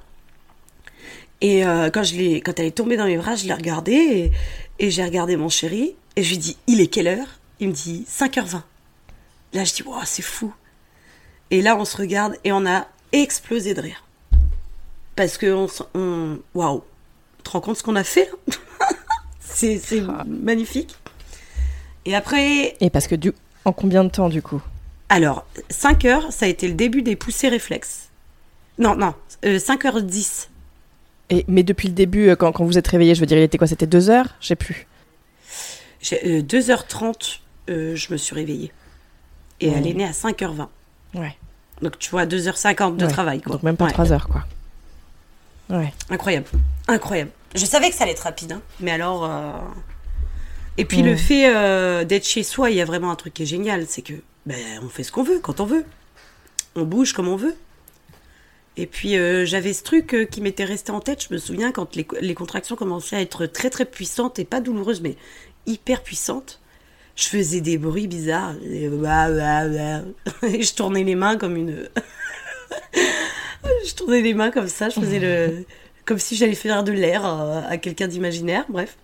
Et 1.41 1.65
euh, 1.65 1.89
quand, 1.89 2.03
je 2.03 2.15
quand 2.39 2.59
elle 2.59 2.67
est 2.67 2.77
tombée 2.77 2.97
dans 2.97 3.05
mes 3.05 3.17
bras, 3.17 3.35
je 3.35 3.45
l'ai 3.45 3.53
regardée 3.53 3.93
et, 3.93 4.31
et 4.79 4.89
j'ai 4.91 5.03
regardé 5.03 5.35
mon 5.35 5.49
chéri 5.49 5.95
et 6.15 6.23
je 6.23 6.29
lui 6.29 6.37
dis 6.37 6.57
Il 6.67 6.81
est 6.81 6.87
quelle 6.87 7.07
heure? 7.07 7.27
Il 7.59 7.69
me 7.69 7.73
dit 7.73 8.05
5h20. 8.09 8.61
Là, 9.53 9.63
je 9.63 9.73
dis 9.73 9.83
Waouh, 9.83 10.01
c'est 10.05 10.21
fou. 10.21 10.53
Et 11.49 11.61
là, 11.61 11.75
on 11.75 11.85
se 11.85 11.97
regarde 11.97 12.35
et 12.43 12.51
on 12.51 12.65
a 12.65 12.87
explosé 13.11 13.73
de 13.73 13.81
rire. 13.81 14.03
Parce 15.21 15.37
que 15.37 15.53
on, 15.53 15.67
on 15.93 16.39
waouh, 16.55 16.83
tu 17.37 17.43
te 17.43 17.49
rends 17.51 17.61
compte 17.61 17.77
ce 17.77 17.83
qu'on 17.83 17.95
a 17.95 18.03
fait 18.03 18.25
là? 18.47 18.55
C'est 19.39 19.77
c'est 19.77 20.01
magnifique. 20.25 20.95
Et 22.05 22.15
après, 22.15 22.75
Et 22.79 22.89
parce 22.89 23.05
que 23.05 23.13
du... 23.13 23.33
En 23.65 23.71
combien 23.71 24.03
de 24.03 24.09
temps 24.09 24.29
du 24.29 24.41
coup? 24.41 24.59
Alors 25.09 25.45
5 25.69 26.05
heures, 26.05 26.31
ça 26.33 26.45
a 26.45 26.47
été 26.49 26.67
le 26.67 26.73
début 26.73 27.03
des 27.03 27.15
poussées 27.15 27.49
réflexes. 27.49 28.09
Non, 28.79 28.95
non, 28.95 29.13
euh, 29.45 29.59
5h10. 29.59 30.47
Et, 31.29 31.45
Mais 31.47 31.61
depuis 31.61 31.87
le 31.89 31.93
début, 31.93 32.29
euh, 32.29 32.35
quand, 32.35 32.51
quand 32.53 32.65
vous 32.65 32.79
êtes 32.79 32.87
réveillé, 32.87 33.13
je 33.13 33.19
veux 33.19 33.27
dire, 33.27 33.37
il 33.37 33.43
était 33.43 33.59
quoi? 33.59 33.67
C'était 33.67 33.85
deux 33.85 34.09
heures? 34.09 34.29
Je 34.39 34.47
sais 34.47 34.55
plus. 34.55 34.87
Euh, 36.13 36.41
2h30, 36.41 37.41
euh, 37.69 37.95
je 37.95 38.11
me 38.11 38.17
suis 38.17 38.33
réveillée. 38.33 38.71
Et 39.59 39.67
elle 39.69 39.85
est 39.85 39.93
née 39.93 40.05
à 40.05 40.11
5h20. 40.13 40.67
Ouais. 41.13 41.35
Donc 41.83 41.99
tu 41.99 42.09
vois, 42.09 42.25
2h50 42.25 42.97
de 42.97 43.05
Ouais. 43.05 43.11
travail. 43.11 43.41
Quoi. 43.41 43.51
Donc 43.53 43.61
même 43.63 43.77
pas 43.77 43.85
Ouais. 43.85 43.91
trois 43.91 44.11
heures, 44.11 44.27
quoi. 44.27 44.43
Ouais. 45.71 45.93
Incroyable. 46.09 46.47
Incroyable. 46.87 47.31
Je 47.55 47.65
savais 47.65 47.89
que 47.89 47.95
ça 47.95 48.03
allait 48.03 48.13
être 48.13 48.19
rapide, 48.23 48.51
hein. 48.53 48.61
mais 48.79 48.91
alors. 48.91 49.25
euh, 49.25 49.51
Et 50.77 50.85
puis 50.85 51.01
Mm. 51.01 51.05
le 51.05 51.15
fait 51.15 51.55
euh, 51.55 52.03
d'être 52.05 52.25
chez 52.27 52.43
soi, 52.43 52.69
il 52.71 52.77
y 52.77 52.81
a 52.81 52.85
vraiment 52.85 53.09
un 53.11 53.15
truc 53.15 53.33
qui 53.33 53.43
est 53.43 53.45
génial 53.47 53.85
c'est 53.87 54.01
que 54.01 54.13
ben, 54.45 54.57
on 54.83 54.89
fait 54.89 55.03
ce 55.03 55.11
qu'on 55.11 55.23
veut 55.23 55.39
quand 55.39 55.59
on 55.59 55.65
veut. 55.65 55.85
On 56.75 56.83
bouge 56.83 57.13
comme 57.13 57.27
on 57.27 57.35
veut. 57.35 57.55
Et 58.77 58.85
puis 58.87 59.17
euh, 59.17 59.45
j'avais 59.45 59.73
ce 59.73 59.83
truc 59.83 60.27
qui 60.31 60.41
m'était 60.41 60.63
resté 60.63 60.91
en 60.91 60.99
tête. 61.01 61.25
Je 61.27 61.33
me 61.33 61.39
souviens 61.39 61.71
quand 61.73 61.95
les, 61.95 62.07
les 62.21 62.33
contractions 62.35 62.75
commençaient 62.77 63.17
à 63.17 63.21
être 63.21 63.45
très 63.45 63.69
très 63.69 63.85
puissantes 63.85 64.39
et 64.39 64.45
pas 64.45 64.61
douloureuses, 64.61 65.01
mais 65.01 65.15
hyper 65.67 66.03
puissantes. 66.03 66.59
Je 67.17 67.25
faisais 67.27 67.59
des 67.59 67.77
bruits 67.77 68.07
bizarres. 68.07 68.55
Et, 68.65 68.87
bah, 68.87 69.29
bah, 69.29 69.67
bah. 69.67 70.01
Et 70.47 70.63
je 70.63 70.73
tournais 70.73 71.03
les 71.03 71.15
mains 71.15 71.37
comme 71.37 71.57
une. 71.57 71.89
je 73.63 73.93
tournais 73.95 74.21
les 74.21 74.33
mains 74.33 74.51
comme 74.51 74.67
ça. 74.67 74.89
Je 74.89 74.99
faisais 74.99 75.19
le. 75.19 75.65
Comme 76.05 76.19
si 76.19 76.35
j'allais 76.35 76.55
faire 76.55 76.83
de 76.83 76.91
l'air 76.91 77.25
à 77.25 77.77
quelqu'un 77.77 78.07
d'imaginaire. 78.07 78.65
Bref. 78.69 78.97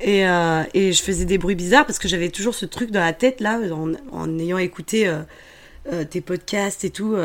Et, 0.00 0.26
euh, 0.26 0.62
et 0.74 0.92
je 0.92 1.02
faisais 1.02 1.24
des 1.24 1.38
bruits 1.38 1.56
bizarres 1.56 1.84
parce 1.84 1.98
que 1.98 2.06
j'avais 2.08 2.28
toujours 2.28 2.54
ce 2.54 2.66
truc 2.66 2.90
dans 2.90 3.00
la 3.00 3.12
tête 3.12 3.40
là, 3.40 3.58
en, 3.72 3.92
en 4.12 4.38
ayant 4.38 4.58
écouté 4.58 5.08
euh, 5.08 5.18
euh, 5.92 6.04
tes 6.04 6.20
podcasts 6.20 6.84
et 6.84 6.90
tout. 6.90 7.16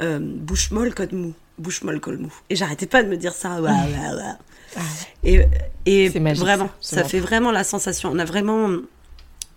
bouche 0.00 0.70
molle, 0.70 0.94
code 0.94 1.12
mou. 1.12 1.32
Bouche 1.58 1.82
molle, 1.82 2.00
col 2.00 2.18
mou. 2.18 2.32
Et 2.50 2.56
j'arrêtais 2.56 2.86
pas 2.86 3.02
de 3.02 3.08
me 3.08 3.16
dire 3.16 3.34
ça. 3.34 3.60
Ouais, 3.60 3.70
ouais. 3.70 4.82
Et, 5.22 5.46
et 5.86 6.18
magique, 6.18 6.42
vraiment, 6.42 6.70
ça, 6.80 6.96
ça 6.96 7.04
fait 7.04 7.20
vraiment 7.20 7.52
la 7.52 7.62
sensation. 7.62 8.10
On 8.12 8.18
a 8.18 8.24
vraiment. 8.24 8.70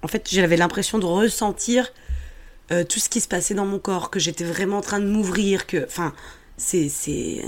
En 0.01 0.07
fait, 0.07 0.27
j'avais 0.29 0.57
l'impression 0.57 0.99
de 0.99 1.05
ressentir 1.05 1.91
euh, 2.71 2.83
tout 2.83 2.99
ce 2.99 3.09
qui 3.09 3.21
se 3.21 3.27
passait 3.27 3.53
dans 3.53 3.65
mon 3.65 3.79
corps, 3.79 4.09
que 4.09 4.19
j'étais 4.19 4.43
vraiment 4.43 4.77
en 4.77 4.81
train 4.81 4.99
de 4.99 5.05
m'ouvrir, 5.07 5.67
que. 5.67 5.85
Enfin, 5.85 6.13
c'est 6.57 6.89
c'est 6.89 7.43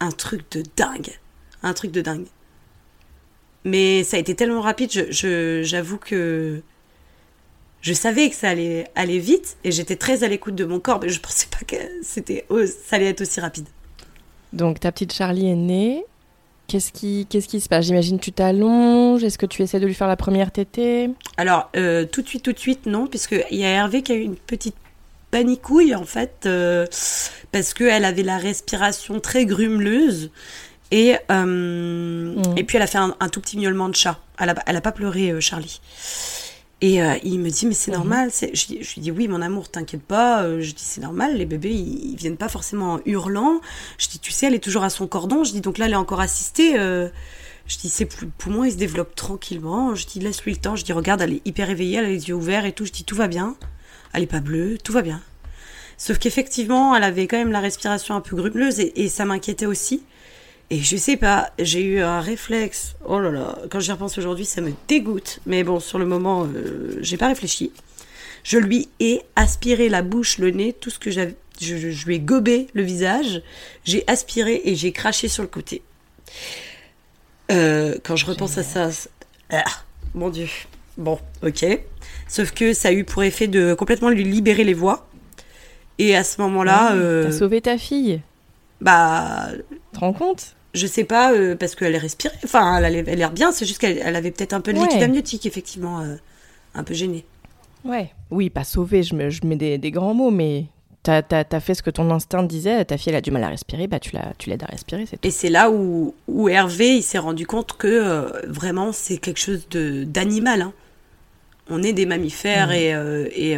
un 0.00 0.10
truc 0.10 0.42
de 0.52 0.62
dingue. 0.76 1.18
Un 1.62 1.74
truc 1.74 1.90
de 1.90 2.00
dingue. 2.00 2.26
Mais 3.64 4.04
ça 4.04 4.16
a 4.16 4.20
été 4.20 4.34
tellement 4.34 4.60
rapide, 4.60 4.90
je- 4.92 5.10
je- 5.10 5.62
j'avoue 5.64 5.98
que 5.98 6.62
je 7.80 7.92
savais 7.92 8.30
que 8.30 8.36
ça 8.36 8.50
allait 8.50 8.88
aller 8.94 9.18
vite 9.18 9.56
et 9.64 9.72
j'étais 9.72 9.96
très 9.96 10.24
à 10.24 10.28
l'écoute 10.28 10.54
de 10.54 10.64
mon 10.64 10.80
corps, 10.80 11.00
mais 11.02 11.08
je 11.08 11.20
pensais 11.20 11.46
pas 11.50 11.64
que 11.66 11.76
c'était 12.02 12.46
ça 12.88 12.96
allait 12.96 13.06
être 13.08 13.20
aussi 13.22 13.40
rapide. 13.40 13.66
Donc 14.52 14.80
ta 14.80 14.92
petite 14.92 15.12
Charlie 15.12 15.48
est 15.50 15.54
née. 15.56 16.04
Qu'est-ce 16.68 16.92
qui, 16.92 17.26
qu'est-ce 17.30 17.48
qui 17.48 17.62
se 17.62 17.68
passe? 17.68 17.86
J'imagine 17.86 18.18
tu 18.20 18.30
t'allonges. 18.30 19.24
Est-ce 19.24 19.38
que 19.38 19.46
tu 19.46 19.62
essaies 19.62 19.80
de 19.80 19.86
lui 19.86 19.94
faire 19.94 20.06
la 20.06 20.16
première 20.16 20.52
tétée? 20.52 21.08
Alors, 21.38 21.70
euh, 21.76 22.04
tout 22.04 22.20
de 22.20 22.28
suite, 22.28 22.42
tout 22.42 22.52
de 22.52 22.58
suite, 22.58 22.84
non, 22.84 23.06
puisqu'il 23.06 23.56
y 23.56 23.64
a 23.64 23.68
Hervé 23.68 24.02
qui 24.02 24.12
a 24.12 24.14
eu 24.14 24.20
une 24.20 24.36
petite 24.36 24.76
panicouille, 25.30 25.94
en 25.94 26.04
fait, 26.04 26.44
euh, 26.44 26.86
parce 27.52 27.72
qu'elle 27.72 28.04
avait 28.04 28.22
la 28.22 28.36
respiration 28.36 29.18
très 29.18 29.46
grumeleuse. 29.46 30.30
Et, 30.90 31.16
euh, 31.30 32.34
et 32.56 32.64
puis, 32.64 32.76
elle 32.76 32.82
a 32.82 32.86
fait 32.86 32.98
un, 32.98 33.16
un 33.18 33.28
tout 33.30 33.40
petit 33.40 33.58
miaulement 33.58 33.88
de 33.88 33.94
chat. 33.96 34.18
Elle 34.38 34.50
a, 34.50 34.54
elle 34.66 34.76
a 34.76 34.80
pas 34.82 34.92
pleuré, 34.92 35.30
euh, 35.30 35.40
Charlie. 35.40 35.80
Et 36.80 37.02
euh, 37.02 37.16
il 37.24 37.40
me 37.40 37.50
dit, 37.50 37.66
mais 37.66 37.74
c'est 37.74 37.90
normal. 37.90 38.30
c'est- 38.32 38.54
Je, 38.54 38.66
je 38.82 38.94
lui 38.94 39.00
dis, 39.00 39.10
oui, 39.10 39.26
mon 39.26 39.42
amour, 39.42 39.68
t'inquiète 39.68 40.02
pas. 40.02 40.44
Euh, 40.44 40.60
Je 40.62 40.70
dis, 40.72 40.84
c'est 40.84 41.00
normal, 41.00 41.36
les 41.36 41.44
bébés, 41.46 41.72
ils, 41.74 42.12
ils 42.12 42.16
viennent 42.16 42.36
pas 42.36 42.48
forcément 42.48 42.94
en 42.94 43.00
hurlant. 43.04 43.60
Je 43.98 44.06
dis, 44.08 44.20
tu 44.20 44.30
sais, 44.30 44.46
elle 44.46 44.54
est 44.54 44.62
toujours 44.62 44.84
à 44.84 44.90
son 44.90 45.06
cordon. 45.08 45.42
Je 45.42 45.50
dis, 45.50 45.60
donc 45.60 45.78
là, 45.78 45.86
elle 45.86 45.92
est 45.92 45.96
encore 45.96 46.20
assistée. 46.20 46.78
euh, 46.78 47.08
je 47.66 47.78
dis, 47.78 47.88
ses 47.88 48.06
pou- 48.06 48.26
poumons, 48.38 48.64
ils 48.64 48.72
se 48.72 48.76
développent 48.76 49.16
tranquillement. 49.16 49.94
Je 49.96 50.06
dis, 50.06 50.20
laisse-lui 50.20 50.52
le 50.52 50.58
temps. 50.60 50.76
Je 50.76 50.84
dis, 50.84 50.92
regarde, 50.92 51.20
elle 51.20 51.32
est 51.34 51.42
hyper 51.46 51.68
éveillée, 51.68 51.96
elle 51.98 52.04
a 52.04 52.08
les 52.08 52.28
yeux 52.28 52.34
ouverts 52.34 52.64
et 52.64 52.72
tout. 52.72 52.84
Je 52.86 52.92
dis, 52.92 53.02
tout 53.04 53.16
va 53.16 53.26
bien. 53.26 53.56
Elle 54.12 54.22
est 54.22 54.26
pas 54.26 54.40
bleue, 54.40 54.78
tout 54.82 54.92
va 54.92 55.02
bien. 55.02 55.20
Sauf 55.96 56.18
qu'effectivement, 56.18 56.94
elle 56.94 57.02
avait 57.02 57.26
quand 57.26 57.36
même 57.38 57.50
la 57.50 57.58
respiration 57.60 58.14
un 58.14 58.20
peu 58.20 58.36
grumeleuse 58.36 58.78
et, 58.78 59.02
et 59.02 59.08
ça 59.08 59.24
m'inquiétait 59.24 59.66
aussi. 59.66 60.04
Et 60.70 60.80
je 60.80 60.96
sais 60.96 61.16
pas, 61.16 61.50
j'ai 61.58 61.82
eu 61.82 62.00
un 62.00 62.20
réflexe. 62.20 62.94
Oh 63.06 63.18
là 63.18 63.30
là, 63.30 63.58
quand 63.70 63.80
j'y 63.80 63.90
repense 63.90 64.18
aujourd'hui, 64.18 64.44
ça 64.44 64.60
me 64.60 64.72
dégoûte. 64.86 65.40
Mais 65.46 65.64
bon, 65.64 65.80
sur 65.80 65.98
le 65.98 66.04
moment, 66.04 66.44
euh, 66.44 66.98
j'ai 67.00 67.16
pas 67.16 67.28
réfléchi. 67.28 67.72
Je 68.44 68.58
lui 68.58 68.88
ai 69.00 69.22
aspiré 69.34 69.88
la 69.88 70.02
bouche, 70.02 70.36
le 70.38 70.50
nez, 70.50 70.72
tout 70.74 70.90
ce 70.90 70.98
que 70.98 71.10
j'avais. 71.10 71.34
Je, 71.60 71.76
je- 71.76 71.90
je 71.90 72.06
lui 72.06 72.16
ai 72.16 72.20
gobé 72.20 72.66
le 72.74 72.82
visage. 72.82 73.42
J'ai 73.84 74.04
aspiré 74.06 74.60
et 74.64 74.74
j'ai 74.76 74.92
craché 74.92 75.28
sur 75.28 75.42
le 75.42 75.48
côté. 75.48 75.82
Euh, 77.50 77.96
quand 78.04 78.16
je 78.16 78.26
repense 78.26 78.58
à 78.58 78.62
ça, 78.62 78.90
ah, 79.50 79.64
mon 80.14 80.28
Dieu. 80.28 80.46
Bon, 80.98 81.18
ok. 81.42 81.64
Sauf 82.28 82.52
que 82.52 82.74
ça 82.74 82.88
a 82.88 82.92
eu 82.92 83.04
pour 83.04 83.22
effet 83.22 83.46
de 83.48 83.72
complètement 83.74 84.10
lui 84.10 84.24
libérer 84.24 84.64
les 84.64 84.74
voies. 84.74 85.08
Et 85.98 86.14
à 86.14 86.24
ce 86.24 86.40
moment-là, 86.42 86.94
euh, 86.94 87.24
T'as 87.24 87.32
sauvé 87.38 87.60
ta 87.62 87.78
fille. 87.78 88.20
bah, 88.80 89.48
Tu 89.70 89.76
te 89.92 89.98
rends 89.98 90.12
compte? 90.12 90.54
Je 90.74 90.86
sais 90.86 91.04
pas, 91.04 91.32
euh, 91.32 91.56
parce 91.56 91.74
qu'elle 91.74 91.96
respirait. 91.96 92.34
Enfin, 92.44 92.76
elle 92.78 92.84
a 92.84 93.14
l'air 93.14 93.30
bien, 93.32 93.52
c'est 93.52 93.64
juste 93.66 93.78
qu'elle 93.80 93.98
elle 94.04 94.16
avait 94.16 94.30
peut-être 94.30 94.52
un 94.52 94.60
peu 94.60 94.72
de 94.72 94.78
Ouais. 94.78 94.84
liquide 94.86 95.02
amniotique, 95.02 95.46
effectivement, 95.46 96.00
euh, 96.00 96.16
un 96.74 96.84
peu 96.84 96.94
gênée. 96.94 97.24
Ouais. 97.84 98.12
Oui, 98.30 98.50
pas 98.50 98.64
sauvé, 98.64 99.02
je, 99.02 99.14
me, 99.14 99.30
je 99.30 99.44
mets 99.46 99.56
des, 99.56 99.78
des 99.78 99.90
grands 99.90 100.14
mots, 100.14 100.30
mais 100.30 100.66
t'as 101.02 101.22
as, 101.30 101.60
fait 101.60 101.74
ce 101.74 101.82
que 101.82 101.90
ton 101.90 102.10
instinct 102.10 102.42
disait, 102.42 102.84
ta 102.84 102.98
fille 102.98 103.10
elle 103.10 103.16
a 103.16 103.20
du 103.22 103.30
mal 103.30 103.42
à 103.44 103.48
respirer, 103.48 103.86
bah 103.86 103.98
tu 103.98 104.10
l'aides 104.46 104.62
à 104.62 104.66
respirer, 104.66 105.06
c'est. 105.08 105.24
Et 105.24 105.30
c'est 105.30 105.48
là 105.48 105.70
où, 105.70 106.14
où 106.26 106.48
Hervé, 106.50 106.96
il 106.96 107.02
s'est 107.02 107.18
rendu 107.18 107.46
compte 107.46 107.72
que 107.78 107.86
euh, 107.88 108.28
vraiment, 108.46 108.92
c'est 108.92 109.16
quelque 109.16 109.40
chose 109.40 109.66
d'animal. 109.70 110.60
hein. 110.62 110.72
On 111.70 111.82
est 111.82 111.92
des 111.94 112.04
mammifères 112.06 112.72
et, 112.72 112.94
euh, 112.94 113.28
et, 113.34 113.56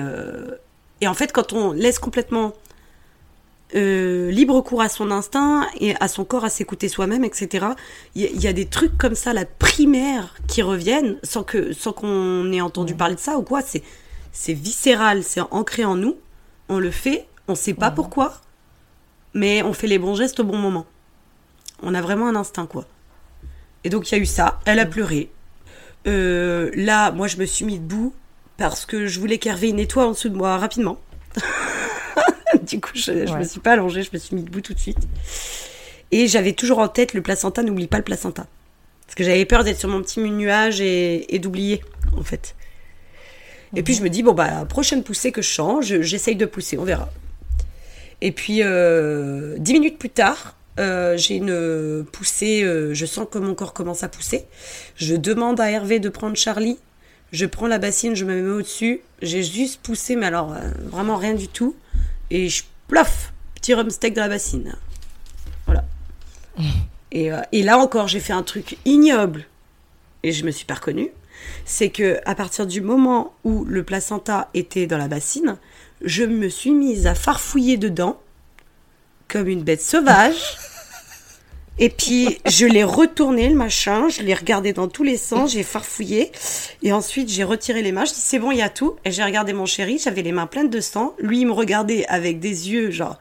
Et 1.01 1.09
en 1.09 1.15
fait, 1.15 1.33
quand 1.33 1.53
on 1.53 1.73
laisse 1.73 1.99
complètement 1.99 2.53
euh, 3.75 4.31
libre 4.31 4.61
cours 4.63 4.83
à 4.83 4.89
son 4.89 5.11
instinct 5.11 5.67
et 5.79 5.95
à 6.01 6.09
son 6.09 6.25
corps 6.25 6.45
à 6.45 6.51
s'écouter 6.51 6.89
soi-même, 6.89 7.25
etc. 7.25 7.67
Il 8.15 8.23
y, 8.23 8.43
y, 8.43 8.47
a 8.49 8.53
des 8.53 8.67
trucs 8.67 8.97
comme 8.99 9.15
ça, 9.15 9.33
la 9.33 9.45
primaire, 9.45 10.35
qui 10.49 10.63
reviennent 10.63 11.19
sans 11.23 11.43
que 11.43 11.73
sans 11.73 11.93
qu'on 11.93 12.51
ait 12.53 12.61
entendu 12.61 12.95
parler 12.95 13.15
de 13.15 13.21
ça 13.21 13.39
ou 13.39 13.43
quoi. 13.43 13.63
C'est 13.63 13.83
c'est 14.33 14.55
viscéral, 14.55 15.23
c'est 15.23 15.41
ancré 15.41 15.85
en 15.85 15.97
nous. 15.97 16.17
On 16.69 16.79
le 16.79 16.91
fait, 16.91 17.27
on 17.49 17.55
sait 17.55 17.75
pas 17.75 17.91
pourquoi, 17.91 18.41
mais 19.35 19.63
on 19.63 19.73
fait 19.73 19.87
les 19.87 19.99
bons 19.99 20.15
gestes 20.15 20.41
au 20.41 20.45
bon 20.45 20.57
moment. 20.57 20.87
On 21.83 21.95
a 21.95 22.01
vraiment 22.01 22.29
un 22.29 22.37
instinct, 22.37 22.67
quoi. 22.67 22.87
Et 23.85 23.89
donc 23.89 24.11
il 24.11 24.15
y 24.15 24.19
a 24.19 24.21
eu 24.21 24.27
ça. 24.27 24.61
Elle 24.67 24.79
a 24.79 24.87
pleuré. 24.87 25.31
Euh, 26.07 26.71
là, 26.75 27.11
moi, 27.13 27.27
je 27.27 27.37
me 27.37 27.45
suis 27.45 27.65
mis 27.65 27.79
debout 27.79 28.15
parce 28.57 28.87
que 28.87 29.07
je 29.07 29.21
voulais 29.21 29.39
qu'Hervé 29.39 29.73
nettoie 29.73 30.07
en 30.07 30.11
dessous 30.11 30.29
de 30.29 30.37
moi 30.37 30.57
rapidement. 30.59 30.99
du 32.71 32.81
coup, 32.81 32.91
je, 32.95 33.27
je 33.27 33.33
Ouais. 33.33 33.39
me 33.41 33.45
suis 33.45 33.61
pas 33.61 33.73
allongée, 33.73 34.03
je 34.03 34.11
me 34.13 34.19
suis 34.19 34.35
mis 34.37 34.43
debout 34.43 34.61
tout 34.61 34.75
de 34.75 34.79
suite. 34.81 34.99
Et 36.13 36.27
j'avais 36.27 36.53
toujours 36.53 36.79
en 36.79 36.89
tête 36.89 37.15
le 37.15 37.23
placenta, 37.23 37.63
n'oublie 37.63 37.87
pas 37.87 37.99
le 37.99 38.03
placenta. 38.05 38.47
Parce 39.07 39.15
que 39.17 39.25
j'avais 39.25 39.45
peur 39.45 39.65
d'être 39.65 39.79
sur 39.79 39.89
mon 39.89 40.03
petit 40.03 40.21
nuage 40.21 40.81
et, 40.81 41.35
et 41.35 41.39
d'oublier, 41.39 41.83
en 42.17 42.23
fait. 42.23 42.55
Et 43.77 43.83
puis 43.85 43.95
je 43.95 44.03
me 44.03 44.09
dis, 44.11 44.23
bon, 44.25 44.33
bah, 44.33 44.65
prochaine 44.69 45.03
poussée 45.05 45.31
que 45.31 45.43
je 45.43 45.49
change, 45.49 46.01
j'essaye 46.01 46.35
de 46.37 46.47
pousser, 46.47 46.77
on 46.79 46.85
verra. 46.85 47.09
Et 48.21 48.33
puis, 48.33 48.63
euh, 48.63 49.57
dix 49.59 49.73
minutes 49.73 49.99
plus 49.99 50.11
tard, 50.11 50.57
euh, 50.81 51.17
j'ai 51.17 51.37
une 51.37 52.05
poussée, 52.13 52.63
euh, 52.65 52.93
je 52.95 53.07
sens 53.07 53.27
que 53.31 53.39
mon 53.39 53.55
corps 53.55 53.73
commence 53.73 54.03
à 54.03 54.09
pousser. 54.09 54.45
Je 54.97 55.15
demande 55.15 55.61
à 55.61 55.71
Hervé 55.71 56.01
de 56.01 56.09
prendre 56.09 56.37
Charlie. 56.37 56.79
Je 57.33 57.47
prends 57.47 57.69
la 57.69 57.79
bassine, 57.79 58.17
je 58.17 58.25
me 58.25 58.43
mets 58.43 58.51
au-dessus. 58.51 59.01
J'ai 59.23 59.43
juste 59.45 59.81
poussé, 59.83 60.17
mais 60.17 60.27
alors 60.27 60.53
euh, 60.53 60.59
vraiment 60.87 61.17
rien 61.17 61.35
du 61.35 61.47
tout. 61.47 61.77
Et 62.31 62.49
je 62.49 62.65
plof, 62.89 63.33
petit 63.55 63.75
rumsteak 63.75 64.15
dans 64.15 64.23
la 64.23 64.29
bassine. 64.29 64.75
Voilà. 65.67 65.85
Et, 67.13 67.33
euh, 67.33 67.41
et 67.51 67.65
là 67.65 67.77
encore, 67.77 68.07
j'ai 68.07 68.21
fait 68.21 68.33
un 68.33 68.45
truc 68.45 68.79
ignoble. 68.85 69.45
Et 70.23 70.31
je 70.31 70.45
me 70.45 70.53
suis 70.53 70.65
pas 70.65 70.75
reconnue. 70.75 71.11
C'est 71.65 71.91
que 71.91 72.21
à 72.25 72.37
partir 72.37 72.69
du 72.69 72.81
moment 72.81 73.35
où 73.43 73.65
le 73.65 73.83
placenta 73.83 74.49
était 74.55 74.87
dans 74.87 74.97
la 74.97 75.09
bassine, 75.09 75.57
je 76.03 76.23
me 76.23 76.49
suis 76.49 76.71
mise 76.71 77.09
à 77.09 77.17
farfouiller 77.17 77.79
dedans 77.79 78.21
comme 79.27 79.49
une 79.49 79.63
bête 79.63 79.83
sauvage. 79.83 80.57
Et 81.83 81.89
puis, 81.89 82.39
je 82.47 82.67
l'ai 82.67 82.85
retourné, 82.85 83.49
le 83.49 83.55
machin, 83.55 84.11
je 84.11 84.21
l'ai 84.21 84.35
regardé 84.35 84.75
dans 84.75 84.87
tous 84.87 85.03
les 85.03 85.17
sens, 85.17 85.53
j'ai 85.53 85.63
farfouillé. 85.63 86.31
Et 86.83 86.93
ensuite, 86.93 87.31
j'ai 87.31 87.43
retiré 87.43 87.81
les 87.81 87.91
mains, 87.91 88.05
je 88.05 88.13
dis, 88.13 88.21
c'est 88.21 88.39
bon, 88.39 88.51
il 88.51 88.59
y 88.59 88.63
a 88.63 88.69
tout. 88.69 88.97
Et 89.07 89.11
j'ai 89.11 89.25
regardé 89.25 89.55
mon 89.55 89.65
chéri, 89.65 89.99
j'avais 89.99 90.21
les 90.21 90.31
mains 90.33 90.47
pleines 90.47 90.69
de 90.69 90.81
sang. 90.81 91.15
Lui, 91.19 91.41
il 91.41 91.47
me 91.47 91.53
regardait 91.53 92.05
avec 92.09 92.39
des 92.39 92.71
yeux, 92.71 92.91
genre, 92.91 93.19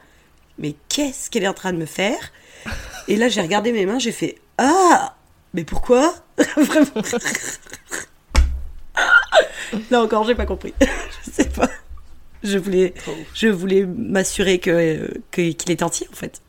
mais 0.58 0.74
qu'est-ce 0.90 1.30
qu'elle 1.30 1.44
est 1.44 1.48
en 1.48 1.54
train 1.54 1.72
de 1.72 1.78
me 1.78 1.86
faire? 1.86 2.32
Et 3.08 3.16
là, 3.16 3.30
j'ai 3.30 3.40
regardé 3.40 3.72
mes 3.72 3.86
mains, 3.86 3.98
j'ai 3.98 4.12
fait, 4.12 4.36
ah, 4.58 5.16
mais 5.54 5.64
pourquoi? 5.64 6.14
Vraiment. 6.56 7.02
Là 9.90 10.02
encore, 10.02 10.24
j'ai 10.24 10.34
pas 10.34 10.44
compris. 10.44 10.74
je 11.24 11.30
sais 11.30 11.48
pas. 11.48 11.70
Je 12.42 12.58
voulais, 12.58 12.92
je 13.32 13.48
voulais 13.48 13.86
m'assurer 13.86 14.58
que 14.58 15.18
qu'il 15.30 15.48
était 15.48 15.82
entier, 15.82 16.06
en 16.12 16.16
fait. 16.16 16.42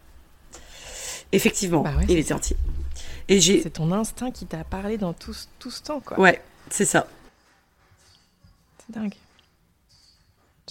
Effectivement, 1.32 1.82
Bah 1.82 1.94
ouais, 1.98 2.06
il 2.10 2.18
était 2.18 2.34
entier. 2.34 2.58
Et 3.28 3.40
j'ai, 3.40 3.62
C'est 3.62 3.70
ton 3.72 3.92
instinct 3.92 4.32
qui 4.32 4.46
t'a 4.46 4.64
parlé 4.64 4.98
dans 4.98 5.14
tout, 5.14 5.34
ce- 5.34 5.46
tout 5.60 5.72
ce 5.72 5.82
temps, 5.82 6.00
quoi. 6.02 6.20
ouais, 6.20 6.42
c'est 6.70 6.86
ça. 6.86 7.08
C'est 8.80 8.94
dingue. 9.00 9.14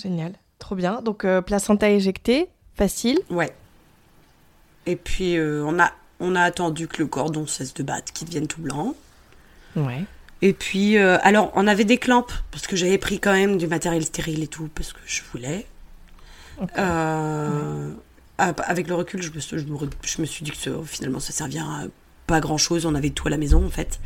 Génial. 0.00 0.34
Trop 0.58 0.74
bien. 0.74 1.00
Donc, 1.02 1.24
euh, 1.24 1.40
placenta 1.40 1.88
éjecté, 1.90 2.48
facile. 2.74 3.18
Ouais. 3.30 3.54
Et 4.86 4.96
puis 4.96 5.36
euh, 5.36 5.62
on 5.66 5.78
a 5.78 5.92
on 6.20 6.34
a 6.34 6.42
attendu 6.42 6.88
que 6.88 6.98
le 7.02 7.06
cordon 7.06 7.46
cesse 7.46 7.72
de 7.74 7.82
battre, 7.82 8.12
qu'il 8.12 8.26
devienne 8.26 8.46
tout 8.46 8.61
blanc. 8.61 8.94
Ouais. 9.76 10.04
Et 10.42 10.52
puis 10.54 10.96
euh, 10.98 11.18
alors 11.22 11.52
on 11.54 11.66
avait 11.66 11.84
des 11.84 11.98
clampes 11.98 12.32
parce 12.50 12.66
que 12.66 12.76
j'avais 12.76 12.98
pris 12.98 13.20
quand 13.20 13.32
même 13.32 13.56
du 13.58 13.66
matériel 13.66 14.04
stérile 14.04 14.42
et 14.42 14.46
tout 14.48 14.68
parce 14.74 14.92
que 14.92 14.98
je 15.06 15.20
voulais. 15.32 15.66
Euh, 16.78 17.92
Avec 18.41 18.88
le 18.88 18.95
recul, 18.95 19.22
je 19.22 19.30
me, 19.32 19.41
suis- 19.41 19.59
je 19.59 19.64
me, 19.66 19.76
re- 19.76 19.91
je 20.03 20.20
me 20.20 20.26
suis 20.26 20.45
dit 20.45 20.51
que 20.51 20.82
finalement 20.84 21.20
ça 21.20 21.32
servirait 21.32 21.62
à 21.64 21.84
pas 22.26 22.41
grand 22.41 22.59
chose. 22.59 22.86
On 22.86 22.95
avait 22.95 23.11
tout 23.11 23.26
à 23.28 23.30
la 23.30 23.36
maison 23.36 23.64
en 23.64 23.70
fait. 23.70 24.01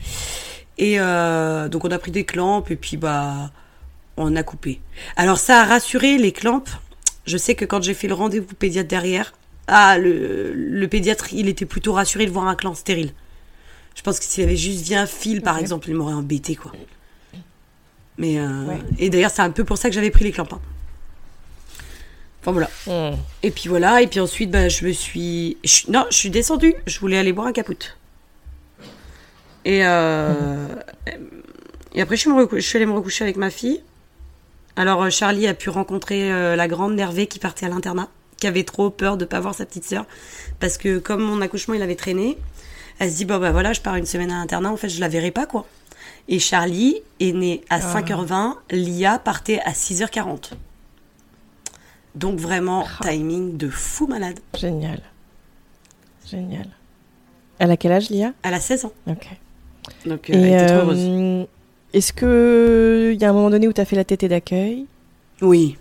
Et 0.79 0.99
euh, 0.99 1.69
donc 1.69 1.85
on 1.85 1.91
a 1.91 1.99
pris 1.99 2.11
des 2.11 2.25
clampes 2.25 2.71
et 2.71 2.77
puis 2.77 2.97
bah 2.97 3.51
on 4.17 4.35
a 4.37 4.43
coupé. 4.43 4.81
Alors 5.17 5.39
ça 5.39 5.61
a 5.61 5.65
rassuré 5.65 6.19
les 6.19 6.33
clampes. 6.33 6.71
Je 7.27 7.37
sais 7.37 7.55
que 7.55 7.65
quand 7.65 7.83
j'ai 7.83 7.95
fait 7.95 8.09
le 8.09 8.15
rendez-vous 8.15 8.55
pédiatre 8.55 8.89
derrière, 8.89 9.35
ah 9.69 9.99
le, 9.99 10.53
le 10.53 10.89
pédiatre 10.89 11.33
il 11.33 11.49
était 11.49 11.65
plutôt 11.65 11.93
rassuré 11.93 12.27
de 12.27 12.31
voir 12.31 12.47
un 12.49 12.55
clan 12.57 12.75
stérile. 12.75 13.13
Je 13.95 14.03
pense 14.03 14.19
que 14.19 14.25
s'il 14.25 14.43
avait 14.43 14.57
juste 14.57 14.89
vu 14.89 14.95
un 14.95 15.07
fil 15.07 15.41
par 15.43 15.57
exemple, 15.59 15.89
il 15.89 15.95
m'aurait 15.95 16.15
embêté 16.15 16.57
quoi. 16.57 16.73
Mais 18.19 18.39
euh, 18.41 18.65
Ouais. 18.67 18.79
et 18.99 19.11
d'ailleurs 19.11 19.31
c'est 19.31 19.43
un 19.43 19.51
peu 19.51 19.65
pour 19.65 19.79
ça 19.79 19.89
que 19.89 19.95
j'avais 19.95 20.11
pris 20.11 20.25
les 20.25 20.33
clampes. 20.33 20.53
hein. 20.53 20.61
Enfin 22.47 22.53
voilà. 22.53 22.69
Hmm. 22.87 23.17
Et 23.43 23.51
puis 23.51 23.69
voilà, 23.71 24.03
et 24.03 24.07
puis 24.07 24.21
ensuite, 24.21 24.51
bah, 24.51 24.69
je 24.69 24.85
me 24.85 24.93
suis. 24.93 25.57
je- 25.65 25.91
non, 25.91 26.05
je 26.11 26.17
suis 26.17 26.29
descendue. 26.31 26.75
Je 26.87 27.01
voulais 27.01 27.17
aller 27.17 27.33
boire 27.33 27.47
un 27.47 27.53
capoute. 27.53 27.97
Et, 29.65 29.81
euh, 29.87 30.67
et 31.95 32.03
après, 32.03 32.17
je 32.17 32.21
suis, 32.21 32.31
me 32.31 32.35
recou- 32.43 32.57
je 32.57 32.61
suis 32.61 32.77
allée 32.77 32.87
me 32.87 32.93
recoucher 32.93 33.25
avec 33.25 33.37
ma 33.37 33.49
fille. 33.51 33.81
Alors, 34.77 35.03
euh, 35.05 35.11
Charlie 35.11 35.47
a 35.47 35.55
pu 35.55 35.71
rencontrer 35.71 36.31
euh, 36.31 36.55
la 36.57 36.69
grande 36.69 36.95
Nervée 36.95 37.27
qui 37.29 37.39
partait 37.39 37.65
à 37.65 37.69
l'internat, 37.71 38.09
qui 38.39 38.47
avait 38.47 38.65
trop 38.65 38.91
peur 38.91 39.17
de 39.17 39.25
pas 39.25 39.41
voir 39.41 39.55
sa 39.55 39.65
petite 39.65 39.85
sœur. 39.85 40.05
Parce 40.61 40.77
que, 40.77 40.99
comme 40.99 41.23
mon 41.23 41.41
accouchement, 41.41 41.73
il 41.75 41.81
avait 41.83 41.95
traîné, 41.97 42.37
elle 42.99 43.11
se 43.11 43.17
dit 43.17 43.25
Bon, 43.25 43.39
bah 43.39 43.53
voilà, 43.53 43.73
je 43.73 43.81
pars 43.81 43.95
une 43.97 44.05
semaine 44.07 44.31
à 44.31 44.35
l'internat, 44.39 44.71
en 44.71 44.77
fait, 44.77 44.89
je 44.91 45.01
la 45.01 45.09
verrai 45.09 45.31
pas, 45.31 45.47
quoi. 45.47 45.67
Et 46.29 46.39
Charlie 46.39 47.01
est 47.21 47.33
né 47.33 47.63
à 47.71 47.79
5h20, 47.81 48.57
Lia 48.71 49.19
partait 49.19 49.61
à 49.65 49.73
6h40. 49.73 50.51
Donc 52.15 52.39
vraiment, 52.39 52.87
timing 53.03 53.57
de 53.57 53.69
fou 53.69 54.07
malade. 54.07 54.39
Génial. 54.57 55.01
Génial. 56.29 56.67
Elle 57.59 57.71
a 57.71 57.77
quel 57.77 57.93
âge, 57.93 58.11
Lia? 58.11 58.33
Elle 58.43 58.55
a 58.55 58.61
16 58.61 58.85
ans. 58.87 58.93
Ok. 59.07 59.27
Donc 60.07 60.31
euh, 60.31 60.33
elle 60.35 60.47
était 60.47 60.67
trop 60.67 60.77
heureuse. 60.77 60.99
euh, 61.01 61.45
est-ce 61.93 62.13
que 62.13 63.11
il 63.15 63.21
y 63.21 63.25
a 63.25 63.31
un 63.31 63.33
moment 63.33 63.51
donné 63.51 63.69
où 63.69 63.73
tu 63.73 63.81
as 63.81 63.85
fait 63.85 63.97
la 63.97 64.05
tétée 64.05 64.29
d'accueil? 64.29 64.87
Oui. 65.43 65.77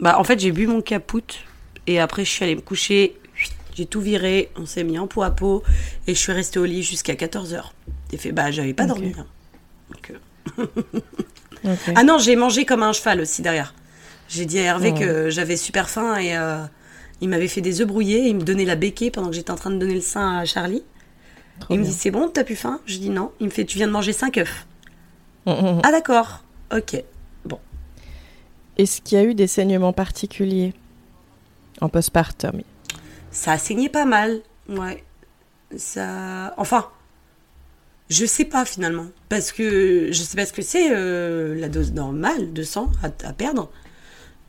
Bah 0.00 0.18
en 0.18 0.24
fait, 0.24 0.38
j'ai 0.40 0.52
bu 0.52 0.66
mon 0.66 0.80
capoute 0.82 1.38
et 1.86 2.00
après 2.00 2.24
je 2.24 2.30
suis 2.30 2.44
allée 2.44 2.56
me 2.56 2.60
coucher. 2.60 3.16
J'ai 3.74 3.84
tout 3.86 4.00
viré, 4.00 4.50
on 4.56 4.64
s'est 4.64 4.84
mis 4.84 4.98
en 4.98 5.06
peau 5.06 5.22
à 5.22 5.30
peau 5.30 5.62
et 6.06 6.14
je 6.14 6.18
suis 6.18 6.32
restée 6.32 6.58
au 6.58 6.64
lit 6.64 6.82
jusqu'à 6.82 7.12
14h. 7.14 7.62
J'ai 8.10 8.16
fait 8.16 8.32
bah 8.32 8.50
j'avais 8.50 8.72
pas 8.74 8.86
dormi. 8.86 9.12
hein. 9.18 9.26
Donc, 9.90 10.10
euh, 10.10 10.66
Ok. 11.64 11.92
Ah 11.94 12.04
non, 12.04 12.18
j'ai 12.18 12.36
mangé 12.36 12.64
comme 12.64 12.82
un 12.82 12.92
cheval 12.92 13.20
aussi 13.20 13.42
derrière. 13.42 13.74
J'ai 14.28 14.44
dit 14.46 14.58
à 14.58 14.62
Hervé 14.62 14.92
que 14.92 15.30
j'avais 15.30 15.56
super 15.56 15.88
faim 15.88 16.16
et 16.16 16.36
euh, 16.36 16.64
il 17.20 17.28
m'avait 17.28 17.48
fait 17.48 17.60
des 17.60 17.80
œufs 17.80 17.86
brouillés, 17.86 18.28
il 18.28 18.36
me 18.36 18.42
donnait 18.42 18.64
la 18.64 18.76
béquée 18.76 19.10
pendant 19.10 19.28
que 19.28 19.34
j'étais 19.34 19.50
en 19.50 19.56
train 19.56 19.70
de 19.70 19.78
donner 19.78 19.94
le 19.94 20.00
sein 20.00 20.38
à 20.38 20.44
Charlie. 20.44 20.82
Trop 21.60 21.74
il 21.74 21.80
me 21.80 21.84
dit 21.84 21.92
c'est 21.92 22.10
bon, 22.10 22.28
t'as 22.28 22.44
plus 22.44 22.56
faim? 22.56 22.80
Je 22.86 22.98
dis 22.98 23.08
non. 23.10 23.32
Il 23.40 23.46
me 23.46 23.50
fait 23.50 23.64
tu 23.64 23.78
viens 23.78 23.86
de 23.86 23.92
manger 23.92 24.12
5 24.12 24.38
œufs. 24.38 24.66
Mm, 25.46 25.52
mm, 25.52 25.76
mm. 25.76 25.80
Ah 25.84 25.90
d'accord, 25.92 26.44
ok. 26.74 27.02
Bon. 27.44 27.58
Est-ce 28.76 29.00
qu'il 29.00 29.16
y 29.16 29.20
a 29.20 29.24
eu 29.24 29.34
des 29.34 29.46
saignements 29.46 29.92
particuliers 29.92 30.74
en 31.80 31.88
postpartum? 31.88 32.62
Ça 33.30 33.52
a 33.52 33.58
saigné 33.58 33.88
pas 33.88 34.04
mal, 34.04 34.40
ouais. 34.68 35.02
Ça... 35.76 36.54
Enfin, 36.58 36.88
je 38.08 38.26
sais 38.26 38.44
pas 38.44 38.64
finalement. 38.64 39.06
Parce 39.28 39.52
que 39.52 40.08
je 40.10 40.22
sais 40.22 40.36
pas 40.36 40.46
ce 40.46 40.52
que 40.52 40.62
c'est 40.62 40.90
euh, 40.90 41.54
la 41.58 41.68
dose 41.68 41.92
normale 41.92 42.52
de 42.52 42.62
sang 42.62 42.90
à, 43.02 43.06
à 43.26 43.32
perdre. 43.32 43.70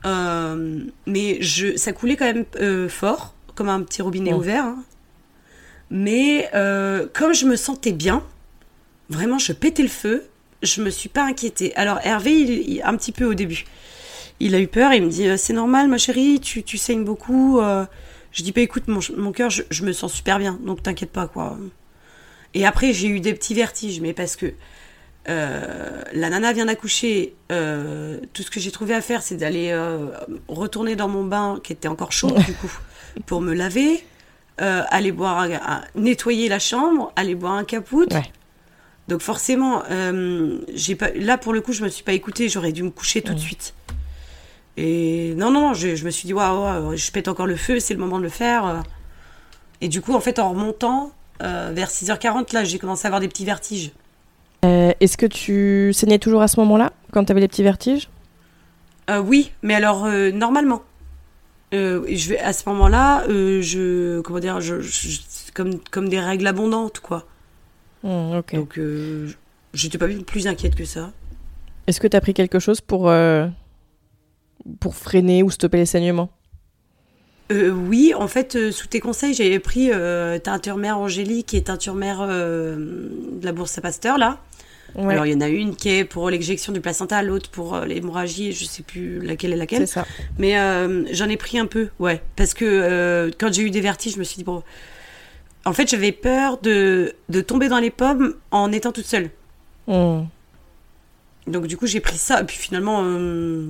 Euh, 0.06 0.80
mais 1.06 1.38
je, 1.42 1.76
ça 1.76 1.92
coulait 1.92 2.16
quand 2.16 2.24
même 2.26 2.44
euh, 2.60 2.88
fort, 2.88 3.34
comme 3.54 3.68
un 3.68 3.82
petit 3.82 4.02
robinet 4.02 4.32
Ouais. 4.32 4.38
ouvert. 4.38 4.64
hein. 4.64 4.84
Mais 5.90 6.48
euh, 6.54 7.06
comme 7.14 7.32
je 7.34 7.46
me 7.46 7.56
sentais 7.56 7.92
bien, 7.92 8.22
vraiment 9.08 9.38
je 9.38 9.52
pétais 9.52 9.82
le 9.82 9.88
feu, 9.88 10.24
je 10.62 10.82
me 10.82 10.90
suis 10.90 11.08
pas 11.08 11.24
inquiétée. 11.24 11.74
Alors 11.76 11.98
Hervé, 12.04 12.32
il, 12.40 12.50
il- 12.70 12.82
un 12.82 12.96
petit 12.96 13.12
peu 13.12 13.24
au 13.24 13.34
début, 13.34 13.64
il 14.40 14.54
a 14.54 14.60
eu 14.60 14.66
peur, 14.68 14.92
il 14.92 15.02
me 15.02 15.08
dit 15.10 15.26
c'est 15.38 15.52
normal 15.54 15.88
ma 15.88 15.98
chérie, 15.98 16.40
tu, 16.40 16.62
tu 16.62 16.76
saignes 16.78 17.04
beaucoup. 17.04 17.60
Je 18.30 18.42
dis 18.42 18.52
pas 18.52 18.60
écoute 18.60 18.86
mon, 18.88 19.00
mon 19.16 19.32
cœur, 19.32 19.48
je, 19.50 19.62
je 19.70 19.82
me 19.84 19.92
sens 19.92 20.12
super 20.12 20.38
bien, 20.38 20.58
donc 20.64 20.82
t'inquiète 20.82 21.10
pas 21.10 21.26
quoi. 21.26 21.56
Et 22.54 22.66
après 22.66 22.92
j'ai 22.92 23.08
eu 23.08 23.20
des 23.20 23.32
petits 23.34 23.54
vertiges, 23.54 24.00
mais 24.02 24.12
parce 24.12 24.36
que 24.36 24.52
euh, 25.28 26.02
la 26.12 26.30
nana 26.30 26.52
vient 26.52 26.66
d'accoucher, 26.66 27.34
euh, 27.52 28.18
tout 28.32 28.42
ce 28.42 28.50
que 28.50 28.60
j'ai 28.60 28.70
trouvé 28.70 28.94
à 28.94 29.00
faire 29.02 29.22
c'est 29.22 29.36
d'aller 29.36 29.70
euh, 29.70 30.06
retourner 30.48 30.96
dans 30.96 31.08
mon 31.08 31.24
bain 31.24 31.60
qui 31.62 31.72
était 31.72 31.88
encore 31.88 32.12
chaud 32.12 32.30
du 32.30 32.54
coup 32.54 32.72
pour 33.26 33.40
me 33.40 33.52
laver, 33.54 34.04
aller 34.58 35.12
boire, 35.12 35.38
un- 35.40 35.52
un- 35.52 35.84
nettoyer 35.94 36.48
la 36.48 36.58
chambre, 36.58 37.12
aller 37.16 37.34
boire 37.34 37.52
un 37.54 37.64
capoute. 37.64 38.12
Ouais. 38.14 38.24
Donc 39.08 39.20
forcément, 39.22 39.82
j'ai 40.74 40.94
pas, 40.94 41.10
là 41.14 41.38
pour 41.38 41.52
le 41.52 41.60
coup, 41.60 41.72
je 41.72 41.82
me 41.82 41.88
suis 41.88 42.04
pas 42.04 42.12
écoutée. 42.12 42.48
J'aurais 42.48 42.72
dû 42.72 42.82
me 42.82 42.90
coucher 42.90 43.22
tout 43.22 43.32
de 43.34 43.38
suite. 43.38 43.72
Et 44.76 45.34
non, 45.36 45.50
non, 45.50 45.74
je, 45.74 45.96
je 45.96 46.04
me 46.04 46.10
suis 46.10 46.26
dit, 46.26 46.32
waouh, 46.34 46.60
waouh, 46.62 46.96
je 46.96 47.10
pète 47.10 47.26
encore 47.28 47.46
le 47.46 47.56
feu, 47.56 47.80
c'est 47.80 47.94
le 47.94 48.00
moment 48.00 48.18
de 48.18 48.22
le 48.24 48.28
faire. 48.28 48.82
Et 49.80 49.88
du 49.88 50.00
coup, 50.00 50.14
en 50.14 50.20
fait, 50.20 50.38
en 50.38 50.50
remontant, 50.50 51.12
vers 51.40 51.88
6h40, 51.90 52.52
là, 52.54 52.64
j'ai 52.64 52.78
commencé 52.78 53.06
à 53.06 53.08
avoir 53.08 53.20
des 53.20 53.28
petits 53.28 53.44
vertiges. 53.44 53.92
Euh, 54.64 54.92
Est-ce 55.00 55.16
que 55.16 55.26
tu 55.26 55.92
saignais 55.92 56.18
toujours 56.18 56.42
à 56.42 56.48
ce 56.48 56.58
moment-là, 56.60 56.92
quand 57.12 57.24
tu 57.24 57.32
avais 57.32 57.40
les 57.40 57.48
petits 57.48 57.62
vertiges? 57.62 58.08
Euh, 59.10 59.20
oui, 59.20 59.52
mais 59.62 59.74
alors, 59.74 60.04
euh, 60.06 60.30
normalement. 60.30 60.82
Je 61.72 62.28
vais, 62.28 62.38
à 62.38 62.52
ce 62.52 62.68
moment-là, 62.70 63.24
je. 63.28 64.20
Comment 64.20 64.40
dire 64.40 64.60
je, 64.60 64.80
je- 64.80 65.20
comme, 65.54 65.78
comme 65.90 66.08
des 66.08 66.18
règles 66.20 66.46
abondantes, 66.46 67.00
quoi. 67.00 67.26
Hmm. 68.02 68.40
Donc, 68.52 68.78
euh, 68.78 69.28
j'étais 69.74 69.98
pas 69.98 70.06
plus 70.26 70.46
inquiète 70.46 70.74
que 70.74 70.84
ça. 70.84 71.10
Est-ce 71.86 72.00
que 72.00 72.06
tu 72.06 72.16
as 72.16 72.20
pris 72.20 72.34
quelque 72.34 72.58
chose 72.58 72.80
pour, 72.80 73.12
pour 74.80 74.94
freiner 74.94 75.42
ou 75.42 75.50
stopper 75.50 75.78
les 75.78 75.86
saignements? 75.86 76.30
Euh, 77.50 77.70
oui, 77.70 78.12
en 78.14 78.28
fait, 78.28 78.56
euh, 78.56 78.70
sous 78.70 78.86
tes 78.88 79.00
conseils, 79.00 79.32
j'avais 79.34 79.58
pris 79.58 79.90
euh, 79.90 80.38
teinture 80.38 80.76
mère 80.76 80.98
angélique 80.98 81.54
et 81.54 81.62
teinture 81.62 81.94
mère 81.94 82.26
de 82.26 83.40
la 83.42 83.52
bourse 83.52 83.76
à 83.78 83.80
Pasteur, 83.80 84.18
là. 84.18 84.38
Ouais, 84.94 85.12
Alors, 85.12 85.26
il 85.26 85.32
y 85.32 85.36
en 85.36 85.40
a 85.40 85.48
une 85.48 85.76
qui 85.76 85.90
est 85.90 86.04
pour 86.04 86.30
l'éjection 86.30 86.72
du 86.72 86.80
placenta, 86.80 87.22
l'autre 87.22 87.50
pour 87.50 87.74
euh, 87.74 87.84
l'hémorragie, 87.84 88.52
je 88.52 88.64
sais 88.64 88.82
plus 88.82 89.20
laquelle 89.20 89.52
est 89.52 89.56
laquelle. 89.56 89.80
c'est 89.80 89.94
ça. 89.94 90.06
Mais 90.38 90.58
euh, 90.58 91.04
j'en 91.12 91.28
ai 91.28 91.36
pris 91.36 91.58
un 91.58 91.66
peu, 91.66 91.88
ouais. 91.98 92.22
Parce 92.36 92.54
que 92.54 92.64
euh, 92.64 93.30
quand 93.38 93.52
j'ai 93.52 93.62
eu 93.62 93.70
des 93.70 93.80
vertiges, 93.80 94.14
je 94.14 94.18
me 94.18 94.24
suis 94.24 94.36
dit, 94.36 94.44
bon. 94.44 94.62
En 95.64 95.72
fait, 95.72 95.88
j'avais 95.90 96.12
peur 96.12 96.58
de, 96.58 97.14
de 97.28 97.40
tomber 97.42 97.68
dans 97.68 97.78
les 97.78 97.90
pommes 97.90 98.34
en 98.50 98.72
étant 98.72 98.92
toute 98.92 99.04
seule. 99.04 99.30
Hmm. 99.86 100.22
Donc, 101.46 101.66
du 101.66 101.76
coup, 101.76 101.86
j'ai 101.86 102.00
pris 102.00 102.16
ça. 102.16 102.40
Et 102.40 102.44
puis 102.44 102.56
finalement, 102.56 103.02
euh, 103.04 103.66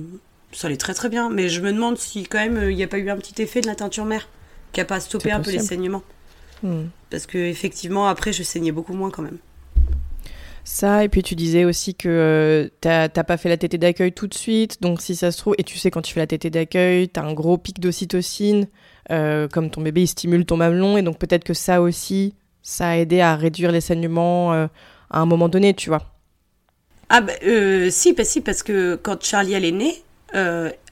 ça 0.53 0.67
allait 0.67 0.77
très 0.77 0.93
très 0.93 1.09
bien. 1.09 1.29
Mais 1.29 1.49
je 1.49 1.61
me 1.61 1.73
demande 1.73 1.97
si, 1.97 2.23
quand 2.23 2.39
même, 2.39 2.69
il 2.69 2.75
n'y 2.75 2.83
a 2.83 2.87
pas 2.87 2.97
eu 2.97 3.09
un 3.09 3.17
petit 3.17 3.41
effet 3.41 3.59
de 3.59 3.67
la 3.67 3.75
teinture 3.75 4.05
mère 4.05 4.29
qui 4.71 4.79
a 4.79 4.85
pas 4.85 4.99
stoppé 4.99 5.31
un 5.31 5.41
peu 5.41 5.51
les 5.51 5.59
saignements. 5.59 6.03
Hmm. 6.63 6.85
Parce 7.09 7.25
que, 7.25 7.37
effectivement, 7.37 8.07
après, 8.07 8.31
je 8.31 8.43
saignais 8.43 8.71
beaucoup 8.71 8.93
moins 8.93 9.09
quand 9.11 9.23
même. 9.23 9.37
Ça, 10.63 11.03
et 11.03 11.09
puis 11.09 11.23
tu 11.23 11.35
disais 11.35 11.65
aussi 11.65 11.95
que 11.95 12.07
euh, 12.09 12.69
t'as 12.81 13.09
pas 13.09 13.37
fait 13.37 13.49
la 13.49 13.57
tétée 13.57 13.77
d'accueil 13.77 14.11
tout 14.11 14.27
de 14.27 14.33
suite, 14.33 14.81
donc 14.81 15.01
si 15.01 15.15
ça 15.15 15.31
se 15.31 15.37
trouve, 15.37 15.55
et 15.57 15.63
tu 15.63 15.77
sais 15.77 15.89
quand 15.89 16.01
tu 16.01 16.13
fais 16.13 16.19
la 16.19 16.27
tétée 16.27 16.49
d'accueil, 16.51 17.09
t'as 17.09 17.23
un 17.23 17.33
gros 17.33 17.57
pic 17.57 17.79
d'ocytocine, 17.79 18.67
euh, 19.11 19.47
comme 19.47 19.71
ton 19.71 19.81
bébé 19.81 20.01
il 20.03 20.07
stimule 20.07 20.45
ton 20.45 20.57
mamelon, 20.57 20.97
et 20.97 21.01
donc 21.01 21.17
peut-être 21.17 21.43
que 21.43 21.55
ça 21.55 21.81
aussi, 21.81 22.35
ça 22.61 22.89
a 22.89 22.97
aidé 22.97 23.19
à 23.21 23.35
réduire 23.35 23.71
les 23.71 23.81
saignements 23.81 24.53
euh, 24.53 24.67
à 25.09 25.19
un 25.21 25.25
moment 25.25 25.49
donné, 25.49 25.73
tu 25.73 25.89
vois. 25.89 26.03
Ah, 27.09 27.21
bah, 27.21 27.33
euh, 27.43 27.89
si, 27.89 28.13
bah, 28.13 28.23
si, 28.23 28.41
parce 28.41 28.61
que 28.61 28.95
quand 29.01 29.23
Charlie, 29.23 29.53
elle 29.53 29.65
est 29.65 29.71
née, 29.71 30.03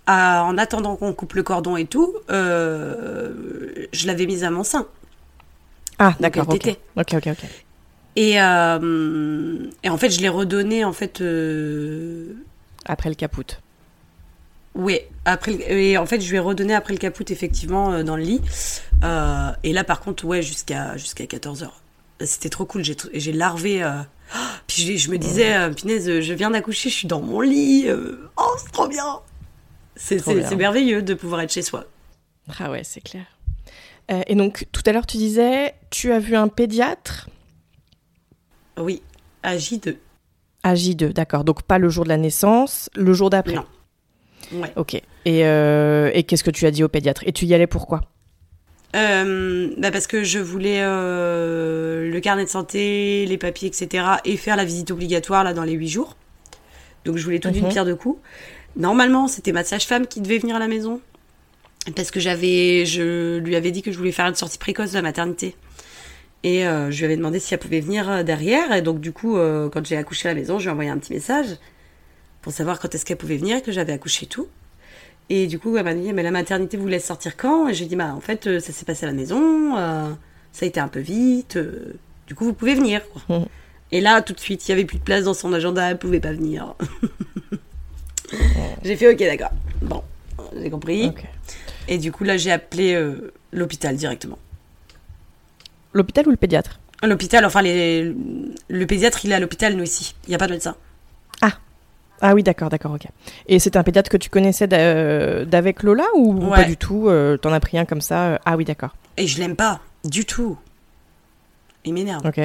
à- 0.07 0.43
en 0.43 0.57
attendant 0.57 0.95
qu'on 0.95 1.13
coupe 1.13 1.33
le 1.33 1.43
cordon 1.43 1.77
et 1.77 1.85
tout, 1.85 2.15
je 2.29 4.07
l'avais 4.07 4.25
mise 4.25 4.43
à 4.43 4.49
mon 4.49 4.63
sein. 4.63 4.87
Ah, 5.99 6.15
d'accord, 6.19 6.45
elle 6.49 6.53
ok. 6.53 6.61
tétait. 6.61 6.79
Ok, 6.95 7.13
ok, 7.13 7.27
ok. 7.27 7.66
Et, 8.19 8.41
euh, 8.41 9.69
et 9.83 9.89
en 9.89 9.97
fait, 9.97 10.09
je 10.09 10.19
l'ai 10.21 10.27
redonné, 10.29 10.83
en 10.83 10.91
fait, 10.91 11.21
euh, 11.21 12.33
Après 12.85 13.09
le 13.09 13.15
caput. 13.15 13.45
oui, 14.73 14.99
après, 15.25 15.51
le- 15.53 15.71
et 15.71 15.97
en 15.99 16.07
fait, 16.07 16.19
je 16.19 16.27
lui 16.29 16.37
ai 16.37 16.39
redonné 16.39 16.73
après 16.73 16.93
le 16.93 16.99
caput, 16.99 17.25
effectivement, 17.31 17.91
euh, 17.93 18.01
dans 18.03 18.15
le 18.15 18.23
lit. 18.23 18.41
Euh, 19.03 19.51
et 19.63 19.71
là, 19.71 19.83
par 19.83 19.99
contre, 20.01 20.25
ouais, 20.25 20.41
jusqu'à 20.41 20.97
jusqu'à 20.97 21.25
14h. 21.25 21.69
C'était 22.21 22.49
trop 22.49 22.65
cool, 22.65 22.83
j'ai 22.83 22.95
j'ai 23.13 23.31
larvé. 23.33 23.87
puis 24.67 24.81
je, 24.81 24.97
je 24.97 25.11
me 25.11 25.19
disais, 25.19 25.69
punaise, 25.75 26.19
je 26.21 26.33
viens 26.33 26.49
d'accoucher, 26.49 26.89
je 26.89 26.95
suis 26.95 27.07
dans 27.07 27.21
mon 27.21 27.41
lit. 27.41 27.85
oh, 28.37 28.55
c'est 28.57 28.71
trop 28.71 28.87
bien! 28.87 29.19
C'est 29.95 30.23
bien. 30.23 30.55
merveilleux 30.55 31.01
de 31.03 31.13
pouvoir 31.13 31.41
être 31.41 31.51
chez 31.51 31.61
soi. 31.61 31.85
Ah 32.59 32.71
ouais, 32.71 32.83
c'est 32.83 33.01
clair. 33.01 33.25
Euh, 34.11 34.21
et 34.25 34.33
donc, 34.35 34.65
tout 34.71 34.81
à 34.87 34.91
l'heure, 34.91 35.05
tu 35.05 35.17
disais, 35.17 35.75
tu 35.91 36.11
as 36.13 36.19
vu 36.19 36.35
un 36.35 36.47
pédiatre? 36.47 37.29
Oui, 38.77 39.01
à 39.43 39.57
J2. 39.57 39.95
à 40.63 40.73
J2, 40.75 41.13
d'accord. 41.13 41.43
Donc, 41.43 41.63
pas 41.63 41.77
le 41.77 41.89
jour 41.89 42.03
de 42.03 42.09
la 42.09 42.17
naissance, 42.17 42.89
le 42.95 43.13
jour 43.13 43.29
d'après. 43.29 43.55
Non. 43.55 43.65
Ouais. 44.53 44.71
Ok. 44.75 44.93
Et, 44.95 45.45
euh, 45.45 46.09
et 46.13 46.23
qu'est-ce 46.23 46.43
que 46.43 46.51
tu 46.51 46.65
as 46.65 46.71
dit 46.71 46.83
au 46.83 46.87
pédiatre? 46.87 47.23
Et 47.25 47.31
tu 47.33 47.45
y 47.45 47.53
allais 47.53 47.67
pourquoi? 47.67 48.01
Euh, 48.95 49.69
bah 49.77 49.91
parce 49.91 50.07
que 50.07 50.23
je 50.23 50.39
voulais 50.39 50.79
euh, 50.81 52.09
le 52.09 52.19
carnet 52.21 52.45
de 52.45 52.49
santé, 52.49 53.25
les 53.27 53.37
papiers, 53.37 53.67
etc. 53.67 54.05
et 54.23 54.37
faire 54.37 54.55
la 54.55 54.63
visite 54.65 54.91
obligatoire 54.91 55.43
là 55.43 55.53
dans 55.53 55.63
les 55.63 55.73
huit 55.73 55.89
jours. 55.89 56.15
Donc 57.03 57.17
je 57.17 57.23
voulais 57.23 57.39
tout 57.39 57.49
d'une 57.51 57.65
Mhm. 57.65 57.69
pierre 57.71 57.85
deux 57.85 57.95
coups. 57.95 58.19
Normalement, 58.77 59.27
c'était 59.27 59.51
ma 59.51 59.63
sage-femme 59.63 60.07
qui 60.07 60.21
devait 60.21 60.37
venir 60.37 60.55
à 60.55 60.59
la 60.59 60.67
maison 60.67 61.01
parce 61.95 62.11
que 62.11 62.19
j'avais, 62.19 62.85
je 62.85 63.37
lui 63.39 63.55
avais 63.55 63.71
dit 63.71 63.81
que 63.81 63.91
je 63.91 63.97
voulais 63.97 64.11
faire 64.11 64.25
une 64.27 64.35
sortie 64.35 64.57
précoce 64.57 64.91
de 64.91 64.95
la 64.95 65.01
maternité. 65.01 65.55
Et 66.43 66.67
euh, 66.67 66.91
je 66.91 66.99
lui 66.99 67.05
avais 67.05 67.17
demandé 67.17 67.39
si 67.39 67.53
elle 67.53 67.59
pouvait 67.59 67.79
venir 67.79 68.09
euh, 68.09 68.23
derrière. 68.23 68.71
Et 68.73 68.81
donc 68.81 68.99
du 68.99 69.11
coup, 69.11 69.37
euh, 69.37 69.69
quand 69.69 69.85
j'ai 69.85 69.97
accouché 69.97 70.29
à 70.29 70.33
la 70.33 70.39
maison, 70.39 70.59
je 70.59 70.63
lui 70.63 70.69
ai 70.69 70.71
envoyé 70.71 70.89
un 70.89 70.97
petit 70.97 71.13
message 71.13 71.47
pour 72.41 72.53
savoir 72.53 72.79
quand 72.79 72.93
est-ce 72.93 73.05
qu'elle 73.05 73.17
pouvait 73.17 73.37
venir, 73.37 73.61
que 73.61 73.71
j'avais 73.71 73.93
accouché 73.93 74.25
et 74.25 74.29
tout. 74.29 74.47
Et 75.29 75.47
du 75.47 75.59
coup, 75.59 75.75
elle 75.75 75.83
m'a 75.83 75.93
dit, 75.93 76.13
mais 76.13 76.23
la 76.23 76.31
maternité 76.31 76.77
vous 76.77 76.87
laisse 76.87 77.05
sortir 77.05 77.35
quand? 77.35 77.67
Et 77.67 77.73
j'ai 77.73 77.85
dit, 77.85 77.97
bah 77.97 78.13
en 78.15 78.21
fait, 78.21 78.59
ça 78.59 78.71
s'est 78.71 78.85
passé 78.85 79.05
à 79.05 79.09
la 79.09 79.13
maison, 79.13 79.75
euh, 79.77 80.09
ça 80.53 80.65
a 80.65 80.67
été 80.67 80.79
un 80.79 80.87
peu 80.87 81.01
vite, 81.01 81.59
du 82.27 82.35
coup, 82.35 82.45
vous 82.45 82.53
pouvez 82.53 82.75
venir. 82.75 83.01
quoi. 83.09 83.39
Mhm. 83.39 83.45
Et 83.91 83.99
là, 83.99 84.21
tout 84.21 84.33
de 84.33 84.39
suite, 84.39 84.65
il 84.67 84.71
y 84.71 84.73
avait 84.73 84.85
plus 84.85 84.99
de 84.99 85.03
place 85.03 85.25
dans 85.25 85.33
son 85.33 85.51
agenda, 85.51 85.91
elle 85.91 85.97
pouvait 85.97 86.19
pas 86.21 86.31
venir. 86.31 86.75
j'ai 88.83 88.95
fait, 88.95 89.11
ok, 89.11 89.19
d'accord. 89.19 89.51
Bon, 89.81 90.03
j'ai 90.55 90.69
compris. 90.69 91.11
Et 91.89 91.97
du 91.97 92.13
coup, 92.13 92.23
là, 92.23 92.37
j'ai 92.37 92.51
appelé 92.51 93.01
l'hôpital 93.51 93.95
directement. 93.97 94.37
L'hôpital 95.97 96.27
ou 96.27 96.31
le 96.31 96.37
pédiatre 96.37 96.79
L'hôpital, 97.03 97.45
enfin, 97.45 97.61
les, 97.61 98.15
le 98.69 98.85
pédiatre, 98.87 99.19
il 99.25 99.31
est 99.31 99.35
à 99.35 99.39
l'hôpital, 99.39 99.75
nous 99.75 99.83
ici. 99.83 100.15
Il 100.25 100.29
n'y 100.29 100.35
a 100.35 100.37
pas 100.37 100.47
de 100.47 100.53
médecin. 100.53 100.75
Ah 102.19 102.33
oui, 102.33 102.41
d'accord, 102.41 102.69
d'accord, 102.69 102.93
ok. 102.93 103.05
Et 103.47 103.59
c'était 103.59 103.77
un 103.77 103.83
pédiatre 103.83 104.09
que 104.09 104.17
tu 104.17 104.31
connaissais 104.31 104.65
d'a- 104.65 105.45
d'avec 105.45 105.83
Lola 105.83 106.05
ou 106.15 106.45
Ouais. 106.49 106.55
pas 106.55 106.63
du 106.63 106.75
tout 106.75 107.07
euh, 107.09 107.37
T'en 107.37 107.53
as 107.53 107.59
pris 107.59 107.77
un 107.77 107.85
comme 107.85 108.01
ça 108.01 108.23
euh, 108.29 108.37
Ah 108.43 108.57
oui, 108.57 108.65
d'accord. 108.65 108.95
Et 109.17 109.27
je 109.27 109.37
l'aime 109.37 109.55
pas, 109.55 109.81
du 110.03 110.25
tout. 110.25 110.57
Il 111.85 111.93
m'énerve. 111.93 112.25
Ok. 112.25 112.39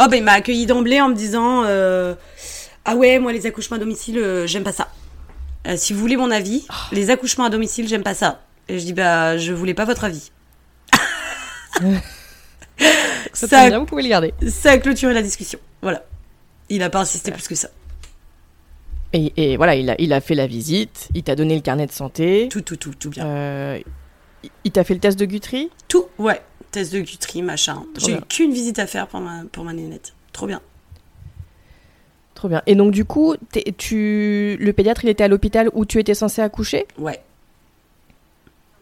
Oh 0.00 0.06
bah 0.10 0.16
il 0.16 0.24
m'a 0.24 0.32
accueilli 0.32 0.66
d'emblée 0.66 1.00
en 1.00 1.08
me 1.08 1.14
disant 1.14 1.62
euh, 1.66 2.16
ah 2.84 2.96
ouais 2.96 3.20
moi 3.20 3.32
les 3.32 3.46
accouchements 3.46 3.76
à 3.76 3.78
domicile 3.80 4.18
euh, 4.18 4.48
j'aime 4.48 4.64
pas 4.64 4.72
ça. 4.72 4.88
Euh, 5.68 5.76
si 5.76 5.92
vous 5.92 6.00
voulez 6.00 6.16
mon 6.16 6.32
avis, 6.32 6.66
les 6.90 7.10
accouchements 7.10 7.44
à 7.44 7.50
domicile 7.50 7.86
j'aime 7.86 8.02
pas 8.02 8.14
ça. 8.14 8.40
Et 8.68 8.80
je 8.80 8.84
dis 8.84 8.92
bah 8.92 9.38
je 9.38 9.52
voulais 9.52 9.74
pas 9.74 9.84
votre 9.84 10.02
avis. 10.02 10.32
Ça, 13.32 13.46
ça, 13.46 13.68
bien, 13.68 13.78
vous 13.78 13.86
pouvez 13.86 14.02
le 14.02 14.08
garder. 14.08 14.32
ça 14.48 14.72
a 14.72 14.78
clôturé 14.78 15.12
la 15.14 15.22
discussion. 15.22 15.58
Voilà. 15.82 16.04
Il 16.68 16.82
a 16.82 16.90
pas 16.90 17.00
insisté 17.00 17.30
plus 17.30 17.46
que 17.48 17.54
ça. 17.54 17.68
Et, 19.12 19.32
et 19.36 19.56
voilà, 19.56 19.74
il 19.74 19.88
a, 19.90 19.94
il 19.98 20.12
a 20.12 20.20
fait 20.20 20.34
la 20.34 20.46
visite, 20.46 21.08
il 21.14 21.22
t'a 21.22 21.34
donné 21.34 21.54
le 21.54 21.62
carnet 21.62 21.86
de 21.86 21.92
santé, 21.92 22.48
Tout 22.50 22.60
tout 22.60 22.76
tout 22.76 22.92
tout 22.94 23.08
bien. 23.10 23.26
euh, 23.26 23.78
il- 24.64 24.70
t'a 24.70 24.84
fait 24.84 24.92
le 24.94 25.00
test 25.00 25.18
de 25.18 25.24
Guthrie? 25.24 25.70
Tout 25.88 26.04
ouais. 26.18 26.42
Test 26.70 26.92
de 26.92 27.00
Guthrie 27.00 27.40
machin. 27.42 27.84
J'ai 27.98 28.12
eu 28.12 28.20
qu'une 28.28 28.52
visite 28.52 28.78
à 28.78 28.86
faire 28.86 29.06
pour 29.08 29.20
ma 29.20 29.44
pour 29.50 29.64
ma 29.64 29.72
nénette. 29.72 30.12
Trop 30.32 30.46
bien. 30.46 30.60
Trop 32.34 32.48
bien. 32.48 32.62
Et 32.66 32.74
donc 32.74 32.92
du 32.92 33.04
coup, 33.06 33.34
tu, 33.78 34.56
le 34.60 34.72
pédiatre, 34.72 35.04
il 35.04 35.08
était 35.10 35.24
à 35.24 35.28
l'hôpital 35.28 35.70
où 35.72 35.84
tu 35.86 35.98
étais 35.98 36.14
censé 36.14 36.42
accoucher? 36.42 36.86
Ouais. 36.98 37.20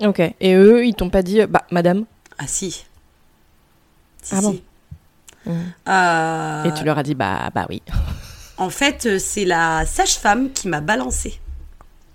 Ok. 0.01 0.21
Et 0.41 0.55
eux, 0.55 0.85
ils 0.85 0.95
t'ont 0.95 1.09
pas 1.09 1.23
dit, 1.23 1.41
bah 1.47 1.65
madame? 1.71 2.05
Ah 2.39 2.47
si. 2.49 2.85
Si, 4.27 4.35
Ah 4.37 4.41
bon? 4.41 4.53
Si. 4.53 5.51
Euh, 5.89 6.65
Et 6.65 6.75
tu 6.75 6.85
leur 6.85 6.99
as 6.99 7.03
dit, 7.05 7.15
bah, 7.15 7.51
bah 7.55 7.67
oui. 7.69 7.83
En 8.59 8.71
fait, 8.71 9.05
euh, 9.07 9.19
c'est 9.19 9.45
la 9.45 9.85
sage-femme 9.85 10.51
qui 10.51 10.67
m'a 10.69 10.81
balancé. 10.81 11.39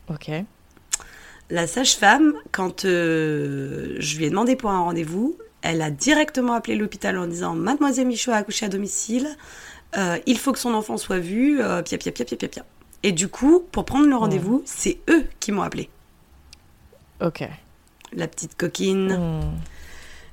Ok. 0.10 0.32
La 1.52 1.68
sage-femme, 1.68 2.34
quand 2.52 2.84
euh, 2.86 3.96
je 4.00 4.18
lui 4.18 4.26
ai 4.26 4.30
demandé 4.32 4.56
pour 4.56 4.72
un 4.72 4.80
rendez-vous, 4.82 5.38
elle 5.62 5.82
a 5.84 5.92
directement 5.92 6.54
appelé 6.54 6.76
l'hôpital 6.76 7.18
en 7.20 7.28
disant 7.28 7.54
Mademoiselle 7.54 8.08
Michaud 8.08 8.32
a 8.32 8.38
accouché 8.38 8.66
à 8.66 8.70
domicile, 8.70 9.28
euh, 9.98 10.18
il 10.26 10.38
faut 10.40 10.52
que 10.52 10.58
son 10.60 10.74
enfant 10.74 10.98
soit 10.98 11.20
vu, 11.20 11.62
euh, 11.62 11.82
pia, 11.84 11.98
pia, 12.00 12.12
pia, 12.12 12.26
pia, 12.26 12.36
pia, 12.38 12.48
pia. 12.50 12.66
Et 13.04 13.12
du 13.12 13.28
coup, 13.28 13.64
pour 13.72 13.86
prendre 13.86 14.08
le 14.08 14.16
rendez-vous, 14.16 14.64
c'est 14.66 14.98
eux 15.10 15.26
qui 15.40 15.52
m'ont 15.52 15.62
appelé, 15.62 15.90
Ok. 17.22 17.48
la 18.14 18.28
petite 18.28 18.58
coquine. 18.58 19.14
Hmm. 19.16 19.52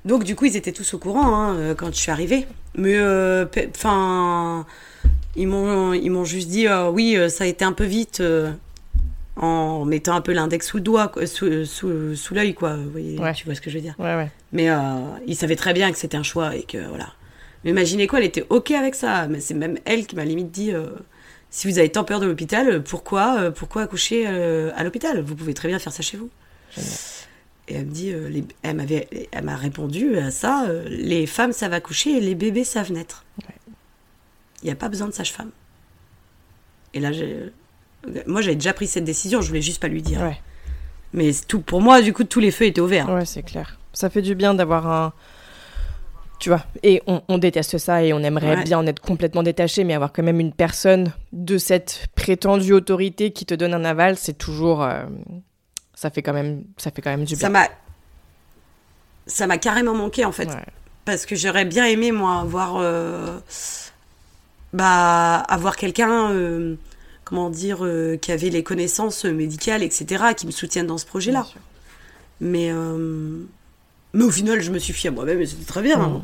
Donc 0.08 0.24
du 0.24 0.34
coup, 0.34 0.46
ils 0.46 0.56
étaient 0.56 0.72
tous 0.72 0.94
au 0.94 0.98
courant 0.98 1.34
hein, 1.34 1.54
euh, 1.56 1.74
quand 1.74 1.88
je 1.94 2.00
suis 2.00 2.10
arrivée. 2.10 2.46
Mais 2.74 2.98
enfin, 3.76 4.66
ils 5.36 5.46
m'ont 5.46 5.92
ils 5.92 6.10
m'ont 6.10 6.24
juste 6.24 6.48
dit 6.48 6.66
euh, 6.66 6.90
oui, 6.90 7.16
euh, 7.16 7.28
ça 7.28 7.44
a 7.44 7.46
été 7.46 7.64
un 7.64 7.72
peu 7.72 7.84
vite 7.84 8.20
euh, 8.20 8.50
en 9.36 9.84
mettant 9.84 10.14
un 10.14 10.20
peu 10.20 10.32
l'index 10.32 10.66
sous 10.66 10.78
le 10.78 10.82
doigt, 10.82 11.12
sous, 11.26 11.64
sous, 11.64 12.16
sous 12.16 12.34
l'œil 12.34 12.54
quoi. 12.54 12.74
Vous 12.76 12.90
voyez, 12.90 13.18
Ouais. 13.18 13.32
Tu 13.34 13.44
vois 13.44 13.54
ce 13.54 13.60
que 13.60 13.70
je 13.70 13.76
veux 13.76 13.82
dire 13.82 13.94
Ouais, 13.98 14.16
ouais. 14.16 14.30
Mais 14.52 14.70
euh, 14.70 14.76
ils 15.26 15.36
savaient 15.36 15.56
très 15.56 15.72
bien 15.74 15.92
que 15.92 15.98
c'était 15.98 16.16
un 16.16 16.22
choix 16.22 16.56
et 16.56 16.62
que 16.62 16.78
voilà. 16.88 17.12
Mais 17.64 17.70
imaginez 17.70 18.06
quoi, 18.06 18.18
elle 18.18 18.24
était 18.24 18.46
ok 18.48 18.70
avec 18.72 18.94
ça. 18.94 19.26
Mais 19.28 19.40
c'est 19.40 19.54
même 19.54 19.78
elle 19.84 20.06
qui 20.06 20.16
m'a 20.16 20.24
limite 20.24 20.50
dit 20.50 20.72
euh, 20.72 20.86
Si 21.50 21.68
vous 21.70 21.78
avez 21.78 21.90
tant 21.90 22.04
peur 22.04 22.18
de 22.20 22.26
l'hôpital, 22.26 22.82
pourquoi, 22.82 23.50
pourquoi 23.50 23.82
accoucher 23.82 24.26
à 24.26 24.82
l'hôpital? 24.84 25.20
Vous 25.22 25.34
pouvez 25.34 25.54
très 25.54 25.68
bien 25.68 25.78
faire 25.78 25.92
ça 25.92 26.02
chez 26.02 26.16
vous. 26.16 26.30
Et 27.68 27.74
elle 27.74 27.86
me 27.86 27.92
dit, 27.92 28.12
elle 28.62 28.76
m'avait, 28.76 29.08
elle 29.30 29.44
m'a 29.44 29.56
répondu 29.56 30.18
à 30.18 30.30
ça. 30.30 30.66
les 30.88 31.26
femmes 31.26 31.52
savent 31.52 31.74
accoucher 31.74 32.16
et 32.16 32.20
les 32.20 32.34
bébés 32.34 32.64
savent 32.64 32.92
naître. 32.92 33.24
Il 34.62 34.66
n'y 34.66 34.70
a 34.70 34.76
pas 34.76 34.88
besoin 34.88 35.06
de 35.06 35.12
sage-femme. 35.12 35.50
Et 36.94 37.00
là, 37.00 37.10
moi, 38.26 38.40
j'avais 38.40 38.56
déjà 38.56 38.72
pris 38.72 38.86
cette 38.86 39.04
décision. 39.04 39.40
Je 39.40 39.48
voulais 39.48 39.62
juste 39.62 39.80
pas 39.80 39.88
lui 39.88 40.02
dire. 40.02 40.20
Mais 41.12 41.30
tout, 41.46 41.60
pour 41.60 41.80
moi, 41.80 42.02
du 42.02 42.12
coup, 42.12 42.24
tous 42.24 42.40
les 42.40 42.50
feux 42.50 42.66
étaient 42.66 42.80
ouverts. 42.80 43.08
Ouais, 43.08 43.24
c'est 43.24 43.42
clair. 43.42 43.78
Ça 43.92 44.10
fait 44.10 44.22
du 44.22 44.34
bien 44.34 44.54
d'avoir 44.54 44.86
un. 44.86 45.12
Tu 46.38 46.50
vois, 46.50 46.64
et 46.84 47.02
on, 47.06 47.38
déteste 47.38 47.78
ça 47.78 48.04
et 48.04 48.12
on 48.12 48.20
aimerait 48.20 48.62
bien 48.62 48.78
en 48.78 48.86
être 48.86 49.00
complètement 49.00 49.42
détaché, 49.42 49.82
mais 49.82 49.94
avoir 49.94 50.12
quand 50.12 50.22
même 50.22 50.38
une 50.38 50.52
personne 50.52 51.12
de 51.32 51.58
cette 51.58 52.06
prétendue 52.14 52.72
autorité 52.72 53.32
qui 53.32 53.44
te 53.44 53.54
donne 53.54 53.74
un 53.74 53.84
aval, 53.84 54.16
c'est 54.16 54.38
toujours. 54.38 54.84
Euh, 54.84 55.02
ça 55.98 56.10
fait 56.10 56.22
quand 56.22 56.32
même, 56.32 56.62
ça 56.76 56.92
fait 56.92 57.02
quand 57.02 57.10
même 57.10 57.24
du 57.24 57.34
bien. 57.34 57.40
Ça 57.40 57.48
m'a, 57.48 57.68
ça 59.26 59.48
m'a 59.48 59.58
carrément 59.58 59.94
manqué 59.94 60.24
en 60.24 60.30
fait, 60.30 60.48
parce 61.04 61.26
que 61.26 61.34
j'aurais 61.34 61.64
bien 61.64 61.86
aimé 61.86 62.12
moi 62.12 62.38
avoir, 62.38 62.76
euh, 62.76 63.40
bah, 64.72 65.38
avoir 65.38 65.76
quelqu'un 65.76 66.30
euh, 66.30 66.76
comment 67.24 67.50
dire, 67.50 67.78
euh, 67.84 68.16
qui 68.16 68.30
avait 68.30 68.50
les 68.50 68.62
connaissances 68.62 69.24
médicales, 69.24 69.82
etc., 69.82 70.26
qui 70.36 70.46
me 70.46 70.52
soutiennent 70.52 70.86
dans 70.86 70.98
ce 70.98 71.06
projet-là. 71.06 71.44
Mais, 72.40 72.70
mais 74.12 74.24
au 74.24 74.30
final, 74.30 74.60
je 74.60 74.70
me 74.70 74.78
suis 74.78 74.92
fiée 74.92 75.08
à 75.08 75.12
moi-même 75.12 75.40
et 75.40 75.46
c'était 75.46 75.66
très 75.66 75.82
bien. 75.82 76.00
Hein. 76.00 76.22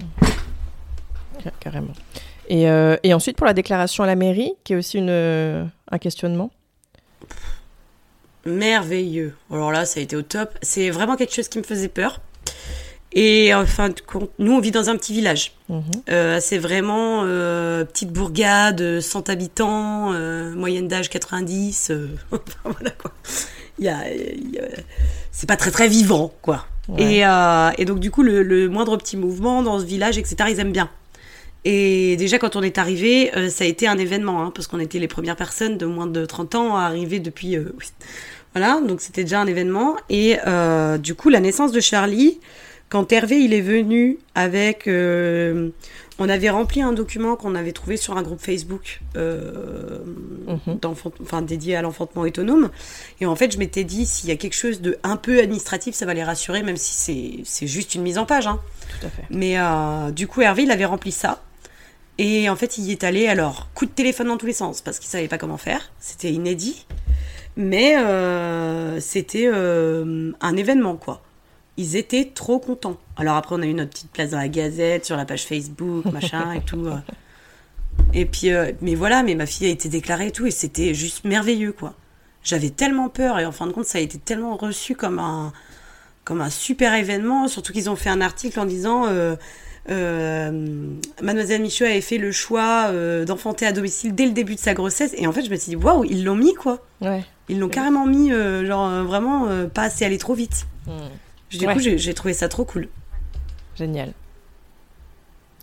Carrément. 1.59 1.93
Et, 2.49 2.67
et, 3.03 3.13
ensuite, 3.13 3.37
pour 3.37 3.47
la 3.47 3.55
déclaration 3.55 4.05
à 4.05 4.07
la 4.07 4.15
mairie, 4.15 4.53
qui 4.63 4.75
est 4.75 4.77
aussi 4.77 4.99
une, 4.99 5.11
un 5.11 5.99
questionnement? 5.99 6.53
Merveilleux. 8.47 9.35
Alors 9.51 9.73
là, 9.73 9.85
ça 9.85 10.01
a 10.01 10.03
été 10.03 10.17
au 10.17 10.23
top. 10.23 10.51
C'est 10.63 10.91
vraiment 10.91 11.17
quelque 11.17 11.35
chose 11.35 11.49
qui 11.49 11.59
me 11.59 11.65
faisait 11.65 11.89
peur. 11.89 12.21
Et 13.15 13.55
en 13.55 13.65
fin 13.65 13.91
de 13.91 14.01
compte, 14.01 14.31
nous, 14.41 14.53
on 14.53 14.61
vit 14.61 14.73
dans 14.73 14.91
un 14.91 14.97
petit 14.97 15.13
village. 15.13 15.53
Mhm. 15.69 15.83
Euh, 16.11 16.39
c'est 16.41 16.59
vraiment 16.59 17.23
euh, 17.23 17.85
petite 17.85 18.13
bourgade, 18.13 19.01
100 19.01 19.29
habitants, 19.29 20.13
euh, 20.13 20.53
moyenne 20.55 20.89
d'âge 20.89 21.09
90. 21.11 21.93
voilà 22.65 22.91
quoi. 22.91 23.13
Il 23.79 23.85
y 23.85 23.89
a, 23.89 23.99
c'est 25.31 25.49
pas 25.49 25.57
très 25.57 25.71
très 25.71 25.89
vivant 25.89 26.33
quoi. 26.43 26.67
Et, 26.99 27.21
et, 27.21 27.85
donc 27.87 27.99
du 27.99 28.11
coup, 28.11 28.23
le, 28.23 28.43
le, 28.43 28.69
moindre 28.69 28.97
petit 28.99 29.17
mouvement 29.17 29.63
dans 29.63 29.79
ce 29.79 29.87
village, 29.87 30.19
etc., 30.19 30.37
ils 30.51 30.61
aiment 30.61 30.73
bien. 30.73 30.91
Et 31.65 32.17
déjà, 32.19 32.39
quand 32.39 32.57
on 32.57 32.63
est 32.63 32.77
arrivé, 32.77 33.31
ça 33.49 33.65
a 33.65 33.67
été 33.67 33.89
un 33.89 33.97
événement, 33.97 34.43
hein, 34.43 34.53
parce 34.55 34.67
qu'on 34.67 34.81
était 34.81 34.99
les 34.99 35.09
premières 35.09 35.35
personnes 35.35 35.79
de 35.79 35.87
moins 35.87 36.07
de 36.07 36.27
30 36.27 36.55
ans 36.57 36.77
à 36.77 36.83
arriver 36.83 37.21
depuis. 37.21 37.57
Voilà, 38.55 38.81
donc 38.81 39.01
c'était 39.01 39.25
déjà 39.25 39.41
un 39.41 39.47
événement. 39.47 39.97
Et 40.09 40.37
du 40.99 41.15
coup, 41.15 41.29
la 41.29 41.41
naissance 41.41 41.73
de 41.73 41.81
Charlie, 41.81 42.39
quand 42.95 43.11
Hervé 43.11 43.41
il 43.41 43.53
est 43.53 43.61
venu 43.61 44.19
avec, 44.37 44.87
euh, 44.87 45.71
on 46.21 46.29
avait 46.29 46.51
rempli 46.51 46.81
un 46.81 46.93
document 46.93 47.35
qu'on 47.35 47.57
avait 47.57 47.73
trouvé 47.73 47.97
sur 47.97 48.17
un 48.17 48.23
groupe 48.23 48.41
Facebook 48.41 49.01
euh, 49.17 49.99
mhm. 50.47 50.79
enfin, 51.21 51.43
dédié 51.43 51.75
à 51.75 51.83
l'enfantement 51.83 52.23
autonome. 52.23 52.71
Et 53.21 53.27
en 53.27 53.35
fait, 53.35 53.53
je 53.53 53.59
m'étais 53.59 53.83
dit, 53.83 54.07
s'il 54.07 54.29
y 54.29 54.33
a 54.33 54.37
quelque 54.37 54.55
chose 54.55 54.81
de 54.81 54.97
un 55.03 55.17
peu 55.17 55.41
administratif, 55.41 55.97
ça 55.97 56.07
va 56.07 56.15
les 56.15 56.23
rassurer, 56.23 56.63
même 56.63 56.77
si 56.77 57.45
c'est 57.45 57.67
juste 57.67 57.97
une 57.97 58.03
mise 58.03 58.17
en 58.17 58.27
page. 58.27 58.47
Hein. 58.47 58.61
Tout 59.01 59.07
à 59.09 59.11
fait. 59.11 59.25
Mais 59.29 59.59
euh, 59.59 60.13
du 60.13 60.29
coup, 60.29 60.43
Hervé, 60.43 60.63
il 60.63 60.71
avait 60.71 60.85
rempli 60.85 61.11
ça. 61.11 61.43
Et 62.19 62.49
en 62.49 62.55
fait, 62.55 62.79
il 62.79 62.85
y 62.85 62.93
est 62.93 63.03
allé, 63.03 63.27
alors, 63.27 63.69
coup 63.75 63.87
de 63.87 63.91
téléphone 63.91 64.29
dans 64.29 64.37
tous 64.37 64.47
les 64.47 64.53
sens, 64.53 64.81
parce 64.83 65.01
qu'il 65.01 65.09
savait 65.09 65.27
pas 65.27 65.39
comment 65.39 65.57
faire. 65.57 65.91
C'était 65.99 66.31
inédit. 66.31 66.87
Mais 67.57 67.97
c'était 69.01 69.49
un 69.49 70.57
événement, 70.57 70.97
quoi 70.97 71.23
ils 71.77 71.97
étaient 71.97 72.31
trop 72.33 72.59
contents. 72.59 72.97
Alors 73.17 73.37
après, 73.37 73.55
on 73.57 73.63
a 73.63 73.67
eu 73.67 73.75
notre 73.75 73.91
petite 73.91 74.11
place 74.11 74.31
dans 74.31 74.39
la 74.39 74.49
Gazette, 74.49 75.05
sur 75.05 75.17
la 75.17 75.25
page 75.25 75.45
Facebook, 75.45 76.05
machin 76.07 76.53
et 76.53 76.61
tout. 76.61 76.87
Euh. 76.87 76.99
Et 78.13 78.27
puis, 78.27 78.51
euh, 78.51 78.73
mais 78.81 78.95
voilà, 78.95 79.23
mais 79.23 79.35
ma 79.35 79.47
fille 79.47 79.67
a 79.67 79.71
été 79.71 79.89
déclarée 79.89 80.29
et 80.29 80.33
tout, 80.33 80.47
et 80.47 80.51
c'était 80.51 80.95
juste 80.95 81.25
merveilleux, 81.25 81.73
quoi. 81.73 81.95
J'avais 82.43 82.71
tellement 82.71 83.09
peur, 83.09 83.39
et 83.39 83.47
en 83.47 83.53
fin 83.53 83.67
de 83.67 83.73
compte, 83.73 83.87
ça 83.87 83.99
a 83.99 84.01
été 84.01 84.19
tellement 84.19 84.57
reçu 84.57 84.95
comme 84.95 85.19
un, 85.19 85.53
comme 86.25 86.41
un 86.41 86.51
super 86.51 86.95
événement, 86.95 87.49
surtout 87.49 87.73
qu'ils 87.73 87.89
ont 87.89 87.97
fait 87.97 88.11
un 88.11 88.21
article 88.21 88.61
en 88.61 88.67
disant 88.67 89.07
euh, 89.07 89.37
Mademoiselle 91.23 91.63
Michaud 91.63 91.87
avait 91.87 92.01
fait 92.01 92.19
le 92.19 92.33
choix 92.33 92.93
d'enfanter 93.25 93.67
à 93.67 93.73
domicile 93.73 94.15
dès 94.15 94.27
le 94.27 94.33
début 94.33 94.55
de 94.55 94.61
sa 94.61 94.75
grossesse, 94.75 95.15
et 95.17 95.27
en 95.27 95.33
fait, 95.33 95.43
je 95.43 95.51
me 95.51 95.57
suis 95.57 95.71
dit, 95.71 95.77
waouh, 95.77 96.05
ils 96.05 96.25
l'ont 96.25 96.37
mis, 96.37 96.55
quoi. 96.55 96.85
Ouais. 97.01 97.25
Ils 97.49 97.59
l'ont 97.59 97.69
carrément 97.69 98.07
mis, 98.07 98.31
genre 98.31 99.05
vraiment, 99.05 99.49
pas 99.69 99.85
assez 99.85 100.05
aller 100.05 100.19
trop 100.19 100.35
vite. 100.35 100.67
Hmm. 100.87 101.09
Du 101.51 101.67
coup, 101.67 101.79
j'ai 101.79 102.15
trouvé 102.15 102.35
ça 102.35 102.49
trop 102.49 102.65
cool. 102.65 102.89
Génial. 103.77 104.13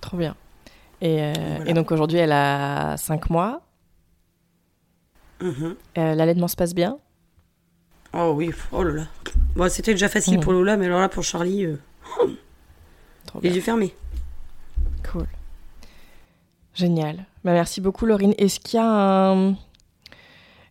Trop 0.02 0.18
bien. 0.18 0.36
Et, 1.02 1.22
euh, 1.22 1.66
et 1.66 1.74
donc 1.74 1.92
aujourd'hui, 1.92 2.20
elle 2.20 2.32
a 2.32 2.96
5 2.98 3.30
mois. 3.30 3.62
Euh, 5.42 5.74
l'allaitement 5.96 6.48
se 6.48 6.56
passe 6.56 6.76
bien? 6.76 7.00
Oh 8.14 8.34
oui, 8.36 8.52
oh 8.72 8.84
là 8.84 8.94
là. 8.94 9.08
Bon, 9.56 9.70
C'était 9.70 9.94
déjà 9.94 10.10
facile 10.10 10.38
mm. 10.38 10.42
pour 10.42 10.54
Lola, 10.54 10.78
mais 10.78 10.86
alors 10.86 11.00
là, 11.00 11.10
pour 11.10 11.24
Charlie, 11.24 11.66
euh... 11.66 11.78
les 13.42 13.56
yeux 13.56 13.62
fermés. 13.62 13.96
Cool. 15.12 15.26
Génial. 16.76 17.26
Bah, 17.44 17.54
merci 17.54 17.82
beaucoup, 17.82 18.06
Laurine. 18.06 18.36
Est-ce 18.38 18.60
qu'il 18.60 18.78
y 18.78 18.82
a 18.82 19.32
un 19.32 19.56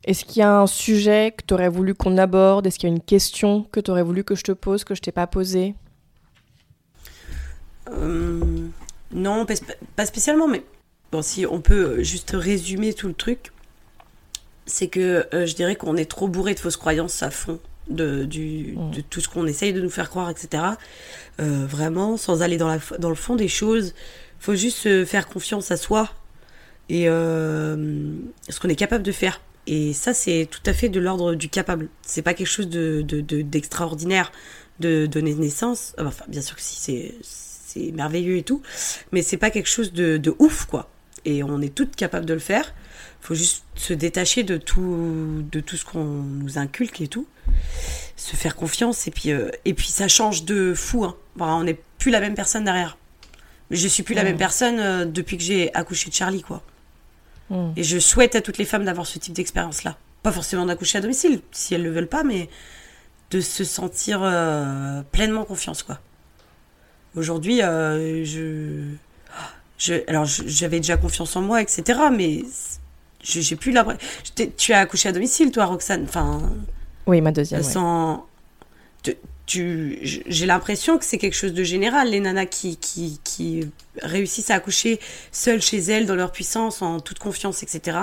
est-ce 0.04 0.24
qu'il 0.24 0.40
y 0.40 0.42
a 0.42 0.60
un 0.60 0.66
sujet 0.66 1.34
que 1.36 1.44
tu 1.46 1.54
aurais 1.54 1.68
voulu 1.68 1.94
qu'on 1.94 2.16
aborde? 2.16 2.66
Est-ce 2.66 2.78
qu'il 2.78 2.88
y 2.88 2.92
a 2.92 2.94
une 2.94 3.02
question 3.02 3.66
que 3.70 3.80
tu 3.80 3.90
aurais 3.90 4.02
voulu 4.02 4.24
que 4.24 4.34
je 4.34 4.42
te 4.42 4.52
pose, 4.52 4.82
que 4.84 4.94
je 4.94 5.02
t'ai 5.02 5.12
pas 5.12 5.26
posée? 5.26 5.74
Euh, 7.90 8.40
Non, 9.12 9.46
pas 9.96 10.06
spécialement, 10.06 10.48
mais 10.48 10.62
bon, 11.12 11.20
si 11.20 11.44
on 11.44 11.60
peut 11.60 12.02
juste 12.02 12.30
résumer 12.32 12.94
tout 12.94 13.08
le 13.08 13.14
truc, 13.14 13.52
c'est 14.64 14.88
que 14.88 15.26
euh, 15.34 15.44
je 15.44 15.54
dirais 15.54 15.76
qu'on 15.76 15.96
est 15.96 16.10
trop 16.10 16.28
bourré 16.28 16.54
de 16.54 16.60
fausses 16.60 16.76
croyances 16.78 17.22
à 17.22 17.30
fond 17.30 17.58
de, 17.88 18.24
du, 18.24 18.76
mm. 18.78 18.90
de 18.92 19.00
tout 19.02 19.20
ce 19.20 19.28
qu'on 19.28 19.46
essaye 19.46 19.74
de 19.74 19.82
nous 19.82 19.90
faire 19.90 20.08
croire, 20.08 20.30
etc. 20.30 20.62
Euh, 21.40 21.66
vraiment, 21.66 22.16
sans 22.16 22.40
aller 22.40 22.56
dans, 22.56 22.68
la, 22.68 22.78
dans 22.98 23.10
le 23.10 23.14
fond 23.14 23.36
des 23.36 23.48
choses, 23.48 23.94
faut 24.38 24.54
juste 24.54 25.04
faire 25.04 25.28
confiance 25.28 25.70
à 25.70 25.76
soi 25.76 26.08
et 26.88 27.04
ce 27.04 28.58
qu'on 28.60 28.68
est 28.68 28.74
capable 28.74 29.04
de 29.04 29.12
faire 29.12 29.40
et 29.66 29.92
ça, 29.92 30.14
c'est 30.14 30.48
tout 30.50 30.62
à 30.66 30.72
fait 30.72 30.88
de 30.88 31.00
l'ordre 31.00 31.34
du 31.34 31.48
capable. 31.48 31.88
C'est 32.02 32.22
pas 32.22 32.34
quelque 32.34 32.46
chose 32.46 32.68
de, 32.68 33.02
d'extraordinaire 33.02 34.32
de, 34.80 35.06
donner 35.06 35.34
naissance. 35.34 35.94
Enfin, 35.98 36.24
bien 36.28 36.40
sûr 36.40 36.56
que 36.56 36.62
si, 36.62 36.76
c'est, 36.76 37.14
c'est 37.22 37.92
merveilleux 37.92 38.36
et 38.36 38.42
tout. 38.42 38.62
Mais 39.12 39.22
c'est 39.22 39.36
pas 39.36 39.50
quelque 39.50 39.68
chose 39.68 39.92
de, 39.92 40.16
de 40.16 40.34
ouf, 40.38 40.64
quoi. 40.64 40.90
Et 41.24 41.42
on 41.42 41.60
est 41.60 41.74
toutes 41.74 41.94
capables 41.96 42.26
de 42.26 42.34
le 42.34 42.40
faire. 42.40 42.74
Faut 43.20 43.34
juste 43.34 43.64
se 43.74 43.92
détacher 43.92 44.42
de 44.42 44.56
tout, 44.56 45.44
de 45.52 45.60
tout 45.60 45.76
ce 45.76 45.84
qu'on 45.84 46.04
nous 46.04 46.58
inculque 46.58 47.02
et 47.02 47.08
tout. 47.08 47.26
Se 48.16 48.36
faire 48.36 48.56
confiance. 48.56 49.06
Et 49.06 49.10
puis, 49.10 49.30
euh, 49.30 49.50
et 49.66 49.74
puis 49.74 49.88
ça 49.88 50.08
change 50.08 50.44
de 50.44 50.72
fou. 50.74 51.04
Hein. 51.04 51.16
on 51.38 51.64
n'est 51.64 51.78
plus 51.98 52.10
la 52.10 52.20
même 52.20 52.34
personne 52.34 52.64
derrière. 52.64 52.96
Je 53.70 53.86
suis 53.86 54.02
plus 54.02 54.14
la 54.14 54.24
même 54.24 54.38
personne 54.38 54.80
euh, 54.80 55.04
depuis 55.04 55.36
que 55.36 55.44
j'ai 55.44 55.72
accouché 55.74 56.08
de 56.08 56.14
Charlie, 56.14 56.42
quoi. 56.42 56.62
Mm. 57.50 57.72
Et 57.76 57.82
je 57.82 57.98
souhaite 57.98 58.34
à 58.34 58.40
toutes 58.40 58.58
les 58.58 58.64
femmes 58.64 58.84
d'avoir 58.84 59.06
ce 59.06 59.18
type 59.18 59.34
d'expérience-là. 59.34 59.96
Pas 60.22 60.32
forcément 60.32 60.66
d'accoucher 60.66 60.98
à 60.98 61.00
domicile, 61.00 61.40
si 61.52 61.74
elles 61.74 61.82
le 61.82 61.90
veulent 61.90 62.08
pas, 62.08 62.24
mais 62.24 62.48
de 63.30 63.40
se 63.40 63.64
sentir 63.64 64.20
euh, 64.22 65.02
pleinement 65.12 65.44
confiance, 65.44 65.82
quoi. 65.82 65.98
Aujourd'hui, 67.16 67.62
euh, 67.62 68.24
je, 68.24 68.94
je, 69.78 69.94
alors 70.08 70.24
j'avais 70.26 70.78
déjà 70.78 70.96
confiance 70.96 71.34
en 71.34 71.42
moi, 71.42 71.60
etc. 71.60 71.98
Mais 72.16 72.44
j'ai 73.22 73.56
plus 73.56 73.72
la. 73.72 73.84
Tu 74.56 74.72
as 74.72 74.78
accouché 74.78 75.08
à 75.08 75.12
domicile, 75.12 75.50
toi, 75.50 75.64
Roxane. 75.64 76.04
Enfin. 76.04 76.40
Oui, 77.06 77.20
ma 77.20 77.32
deuxième. 77.32 77.62
Sans 77.62 78.26
j'ai 79.50 80.46
l'impression 80.46 80.98
que 80.98 81.04
c'est 81.04 81.18
quelque 81.18 81.34
chose 81.34 81.52
de 81.52 81.64
général, 81.64 82.10
les 82.10 82.20
nanas 82.20 82.46
qui, 82.46 82.76
qui, 82.76 83.20
qui, 83.24 83.68
réussissent 84.00 84.50
à 84.50 84.54
accoucher 84.54 85.00
seules 85.32 85.60
chez 85.60 85.78
elles, 85.78 86.06
dans 86.06 86.14
leur 86.14 86.32
puissance, 86.32 86.82
en 86.82 87.00
toute 87.00 87.18
confiance, 87.18 87.62
etc., 87.62 87.98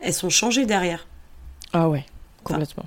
elles 0.00 0.14
sont 0.14 0.30
changées 0.30 0.66
derrière. 0.66 1.06
Ah 1.72 1.88
ouais, 1.88 2.04
complètement. 2.44 2.86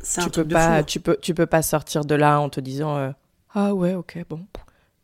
c'est 0.00 0.20
un 0.20 0.24
tu 0.24 0.30
peux 0.30 0.44
pas, 0.44 0.78
hein. 0.78 0.82
tu 0.82 1.00
peux, 1.00 1.16
tu 1.20 1.34
peux 1.34 1.46
pas 1.46 1.62
sortir 1.62 2.04
de 2.04 2.14
là 2.14 2.40
en 2.40 2.48
te 2.48 2.60
disant 2.60 2.96
euh, 2.96 3.10
ah 3.54 3.74
ouais, 3.74 3.94
ok, 3.94 4.18
bon. 4.28 4.44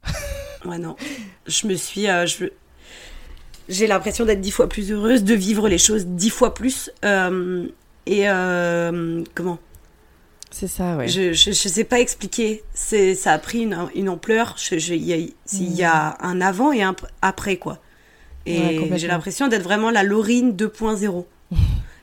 ouais 0.66 0.78
non, 0.78 0.96
je 1.46 1.66
me 1.66 1.74
suis, 1.74 2.08
euh, 2.08 2.26
je, 2.26 2.46
j'ai 3.68 3.86
l'impression 3.86 4.24
d'être 4.26 4.40
dix 4.40 4.50
fois 4.50 4.68
plus 4.68 4.92
heureuse, 4.92 5.24
de 5.24 5.34
vivre 5.34 5.68
les 5.68 5.78
choses 5.78 6.06
dix 6.06 6.30
fois 6.30 6.52
plus. 6.52 6.90
Euh, 7.04 7.66
et 8.06 8.26
comment? 9.34 9.58
C'est 10.54 10.68
ça, 10.68 10.96
ouais. 10.96 11.08
Je, 11.08 11.32
je, 11.32 11.50
sais 11.52 11.82
pas 11.82 11.98
expliquer. 11.98 12.62
C'est, 12.74 13.16
ça 13.16 13.32
a 13.32 13.38
pris 13.38 13.62
une, 13.62 13.76
une 13.96 14.08
ampleur. 14.08 14.54
Il 14.70 14.92
y, 14.92 15.34
y, 15.52 15.82
a 15.82 16.16
un 16.20 16.40
avant 16.40 16.70
et 16.70 16.82
un 16.82 16.94
après, 17.22 17.56
quoi. 17.56 17.80
Et 18.46 18.88
j'ai 18.96 19.08
l'impression 19.08 19.48
d'être 19.48 19.64
vraiment 19.64 19.90
la 19.90 20.04
Laurine 20.04 20.52
2.0. 20.52 21.24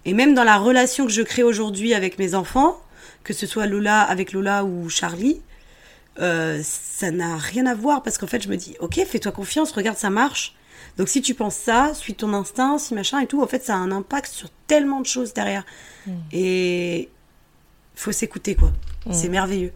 Et 0.06 0.14
même 0.14 0.34
dans 0.34 0.43
la 0.43 0.58
relation 0.58 1.06
que 1.06 1.12
je 1.12 1.22
crée 1.22 1.43
aujourd'hui 1.43 1.93
avec 1.93 2.18
mes 2.18 2.34
enfants, 2.36 2.82
que 3.24 3.34
ce 3.34 3.45
soit 3.45 3.68
Lola 3.68 4.02
avec 4.02 4.34
Lola 4.34 4.66
ou 4.66 4.89
Charlie, 4.89 5.41
euh, 6.20 6.60
ça 6.64 7.12
n'a 7.12 7.38
rien 7.38 7.68
à 7.68 7.76
voir 7.76 8.04
parce 8.04 8.18
qu'en 8.18 8.28
fait, 8.28 8.41
je 8.41 8.49
me 8.49 8.58
dis, 8.58 8.76
ok, 8.80 8.99
fais-toi 9.06 9.32
confiance, 9.32 9.72
regarde, 9.72 9.97
ça 9.97 10.10
marche. 10.10 10.56
Donc 10.97 11.08
si 11.08 11.22
tu 11.22 11.36
penses 11.36 11.56
ça, 11.56 11.93
suis 11.93 12.16
ton 12.16 12.34
instinct, 12.34 12.80
si 12.80 12.95
machin 12.95 13.20
et 13.20 13.28
tout, 13.28 13.41
en 13.41 13.47
fait, 13.47 13.64
ça 13.64 13.76
a 13.76 13.78
un 13.78 13.91
impact 13.91 14.32
sur 14.32 14.49
tellement 14.68 14.99
de 14.99 15.06
choses 15.06 15.34
derrière. 15.34 15.64
Mm. 16.08 16.12
Et 16.34 17.10
faut 18.02 18.12
s'écouter, 18.12 18.56
quoi. 18.56 18.72
C'est 19.12 19.30
merveilleux. 19.30 19.72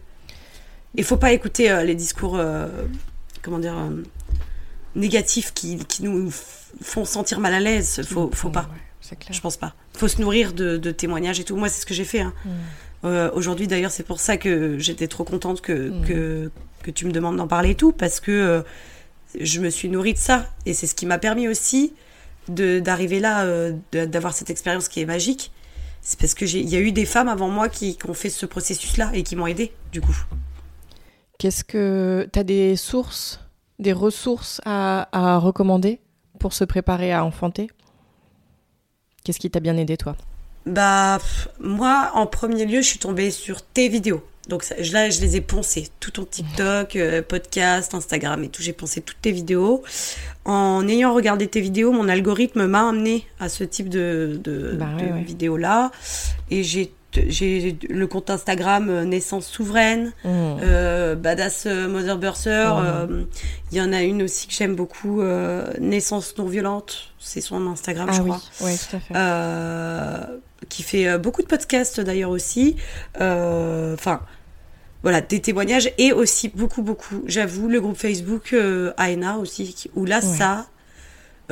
Il 0.94 1.04
faut 1.04 1.16
pas 1.16 1.32
écouter 1.32 1.70
euh, 1.70 1.82
les 1.84 1.94
discours, 1.94 2.36
euh, 2.36 2.68
comment 3.42 3.58
dire, 3.58 3.76
euh, 3.76 4.02
négatifs 4.94 5.52
qui, 5.52 5.76
qui 5.78 6.02
nous 6.02 6.30
font 6.82 7.04
sentir 7.04 7.38
mal 7.40 7.54
à 7.54 7.60
l'aise. 7.60 8.02
Faut, 8.08 8.30
faut 8.32 8.50
pas. 8.50 8.62
Ouais, 8.62 8.80
c'est 9.00 9.18
clair. 9.18 9.32
Je 9.32 9.40
pense 9.40 9.56
pas. 9.56 9.74
Faut 9.92 10.08
se 10.08 10.20
nourrir 10.20 10.52
de, 10.52 10.76
de 10.76 10.90
témoignages 10.90 11.38
et 11.40 11.44
tout. 11.44 11.56
Moi, 11.56 11.68
c'est 11.68 11.80
ce 11.82 11.86
que 11.86 11.94
j'ai 11.94 12.04
fait. 12.04 12.20
hein. 12.20 12.32
Aujourd'hui, 13.34 13.68
d'ailleurs, 13.68 13.92
c'est 13.92 14.02
pour 14.02 14.18
ça 14.18 14.36
que 14.36 14.78
j'étais 14.78 15.06
trop 15.06 15.22
contente 15.22 15.60
que, 15.60 15.92
que, 16.08 16.50
que 16.82 16.90
tu 16.90 17.06
me 17.06 17.12
demandes 17.12 17.36
d'en 17.36 17.46
parler 17.46 17.70
et 17.70 17.74
tout, 17.76 17.92
parce 17.92 18.18
que 18.18 18.64
je 19.38 19.60
me 19.60 19.70
suis 19.70 19.88
nourrie 19.88 20.14
de 20.14 20.18
ça. 20.18 20.46
Et 20.64 20.74
c'est 20.74 20.88
ce 20.88 20.94
qui 20.96 21.06
m'a 21.06 21.18
permis 21.18 21.46
aussi 21.46 21.92
d'arriver 22.48 23.20
là, 23.20 23.70
d'avoir 23.92 24.34
cette 24.34 24.50
expérience 24.50 24.88
qui 24.88 25.00
est 25.02 25.06
magique. 25.06 25.52
C'est 26.08 26.20
parce 26.20 26.34
que 26.34 26.46
j'ai- 26.46 26.60
il 26.60 26.68
y 26.68 26.76
a 26.76 26.78
eu 26.78 26.92
des 26.92 27.04
femmes 27.04 27.26
avant 27.26 27.48
moi 27.48 27.68
qui, 27.68 27.96
qui 27.96 28.08
ont 28.08 28.14
fait 28.14 28.30
ce 28.30 28.46
processus-là 28.46 29.10
et 29.12 29.24
qui 29.24 29.34
m'ont 29.34 29.48
aidée, 29.48 29.72
du 29.90 30.00
coup. 30.00 30.16
Qu'est-ce 31.36 31.64
que 31.64 32.30
tu 32.32 32.38
as 32.38 32.44
des 32.44 32.76
sources, 32.76 33.40
des 33.80 33.92
ressources 33.92 34.60
à, 34.64 35.08
à 35.10 35.38
recommander 35.38 35.98
pour 36.38 36.52
se 36.52 36.62
préparer 36.62 37.12
à 37.12 37.24
enfanter? 37.24 37.68
Qu'est-ce 39.24 39.40
qui 39.40 39.50
t'a 39.50 39.58
bien 39.58 39.76
aidé 39.76 39.96
toi? 39.96 40.14
Bah, 40.64 41.18
moi, 41.58 42.12
en 42.14 42.28
premier 42.28 42.66
lieu, 42.66 42.82
je 42.82 42.86
suis 42.86 42.98
tombée 43.00 43.32
sur 43.32 43.62
tes 43.62 43.88
vidéos. 43.88 44.24
Donc 44.48 44.62
ça- 44.62 44.76
là, 44.92 45.10
je 45.10 45.20
les 45.20 45.36
ai 45.36 45.40
poncées. 45.40 45.88
Tout 46.00 46.12
ton 46.12 46.24
TikTok, 46.24 46.94
euh, 46.96 47.20
podcast, 47.22 47.94
Instagram 47.94 48.44
et 48.44 48.48
tout. 48.48 48.62
J'ai 48.62 48.72
poncé 48.72 49.00
toutes 49.00 49.20
tes 49.20 49.32
vidéos. 49.32 49.82
En 50.44 50.86
ayant 50.86 51.12
regardé 51.14 51.48
tes 51.48 51.60
vidéos, 51.60 51.90
mon 51.90 52.08
algorithme 52.08 52.66
m'a 52.66 52.88
amené 52.88 53.26
à 53.40 53.48
ce 53.48 53.64
type 53.64 53.88
de, 53.88 54.38
de, 54.44 54.76
Bah 54.78 54.86
ouais, 54.96 55.08
de 55.08 55.12
ouais. 55.14 55.22
vidéos-là. 55.22 55.90
Et 56.50 56.62
j'ai 56.62 56.92
j'ai 57.28 57.78
le 57.88 58.06
compte 58.06 58.28
Instagram 58.28 58.90
euh, 58.90 59.04
Naissance 59.06 59.46
Souveraine, 59.46 60.12
Mmh. 60.24 60.28
euh, 60.62 61.14
Badass 61.14 61.64
Mother 61.64 62.18
euh, 62.46 63.22
Il 63.72 63.78
y 63.78 63.80
en 63.80 63.90
a 63.94 64.02
une 64.02 64.22
aussi 64.22 64.46
que 64.48 64.52
j'aime 64.52 64.76
beaucoup, 64.76 65.22
euh, 65.22 65.64
Naissance 65.80 66.34
Non 66.36 66.44
Violente. 66.44 67.14
C'est 67.18 67.40
son 67.40 67.66
Instagram, 67.68 68.10
je 68.12 68.18
Ah 68.20 68.22
oui, 68.22 68.30
crois. 68.30 68.66
ouais, 68.68 68.76
tout 68.76 68.96
à 68.96 69.00
fait. 69.00 70.36
Qui 70.68 70.82
fait 70.82 71.18
beaucoup 71.18 71.40
de 71.42 71.46
podcasts 71.46 72.00
d'ailleurs 72.00 72.30
aussi. 72.30 72.76
Enfin, 73.14 74.20
voilà, 75.06 75.20
des 75.20 75.40
témoignages 75.40 75.88
et 75.98 76.12
aussi 76.12 76.48
beaucoup, 76.48 76.82
beaucoup, 76.82 77.22
j'avoue, 77.26 77.68
le 77.68 77.80
groupe 77.80 77.96
Facebook 77.96 78.52
euh, 78.52 78.92
AENA 78.98 79.36
aussi, 79.38 79.88
où 79.94 80.04
là, 80.04 80.16
Ouais. 80.16 80.20
ça, 80.22 80.66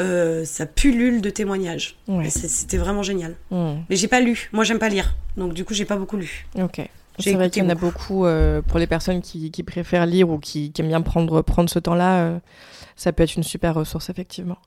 euh, 0.00 0.44
ça 0.44 0.66
pullule 0.66 1.20
de 1.20 1.30
témoignages. 1.30 1.94
Ouais. 2.08 2.28
C'était 2.30 2.78
vraiment 2.78 3.04
génial. 3.04 3.36
Mmh. 3.52 3.74
Mais 3.88 3.94
j'ai 3.94 4.08
pas 4.08 4.20
lu. 4.20 4.48
Moi, 4.52 4.64
j'aime 4.64 4.80
pas 4.80 4.88
lire. 4.88 5.14
Donc, 5.36 5.54
du 5.54 5.64
coup, 5.64 5.72
j'ai 5.72 5.84
pas 5.84 5.96
beaucoup 5.96 6.16
lu. 6.16 6.46
Ok. 6.60 6.80
C'est 7.20 7.34
vrai 7.34 7.48
qu'il 7.48 7.62
y 7.62 7.66
en 7.66 7.68
a 7.68 7.76
beaucoup. 7.76 8.26
euh, 8.26 8.60
pour 8.60 8.80
les 8.80 8.88
personnes 8.88 9.22
qui, 9.22 9.52
qui 9.52 9.62
préfèrent 9.62 10.06
lire 10.06 10.28
ou 10.30 10.38
qui, 10.40 10.72
qui 10.72 10.82
aiment 10.82 10.88
bien 10.88 11.00
prendre, 11.00 11.40
prendre 11.42 11.70
ce 11.70 11.78
temps-là. 11.78 12.24
euh, 12.24 12.38
ça 12.96 13.12
peut 13.12 13.22
être 13.22 13.36
une 13.36 13.44
super 13.44 13.72
ressource, 13.76 14.10
effectivement. 14.10 14.58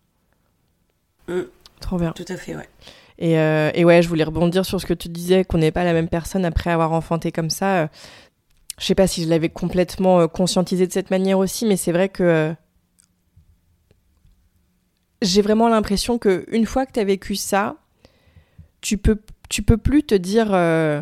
Mm. 1.28 1.42
Trop 1.82 1.98
bien. 1.98 2.12
Tout 2.14 2.26
à 2.30 2.38
fait, 2.38 2.56
ouais. 2.56 2.70
Et, 3.20 3.38
euh, 3.40 3.72
et 3.74 3.84
ouais, 3.84 4.02
je 4.02 4.08
voulais 4.08 4.24
rebondir 4.24 4.64
sur 4.66 4.80
ce 4.80 4.86
que 4.86 4.94
tu 4.94 5.10
disais, 5.10 5.44
qu'on 5.44 5.58
n'est 5.58 5.72
pas 5.72 5.84
la 5.84 5.92
même 5.94 6.08
personne 6.08 6.46
après 6.46 6.70
avoir 6.72 6.94
enfanté 6.94 7.32
comme 7.32 7.50
ça. 7.50 7.90
Je 8.80 8.86
sais 8.86 8.96
pas 8.96 9.08
si 9.08 9.24
je 9.24 9.30
l'avais 9.30 9.50
complètement 9.50 10.20
euh, 10.22 10.28
conscientisé 10.28 10.86
de 10.88 10.92
cette 10.92 11.10
manière 11.10 11.40
aussi, 11.40 11.66
mais 11.66 11.78
c'est 11.78 11.92
vrai 11.92 12.10
que 12.10 12.24
euh, 12.24 12.54
j'ai 15.22 15.42
vraiment 15.42 15.68
l'impression 15.68 16.18
que 16.18 16.46
une 16.50 16.66
fois 16.66 16.86
que 16.86 16.92
tu 16.94 17.00
as 17.00 17.04
vécu 17.04 17.36
ça, 17.36 17.76
tu 18.82 18.98
peux, 18.98 19.20
tu 19.50 19.64
peux 19.64 19.78
plus 19.78 20.04
te 20.04 20.14
dire 20.16 20.50
euh, 20.54 21.02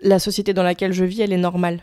la 0.00 0.18
société 0.18 0.52
dans 0.52 0.64
laquelle 0.64 0.92
je 0.92 1.04
vis, 1.04 1.20
elle 1.20 1.32
est 1.32 1.36
normale. 1.38 1.80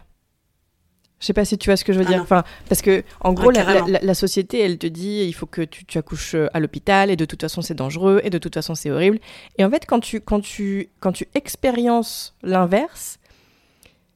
Je 1.21 1.25
sais 1.25 1.33
pas 1.33 1.43
si 1.45 1.57
tu 1.57 1.69
vois 1.69 1.75
ce 1.75 1.83
que 1.83 1.91
je 1.91 1.99
veux 1.99 2.05
Ah 2.07 2.11
dire. 2.13 2.21
Enfin, 2.21 2.43
parce 2.69 2.81
que 2.81 3.03
en 3.21 3.33
gros, 3.33 3.47
Ouais, 3.47 3.53
la, 3.53 3.63
carrément. 3.65 3.87
la- 3.87 3.99
la 4.01 4.13
société, 4.13 4.59
elle 4.59 4.77
te 4.77 4.87
dit, 4.87 5.25
il 5.25 5.33
faut 5.33 5.45
que 5.45 5.61
tu, 5.61 5.83
tu 5.85 5.97
accouches 5.97 6.35
à 6.53 6.59
l'hôpital 6.59 7.09
et 7.09 7.15
de 7.17 7.25
toute 7.25 7.41
façon 7.41 7.61
c'est 7.61 7.73
dangereux 7.73 8.21
et 8.23 8.29
de 8.29 8.37
toute 8.37 8.53
façon 8.53 8.73
c'est 8.75 8.89
horrible. 8.91 9.19
Et 9.57 9.65
en 9.65 9.69
fait, 9.69 9.85
quand 9.85 9.99
tu, 9.99 10.21
quand 10.21 10.39
tu, 10.39 10.89
quand 11.01 11.11
tu 11.11 11.27
expériences 11.35 12.35
l'inverse, 12.41 13.18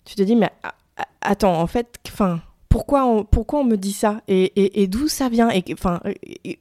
tu 0.06 0.16
te 0.16 0.22
dis 0.24 0.36
mais 0.36 0.50
a- 0.64 0.76
a- 0.98 1.08
attends, 1.22 1.60
en 1.60 1.68
fait, 1.68 1.98
enfin, 2.08 2.42
pourquoi 2.70 3.06
on, 3.06 3.24
pourquoi 3.24 3.60
on 3.60 3.64
me 3.64 3.78
dit 3.78 3.94
ça? 3.94 4.22
Et, 4.28 4.44
et, 4.56 4.82
et 4.84 4.88
d'où 4.88 5.08
ça 5.08 5.30
vient? 5.30 5.50
Et 5.50 5.64
enfin. 5.74 6.00
Et, 6.44 6.60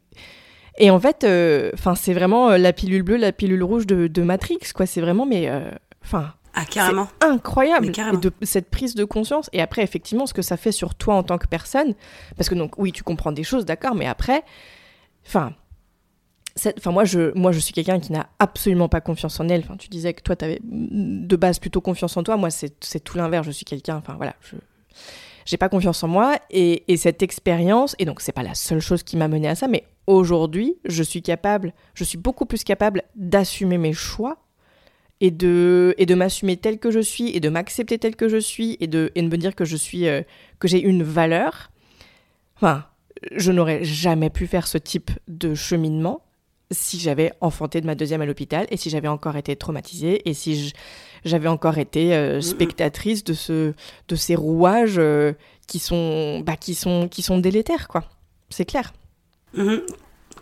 et 0.78 0.90
en 0.90 0.99
fait, 1.01 1.24
euh, 1.24 1.70
enfin, 1.74 1.95
c'est 1.95 2.14
vraiment 2.14 2.51
euh, 2.51 2.59
la 2.59 2.72
pilule 2.72 3.03
bleue, 3.03 3.16
la 3.16 3.32
pilule 3.32 3.62
rouge 3.62 3.86
de, 3.86 4.07
de 4.07 4.22
Matrix, 4.22 4.59
quoi. 4.74 4.86
C'est 4.86 5.01
vraiment, 5.03 5.26
mais, 5.26 5.49
euh, 5.49 5.70
enfin, 6.03 6.32
Ah, 6.55 6.64
carrément. 6.64 7.09
incroyable 7.20 7.93
carrément. 7.93 8.18
de 8.18 8.32
cette 8.43 8.70
prise 8.70 8.95
de 8.95 9.05
conscience 9.05 9.49
et 9.53 9.61
après 9.62 9.82
effectivement 9.82 10.26
ce 10.26 10.34
que 10.34 10.43
ça 10.43 10.57
fait 10.57 10.72
sur 10.72 10.95
toi 10.95 11.14
en 11.14 11.22
tant 11.22 11.38
que 11.38 11.47
personne 11.47 11.95
parce 12.36 12.49
que 12.51 12.55
donc 12.55 12.76
oui 12.78 12.93
tu 12.93 13.03
comprends 13.03 13.32
des 13.32 13.43
choses 13.45 13.64
d'accord 13.64 13.95
mais 13.95 14.07
après 14.07 14.43
enfin 15.26 15.55
Enfin, 16.78 16.90
moi, 16.90 17.05
je, 17.05 17.36
moi, 17.36 17.53
je 17.53 17.59
suis 17.59 17.72
quelqu'un 17.72 17.98
qui 17.98 18.12
n'a 18.12 18.28
absolument 18.38 18.88
pas 18.88 19.00
confiance 19.00 19.40
en 19.40 19.48
elle. 19.48 19.61
Enfin, 19.61 19.76
tu 19.76 19.88
disais 19.88 20.12
que 20.12 20.22
toi, 20.22 20.36
tu 20.36 20.44
avais 20.44 20.61
de 20.62 21.36
base 21.36 21.59
plutôt 21.59 21.80
confiance 21.80 22.16
en 22.16 22.22
toi. 22.22 22.36
Moi, 22.36 22.50
c'est 22.50 23.00
tout 23.00 23.16
l'inverse. 23.16 23.46
Je 23.46 23.53
suis 23.53 23.64
quelqu'un, 23.64 23.96
enfin, 23.96 24.14
voilà, 24.16 24.34
je 24.42 24.57
j'ai 25.44 25.57
pas 25.57 25.68
confiance 25.68 26.03
en 26.03 26.09
moi. 26.09 26.36
Et, 26.50 26.84
et 26.92 26.96
cette 26.96 27.22
expérience, 27.22 27.96
et 27.98 28.05
donc, 28.05 28.20
c'est 28.20 28.32
pas 28.32 28.42
la 28.42 28.55
seule 28.55 28.80
chose 28.80 29.03
qui 29.03 29.16
m'a 29.16 29.28
mené 29.28 29.48
à 29.48 29.55
ça, 29.55 29.68
mais 29.68 29.84
aujourd'hui, 30.07 30.76
je 30.84 31.03
suis 31.03 31.22
capable, 31.22 31.72
je 31.94 32.05
suis 32.05 32.18
beaucoup 32.18 32.46
plus 32.46 32.64
capable 32.64 33.03
d'assumer 33.14 33.78
mes 33.78 33.92
choix 33.92 34.38
et 35.20 35.30
de, 35.30 35.94
et 35.98 36.07
de 36.07 36.14
m'assumer 36.14 36.57
tel 36.57 36.78
que 36.78 36.90
je 36.90 37.00
suis 37.00 37.34
et 37.36 37.40
de 37.40 37.48
m'accepter 37.48 37.98
tel 37.98 38.16
que 38.16 38.28
je 38.28 38.38
suis 38.38 38.76
et 38.80 38.86
de, 38.86 39.12
et 39.14 39.22
de 39.22 39.28
me 39.28 39.36
dire 39.36 39.55
que 39.55 39.64
je 39.64 39.76
suis, 39.76 40.09
euh, 40.09 40.22
que 40.59 40.68
j'ai 40.68 40.80
une 40.80 41.03
valeur. 41.03 41.70
Enfin, 42.57 42.86
je 43.36 43.53
n'aurais 43.53 43.84
jamais 43.84 44.30
pu 44.30 44.46
faire 44.46 44.66
ce 44.66 44.78
type 44.78 45.11
de 45.28 45.55
cheminement 45.55 46.22
si 46.73 46.99
j'avais 46.99 47.33
enfanté 47.41 47.81
de 47.81 47.87
ma 47.87 47.95
deuxième 47.95 48.20
à 48.23 48.27
l'hôpital 48.27 48.66
et 48.70 48.77
si 48.77 48.91
j'avais 48.91 49.09
encore 49.09 49.37
été 49.37 49.55
traumatisée 49.57 50.29
et 50.29 50.35
si 50.35 50.73
j'avais 51.25 51.49
encore 51.49 51.79
été 51.79 52.14
euh, 52.14 52.41
spectatrice 52.41 53.23
de, 53.25 53.33
ce, 53.35 53.73
de 54.09 54.16
ces 54.16 54.35
rouages 54.35 54.97
euh, 54.99 55.33
qui, 55.66 55.79
sont, 55.79 56.41
bah, 56.41 56.57
qui, 56.57 56.75
sont, 56.75 57.09
qui 57.09 57.23
sont 57.23 57.39
délétères, 57.39 57.87
quoi. 57.89 58.05
C'est 58.51 58.64
clair. 58.64 58.93
Mhm, 59.55 59.83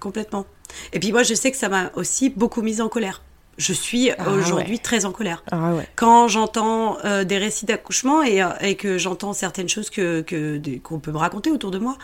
complètement. 0.01 0.47
Et 0.93 1.01
puis 1.01 1.12
moi, 1.12 1.22
je 1.22 1.35
sais 1.35 1.51
que 1.51 1.57
ça 1.57 1.68
m'a 1.68 1.91
aussi 1.95 2.31
beaucoup 2.31 2.62
mise 2.62 2.81
en 2.81 2.89
colère. 2.89 3.22
Je 3.59 3.72
suis 3.74 4.11
Ah, 4.12 4.31
aujourd'hui 4.31 4.74
ouais. 4.76 4.78
très 4.78 5.05
en 5.05 5.12
colère. 5.12 5.45
Ah 5.51 5.74
ouais. 5.74 5.87
Quand 5.95 6.28
j'entends 6.28 6.97
euh, 7.05 7.24
des 7.24 7.37
récits 7.37 7.66
d'accouchement 7.66 8.22
et, 8.22 8.43
et 8.62 8.74
que 8.74 8.97
j'entends 8.97 9.35
certaines 9.35 9.68
choses 9.68 9.91
que- 9.91 10.24
qu'on 10.83 10.99
peut 10.99 11.12
me 11.12 11.18
raconter 11.18 11.51
autour 11.51 11.70
de 11.70 11.78
moi 11.78 11.99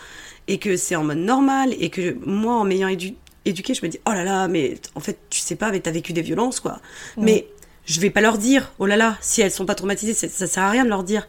et 0.48 0.58
que 0.58 0.76
c'est 0.76 0.96
en 0.96 1.04
mode 1.04 1.16
normal 1.18 1.74
et 1.78 1.88
que 1.88 2.18
moi, 2.26 2.56
en 2.56 2.64
m'ayant 2.64 2.88
édu- 2.88 3.14
éduquée, 3.46 3.74
je 3.74 3.84
me 3.84 3.88
dis 3.90 3.98
oh 4.06 4.12
là 4.12 4.24
là, 4.24 4.48
mais 4.48 4.74
en 4.94 5.00
fait, 5.00 5.18
tu 5.30 5.40
sais 5.40 5.56
pas, 5.56 5.70
mais 5.70 5.80
t'as 5.80 5.90
vécu 5.90 6.12
des 6.12 6.22
violences 6.22 6.60
quoi. 6.60 6.80
Mais 7.16 7.48
je 7.84 8.00
vais 8.00 8.10
pas 8.10 8.20
leur 8.20 8.38
dire 8.38 8.72
oh 8.78 8.86
là 8.86 8.96
là, 8.96 9.16
si 9.20 9.40
elles 9.40 9.50
sont 9.50 9.66
pas 9.66 9.74
traumatisées, 9.74 10.14
ça, 10.14 10.28
ça 10.28 10.46
sert 10.46 10.62
à 10.62 10.70
rien 10.70 10.84
de 10.84 10.90
leur 10.90 11.04
dire. 11.04 11.28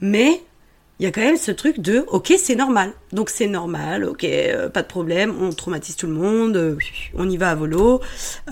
Mais 0.00 0.42
il 0.98 1.04
y 1.04 1.06
a 1.06 1.12
quand 1.12 1.20
même 1.20 1.36
ce 1.36 1.50
truc 1.50 1.80
de 1.80 2.04
ok 2.08 2.34
c'est 2.38 2.54
normal 2.54 2.92
donc 3.12 3.28
c'est 3.28 3.46
normal 3.46 4.04
ok 4.04 4.24
euh, 4.24 4.68
pas 4.70 4.82
de 4.82 4.86
problème 4.86 5.34
on 5.40 5.50
traumatise 5.50 5.94
tout 5.96 6.06
le 6.06 6.14
monde 6.14 6.56
euh, 6.56 6.78
on 7.14 7.28
y 7.28 7.36
va 7.36 7.50
à 7.50 7.54
volo 7.54 8.00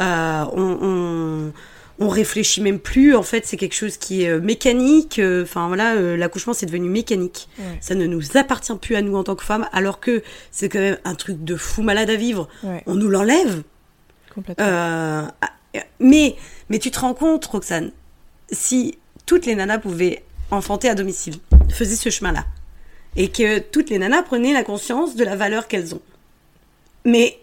euh, 0.01 0.45
on, 0.53 0.79
on 0.83 1.53
on 2.01 2.09
réfléchit 2.09 2.61
même 2.61 2.79
plus 2.81 3.15
en 3.15 3.23
fait 3.23 3.47
c'est 3.47 3.57
quelque 3.57 3.75
chose 3.75 3.97
qui 3.97 4.23
est 4.25 4.29
euh, 4.29 4.41
mécanique 4.41 5.19
euh, 5.21 5.45
enfin 5.45 5.69
voilà 5.69 5.95
euh, 5.95 6.17
l'accouchement 6.17 6.53
c'est 6.53 6.67
devenu 6.67 6.89
mécanique 6.89 7.49
Ouais. 7.59 7.65
ça 7.81 7.95
ne 7.95 8.07
nous 8.07 8.37
appartient 8.37 8.75
plus 8.77 8.97
à 8.97 9.03
nous 9.03 9.17
en 9.17 9.23
tant 9.25 9.37
que 9.37 9.45
femmes 9.45 9.69
alors 9.73 10.01
que 10.01 10.23
c'est 10.51 10.69
quand 10.69 10.81
même 10.81 10.99
un 11.05 11.15
truc 11.15 11.45
de 11.45 11.55
fou 11.57 11.83
malade 11.83 12.11
à 12.11 12.17
vivre 12.17 12.49
Ouais, 12.65 12.83
on 12.87 12.95
nous 12.97 13.09
l'enlève 13.09 13.63
complètement. 14.35 14.65
euh, 14.67 15.23
mais, 16.01 16.37
mais 16.69 16.79
tu 16.79 16.91
te 16.91 16.99
rends 17.01 17.15
compte, 17.15 17.45
Roxane, 17.47 17.91
si 18.51 18.99
toutes 19.27 19.47
les 19.47 19.55
nanas 19.55 19.79
pouvaient 19.79 20.23
enfanter 20.51 20.89
à 20.89 20.95
domicile, 20.95 21.37
faisaient 21.71 21.97
ce 21.97 22.11
chemin-là, 22.11 22.45
et 23.17 23.29
que 23.29 23.59
toutes 23.59 23.91
les 23.91 23.99
nanas 23.99 24.23
prenaient 24.23 24.53
la 24.53 24.63
conscience 24.65 25.17
de 25.17 25.25
la 25.25 25.35
valeur 25.37 25.67
qu'elles 25.69 25.95
ont. 25.95 26.03
Mais 27.05 27.39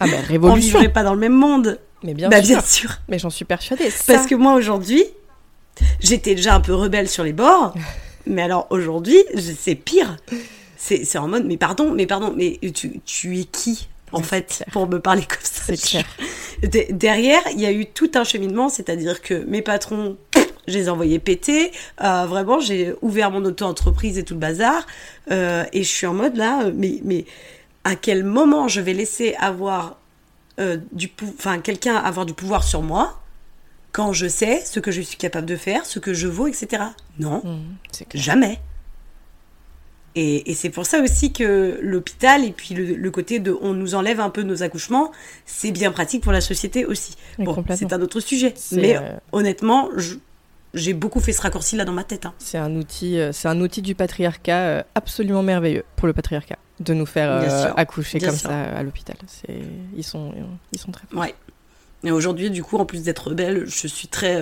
ah 0.00 0.06
on 0.06 0.26
révolution. 0.28 0.78
vivrait 0.78 0.92
pas 0.92 1.02
dans 1.02 1.12
le 1.14 1.20
même 1.20 1.34
monde. 1.34 1.78
Mais 2.02 2.14
bien 2.14 2.28
bah 2.28 2.42
sûr. 2.42 2.56
bien 2.56 2.60
sûr. 2.60 2.90
Mais 3.08 3.18
j'en 3.18 3.30
suis 3.30 3.44
persuadée. 3.44 3.90
Parce 4.06 4.26
que 4.26 4.34
moi 4.34 4.54
aujourd'hui, 4.54 5.04
j'étais 6.00 6.34
déjà 6.34 6.54
un 6.54 6.60
peu 6.60 6.74
rebelle 6.74 7.08
sur 7.08 7.24
les 7.24 7.32
bords, 7.32 7.74
mais 8.26 8.42
alors 8.42 8.66
aujourd'hui, 8.70 9.18
c'est 9.58 9.74
pire. 9.74 10.16
C'est 10.76 11.16
en 11.16 11.28
mode, 11.28 11.44
mais 11.44 11.56
pardon, 11.56 11.92
mais 11.92 12.06
pardon, 12.06 12.34
mais 12.36 12.58
tu, 12.74 13.00
tu 13.04 13.38
es 13.38 13.44
qui 13.44 13.88
en 14.12 14.22
fait, 14.22 14.64
pour 14.72 14.88
me 14.88 15.00
parler 15.00 15.22
comme 15.22 15.38
ça? 15.42 15.62
C'est 15.66 15.80
clair. 15.80 16.04
Derrière, 16.90 17.42
il 17.52 17.60
y 17.60 17.66
a 17.66 17.72
eu 17.72 17.86
tout 17.86 18.10
un 18.14 18.24
cheminement, 18.24 18.68
c'est-à-dire 18.68 19.22
que 19.22 19.44
mes 19.46 19.62
patrons, 19.62 20.16
je 20.68 20.74
les 20.74 20.84
ai 20.84 20.88
envoyés 20.90 21.18
péter. 21.18 21.72
Euh, 22.02 22.26
vraiment, 22.26 22.60
j'ai 22.60 22.94
ouvert 23.00 23.30
mon 23.30 23.44
auto-entreprise 23.44 24.18
et 24.18 24.22
tout 24.22 24.34
le 24.34 24.40
bazar. 24.40 24.86
Euh, 25.30 25.64
et 25.72 25.82
je 25.82 25.88
suis 25.88 26.06
en 26.06 26.14
mode 26.14 26.36
là, 26.36 26.70
mais, 26.74 27.00
mais 27.04 27.24
à 27.84 27.96
quel 27.96 28.22
moment 28.24 28.68
je 28.68 28.80
vais 28.80 28.92
laisser 28.92 29.34
avoir 29.40 29.98
euh, 30.60 30.78
du 30.92 31.10
enfin 31.22 31.60
quelqu'un 31.60 31.96
avoir 31.96 32.26
du 32.26 32.34
pouvoir 32.34 32.64
sur 32.64 32.82
moi 32.82 33.20
quand 33.92 34.12
je 34.12 34.26
sais 34.26 34.64
ce 34.64 34.80
que 34.80 34.90
je 34.90 35.00
suis 35.00 35.16
capable 35.16 35.46
de 35.46 35.56
faire, 35.56 35.84
ce 35.84 35.98
que 35.98 36.14
je 36.14 36.26
vaux, 36.26 36.46
etc. 36.46 36.82
Non, 37.18 37.42
mmh, 37.44 38.04
jamais. 38.14 38.58
Et, 40.14 40.50
et 40.50 40.54
c'est 40.54 40.70
pour 40.70 40.84
ça 40.84 41.00
aussi 41.00 41.32
que 41.32 41.78
l'hôpital 41.80 42.44
et 42.44 42.52
puis 42.52 42.74
le, 42.74 43.10
côté 43.10 43.38
de 43.38 43.56
on 43.62 43.72
nous 43.72 43.94
enlève 43.94 44.20
un 44.20 44.28
peu 44.28 44.42
nos 44.42 44.62
accouchements, 44.62 45.10
c'est 45.46 45.70
bien 45.70 45.90
pratique 45.90 46.22
pour 46.22 46.32
la 46.32 46.42
société 46.42 46.84
aussi. 46.84 47.16
bon, 47.38 47.64
c'est 47.74 47.92
un 47.92 48.00
autre 48.00 48.20
sujet. 48.20 48.52
Mais 48.72 48.96
euh, 48.96 49.16
honnêtement, 49.32 49.88
j'ai 50.74 50.94
beaucoup 50.94 51.20
fait 51.20 51.32
ce 51.32 51.42
raccourci 51.42 51.76
là 51.76 51.84
dans 51.84 51.92
ma 51.92 52.04
tête. 52.04 52.26
Hein. 52.26 52.34
C'est 52.38 52.58
un 52.58 52.74
outil, 52.76 53.18
euh, 53.18 53.32
c'est 53.32 53.48
un 53.48 53.60
outil 53.60 53.82
du 53.82 53.94
patriarcat 53.94 54.58
euh, 54.58 54.82
absolument 54.94 55.42
merveilleux 55.42 55.84
pour 55.96 56.06
le 56.06 56.12
patriarcat 56.12 56.58
de 56.80 56.94
nous 56.94 57.06
faire 57.06 57.74
accoucher 57.76 58.20
comme 58.20 58.36
ça 58.36 58.62
à 58.62 58.82
l'hôpital. 58.82 59.16
Ils 59.96 60.04
sont, 60.04 60.32
ils 60.72 60.78
sont 60.78 60.90
très. 60.90 61.04
Ouais. 61.14 61.34
Et 62.04 62.10
aujourd'hui, 62.10 62.50
du 62.50 62.64
coup, 62.64 62.78
en 62.78 62.84
plus 62.84 63.04
d'être 63.04 63.32
belle, 63.32 63.64
je 63.66 63.86
suis 63.86 64.08
très 64.08 64.40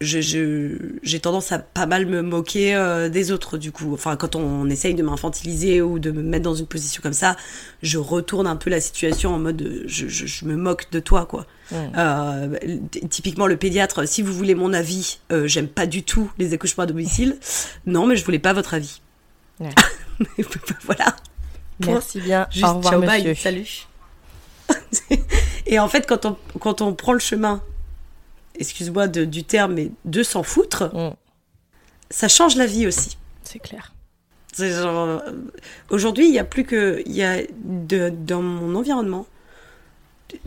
j'ai 0.00 1.20
tendance 1.20 1.52
à 1.52 1.58
pas 1.58 1.86
mal 1.86 2.06
me 2.06 2.22
moquer 2.22 2.74
euh, 2.74 3.08
des 3.08 3.32
autres 3.32 3.56
du 3.56 3.72
coup. 3.72 3.94
Enfin, 3.94 4.16
quand 4.16 4.36
on, 4.36 4.68
essaye 4.68 4.94
de 4.94 5.02
m'infantiliser 5.02 5.80
ou 5.80 5.98
de 5.98 6.10
me 6.10 6.22
mettre 6.22 6.44
dans 6.44 6.54
une 6.54 6.66
position 6.66 7.02
comme 7.02 7.12
ça, 7.12 7.36
je 7.82 7.98
retourne 7.98 8.46
un 8.46 8.56
peu 8.56 8.70
la 8.70 8.80
situation 8.80 9.34
en 9.34 9.38
mode 9.38 9.84
je, 9.86 10.06
je, 10.08 10.44
me 10.44 10.56
moque 10.56 10.90
de 10.90 11.00
toi 11.00 11.26
quoi. 11.26 11.46
Euh, 11.72 12.56
typiquement 13.10 13.46
le 13.46 13.56
pédiatre, 13.56 14.06
si 14.06 14.22
vous 14.22 14.32
voulez 14.32 14.54
mon 14.54 14.72
avis, 14.72 15.18
euh, 15.32 15.46
j'aime 15.46 15.68
pas 15.68 15.86
du 15.86 16.02
tout 16.02 16.30
les 16.38 16.52
accouchements 16.52 16.84
à 16.84 16.86
domicile. 16.86 17.38
Non, 17.86 18.06
mais 18.06 18.16
je 18.16 18.24
voulais 18.24 18.38
pas 18.38 18.52
votre 18.52 18.74
avis. 18.74 19.00
voilà. 20.84 21.16
Merci 21.80 22.20
bien. 22.20 22.46
Juste, 22.50 22.64
Au 22.64 22.74
revoir, 22.74 22.92
ciao, 22.92 23.00
monsieur. 23.02 23.24
bye, 23.24 23.36
salut. 23.36 23.86
Et 25.66 25.78
en 25.78 25.88
fait, 25.88 26.06
quand 26.06 26.26
on, 26.26 26.36
quand 26.58 26.80
on 26.80 26.94
prend 26.94 27.12
le 27.12 27.18
chemin 27.18 27.62
excuse-moi 28.58 29.08
du 29.08 29.44
terme, 29.44 29.74
mais 29.74 29.90
de 30.04 30.22
s'en 30.22 30.42
foutre, 30.42 30.84
mm. 30.94 31.14
ça 32.10 32.28
change 32.28 32.56
la 32.56 32.66
vie 32.66 32.86
aussi. 32.86 33.16
C'est 33.42 33.58
clair. 33.58 33.92
Euh, 34.58 35.18
aujourd'hui, 35.90 36.26
il 36.26 36.32
n'y 36.32 36.38
a 36.38 36.44
plus 36.44 36.64
que. 36.64 37.02
Il 37.06 37.12
y 37.14 37.22
a 37.22 37.42
de, 37.64 38.10
dans 38.10 38.42
mon 38.42 38.74
environnement, 38.74 39.26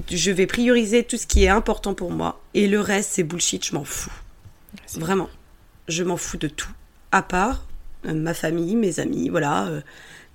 je 0.09 0.31
vais 0.31 0.47
prioriser 0.47 1.03
tout 1.03 1.17
ce 1.17 1.27
qui 1.27 1.43
est 1.43 1.49
important 1.49 1.93
pour 1.93 2.11
moi. 2.11 2.41
Et 2.53 2.67
le 2.67 2.79
reste, 2.79 3.11
c'est 3.13 3.23
bullshit, 3.23 3.65
je 3.65 3.75
m'en 3.75 3.83
fous. 3.83 4.11
Vraiment. 4.95 5.29
Je 5.87 6.03
m'en 6.03 6.17
fous 6.17 6.37
de 6.37 6.47
tout. 6.47 6.71
À 7.11 7.21
part 7.21 7.65
euh, 8.05 8.13
ma 8.13 8.33
famille, 8.33 8.75
mes 8.75 8.99
amis, 8.99 9.29
voilà. 9.29 9.67
Euh, 9.67 9.81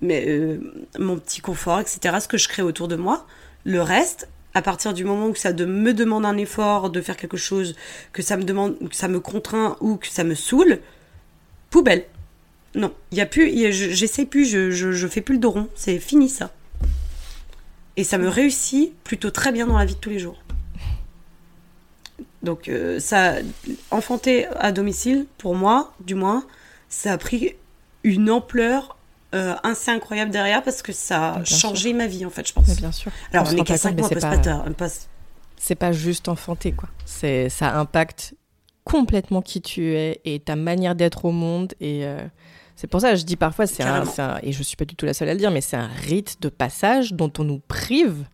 mais, 0.01 0.59
mon 0.99 1.17
petit 1.17 1.41
confort, 1.41 1.79
etc. 1.79 2.17
Ce 2.19 2.27
que 2.27 2.37
je 2.37 2.47
crée 2.47 2.61
autour 2.61 2.87
de 2.87 2.95
moi. 2.95 3.25
Le 3.63 3.81
reste, 3.81 4.27
à 4.53 4.61
partir 4.61 4.93
du 4.93 5.03
moment 5.03 5.27
où 5.27 5.35
ça 5.35 5.51
me 5.51 5.93
demande 5.93 6.25
un 6.25 6.37
effort 6.37 6.89
de 6.89 7.01
faire 7.01 7.17
quelque 7.17 7.37
chose, 7.37 7.75
que 8.13 8.21
ça 8.21 8.37
me 8.37 8.43
demande, 8.43 8.77
que 8.89 8.95
ça 8.95 9.07
me 9.07 9.19
contraint 9.19 9.75
ou 9.81 9.97
que 9.97 10.07
ça 10.07 10.23
me 10.23 10.33
saoule, 10.35 10.79
poubelle. 11.69 12.05
Non, 12.73 12.93
il 13.11 13.17
y 13.17 13.21
a 13.21 13.25
plus, 13.25 13.51
j'essaie 13.71 14.25
plus, 14.25 14.45
je, 14.45 14.71
je, 14.71 15.07
fais 15.07 15.21
plus 15.21 15.35
le 15.35 15.39
dos 15.39 15.51
rond, 15.51 15.69
c'est 15.75 15.99
fini 15.99 16.29
ça. 16.29 16.51
Et 17.97 18.03
ça 18.03 18.17
me 18.17 18.27
réussit 18.27 18.93
plutôt 19.03 19.31
très 19.31 19.51
bien 19.51 19.67
dans 19.67 19.77
la 19.77 19.85
vie 19.85 19.95
de 19.95 19.99
tous 19.99 20.09
les 20.09 20.19
jours. 20.19 20.41
Donc 22.43 22.67
euh, 22.67 22.99
ça, 22.99 23.35
enfanter 23.91 24.47
à 24.59 24.71
domicile, 24.71 25.25
pour 25.37 25.55
moi, 25.55 25.93
du 25.99 26.15
moins, 26.15 26.45
ça 26.89 27.13
a 27.13 27.17
pris 27.17 27.55
une 28.03 28.29
ampleur 28.29 28.97
euh, 29.33 29.55
assez 29.63 29.91
incroyable 29.91 30.31
derrière 30.31 30.63
parce 30.63 30.81
que 30.81 30.93
ça 30.93 31.33
a 31.33 31.43
changé 31.43 31.91
ma 31.91 32.07
vie 32.07 32.25
en 32.25 32.29
fait, 32.29 32.47
je 32.47 32.53
pense. 32.53 32.67
bien 32.77 32.91
sûr. 32.91 33.11
Alors 33.33 33.47
on, 33.51 33.57
est 33.57 33.63
qu'à 33.63 33.77
5 33.77 33.97
mois 33.97 34.09
C'est 35.57 35.75
pas 35.75 35.91
juste 35.91 36.29
enfanter 36.29 36.71
quoi. 36.71 36.87
C'est 37.05 37.49
ça 37.49 37.77
impacte 37.77 38.35
complètement 38.85 39.41
qui 39.41 39.61
tu 39.61 39.93
es 39.95 40.21
et 40.23 40.39
ta 40.39 40.55
manière 40.55 40.95
d'être 40.95 41.25
au 41.25 41.31
monde 41.31 41.73
et 41.81 42.05
euh, 42.05 42.19
c'est 42.75 42.87
pour 42.87 43.01
ça 43.01 43.11
que 43.11 43.17
je 43.17 43.23
dis 43.23 43.35
parfois 43.35 43.67
c'est 43.67 43.83
un, 43.83 44.03
et 44.43 44.51
je 44.51 44.63
suis 44.63 44.75
pas 44.75 44.85
du 44.85 44.95
tout 44.95 45.05
la 45.05 45.13
seule 45.13 45.29
à 45.29 45.33
le 45.33 45.39
dire 45.39 45.51
mais 45.51 45.61
c'est 45.61 45.77
un 45.77 45.87
rite 45.87 46.41
de 46.41 46.49
passage 46.49 47.13
dont 47.13 47.31
on 47.39 47.43
nous 47.43 47.61
prive 47.67 48.25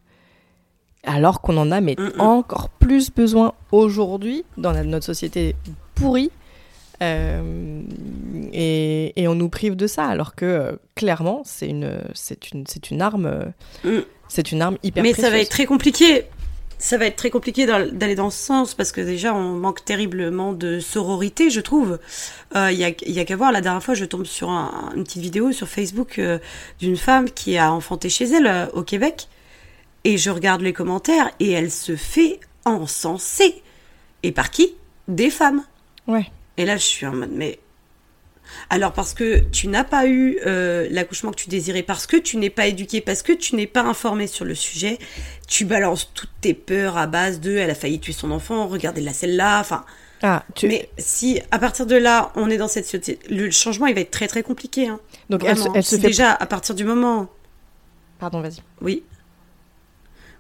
alors 1.04 1.42
qu'on 1.42 1.58
en 1.58 1.72
a 1.72 1.82
mais 1.82 1.96
mm, 1.98 2.18
mm. 2.18 2.22
encore 2.22 2.70
plus 2.70 3.12
besoin 3.12 3.54
aujourd'hui 3.72 4.44
dans 4.58 4.74
notre 4.84 5.06
société 5.06 5.56
pourrie 5.96 6.32
euh, 7.02 7.82
et, 8.54 9.28
on 9.28 9.36
nous 9.36 9.50
prive 9.50 9.76
de 9.76 9.88
ça, 9.88 10.06
alors 10.06 10.36
que 10.36 10.46
euh, 10.46 10.72
clairement, 10.96 11.42
c'est 11.46 11.68
une, 11.68 12.00
c'est 12.14 12.52
une, 12.52 12.66
c'est 12.68 12.92
une 12.92 13.02
arme, 13.02 13.54
mm. 13.84 14.00
c'est 14.28 14.52
une 14.52 14.62
arme 14.62 14.78
hyper. 14.84 15.02
Mais 15.02 15.14
ça 15.14 15.30
va 15.30 15.40
être 15.40 15.50
très 15.50 15.66
compliqué. 15.66 16.26
Ça 16.84 16.98
va 16.98 17.06
être 17.06 17.16
très 17.16 17.30
compliqué 17.30 17.68
d'aller 17.68 18.16
dans 18.16 18.32
ce 18.32 18.40
sens 18.40 18.74
parce 18.74 18.92
que 18.92 19.02
déjà 19.02 19.36
on 19.36 19.54
manque 19.54 19.86
terriblement 19.86 20.52
de 20.52 20.80
sororité, 20.80 21.52
je 21.52 21.62
trouve. 21.62 22.00
Il 22.54 22.58
euh, 22.58 22.72
y 22.72 22.84
a, 22.84 22.92
y 23.06 23.20
a 23.20 23.26
qu'à 23.26 23.36
voir. 23.36 23.52
La 23.52 23.62
dernière 23.62 23.84
fois, 23.84 23.94
je 23.94 24.04
tombe 24.04 24.26
sur 24.26 24.50
une 24.50 25.04
petite 25.04 25.22
vidéo 25.22 25.52
sur 25.52 25.68
Facebook 25.68 26.20
d'une 26.80 26.98
femme 26.98 27.30
qui 27.30 27.58
a 27.58 27.72
enfanté 27.72 28.10
chez 28.10 28.26
elle 28.26 28.70
au 28.74 28.82
Québec 28.82 29.28
et 30.04 30.18
je 30.18 30.30
regarde 30.30 30.62
les 30.62 30.74
commentaires 30.74 31.30
et 31.40 31.52
elle 31.52 31.72
se 31.72 31.96
fait 31.96 32.40
encenser. 32.66 33.62
Et 34.24 34.32
par 34.32 34.52
qui? 34.52 34.76
Des 35.08 35.30
femmes. 35.30 35.64
Ouais. 36.08 36.26
Et 36.58 36.66
là, 36.66 36.78
je 36.78 36.84
suis 36.84 37.06
en 37.06 37.14
mode, 37.14 37.32
mais. 37.32 37.60
Alors, 38.72 38.94
parce 38.94 39.14
que 39.14 39.40
tu 39.52 39.68
n'as 39.68 39.84
pas 39.84 40.08
eu 40.08 40.40
euh, 40.46 40.88
l'accouchement 40.92 41.32
que 41.32 41.36
tu 41.36 41.50
désirais, 41.50 41.84
parce 41.84 42.08
que 42.08 42.16
tu 42.16 42.38
n'es 42.38 42.50
pas 42.50 42.68
éduqué, 42.68 43.02
parce 43.02 43.22
que 43.22 43.34
tu 43.34 43.58
n'es 43.58 43.68
pas 43.68 43.82
informé 43.82 44.28
sur 44.28 44.46
le 44.46 44.56
sujet, 44.56 44.98
tu 45.46 45.66
balances 45.66 46.10
toutes 46.14 46.32
tes 46.40 46.54
peurs 46.54 46.96
à 46.98 47.06
base 47.06 47.42
de 47.42 47.58
elle 47.58 47.70
a 47.70 47.76
failli 47.76 48.00
tuer 48.00 48.14
son 48.14 48.32
enfant, 48.32 48.68
regardez 48.68 49.02
la 49.02 49.12
celle-là, 49.12 49.60
enfin. 49.60 49.84
Ah, 50.22 50.46
tu... 50.56 50.70
Mais 50.70 50.88
si 50.98 51.42
à 51.52 51.60
partir 51.60 51.86
de 51.86 51.98
là, 51.98 52.32
on 52.36 52.50
est 52.50 52.56
dans 52.56 52.70
cette 52.70 52.86
société, 52.86 53.20
le 53.30 53.52
changement, 53.52 53.88
il 53.88 53.94
va 53.94 54.00
être 54.00 54.12
très 54.12 54.30
très 54.30 54.42
compliqué. 54.42 54.88
Hein. 54.88 55.02
Donc, 55.30 55.44
elle, 55.44 55.58
elle 55.76 55.84
se 55.84 55.98
fait. 55.98 56.08
Déjà, 56.08 56.32
à 56.32 56.46
partir 56.46 56.74
du 56.74 56.86
moment. 56.86 57.30
Pardon, 58.20 58.40
vas-y. 58.40 58.62
Oui. 58.80 59.04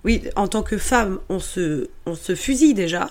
Oui, 0.05 0.23
en 0.37 0.47
tant 0.47 0.63
que 0.63 0.77
femme, 0.77 1.19
on 1.27 1.39
se, 1.39 1.89
on 2.05 2.15
se 2.15 2.33
fusille 2.35 2.75
déjà. 2.75 3.09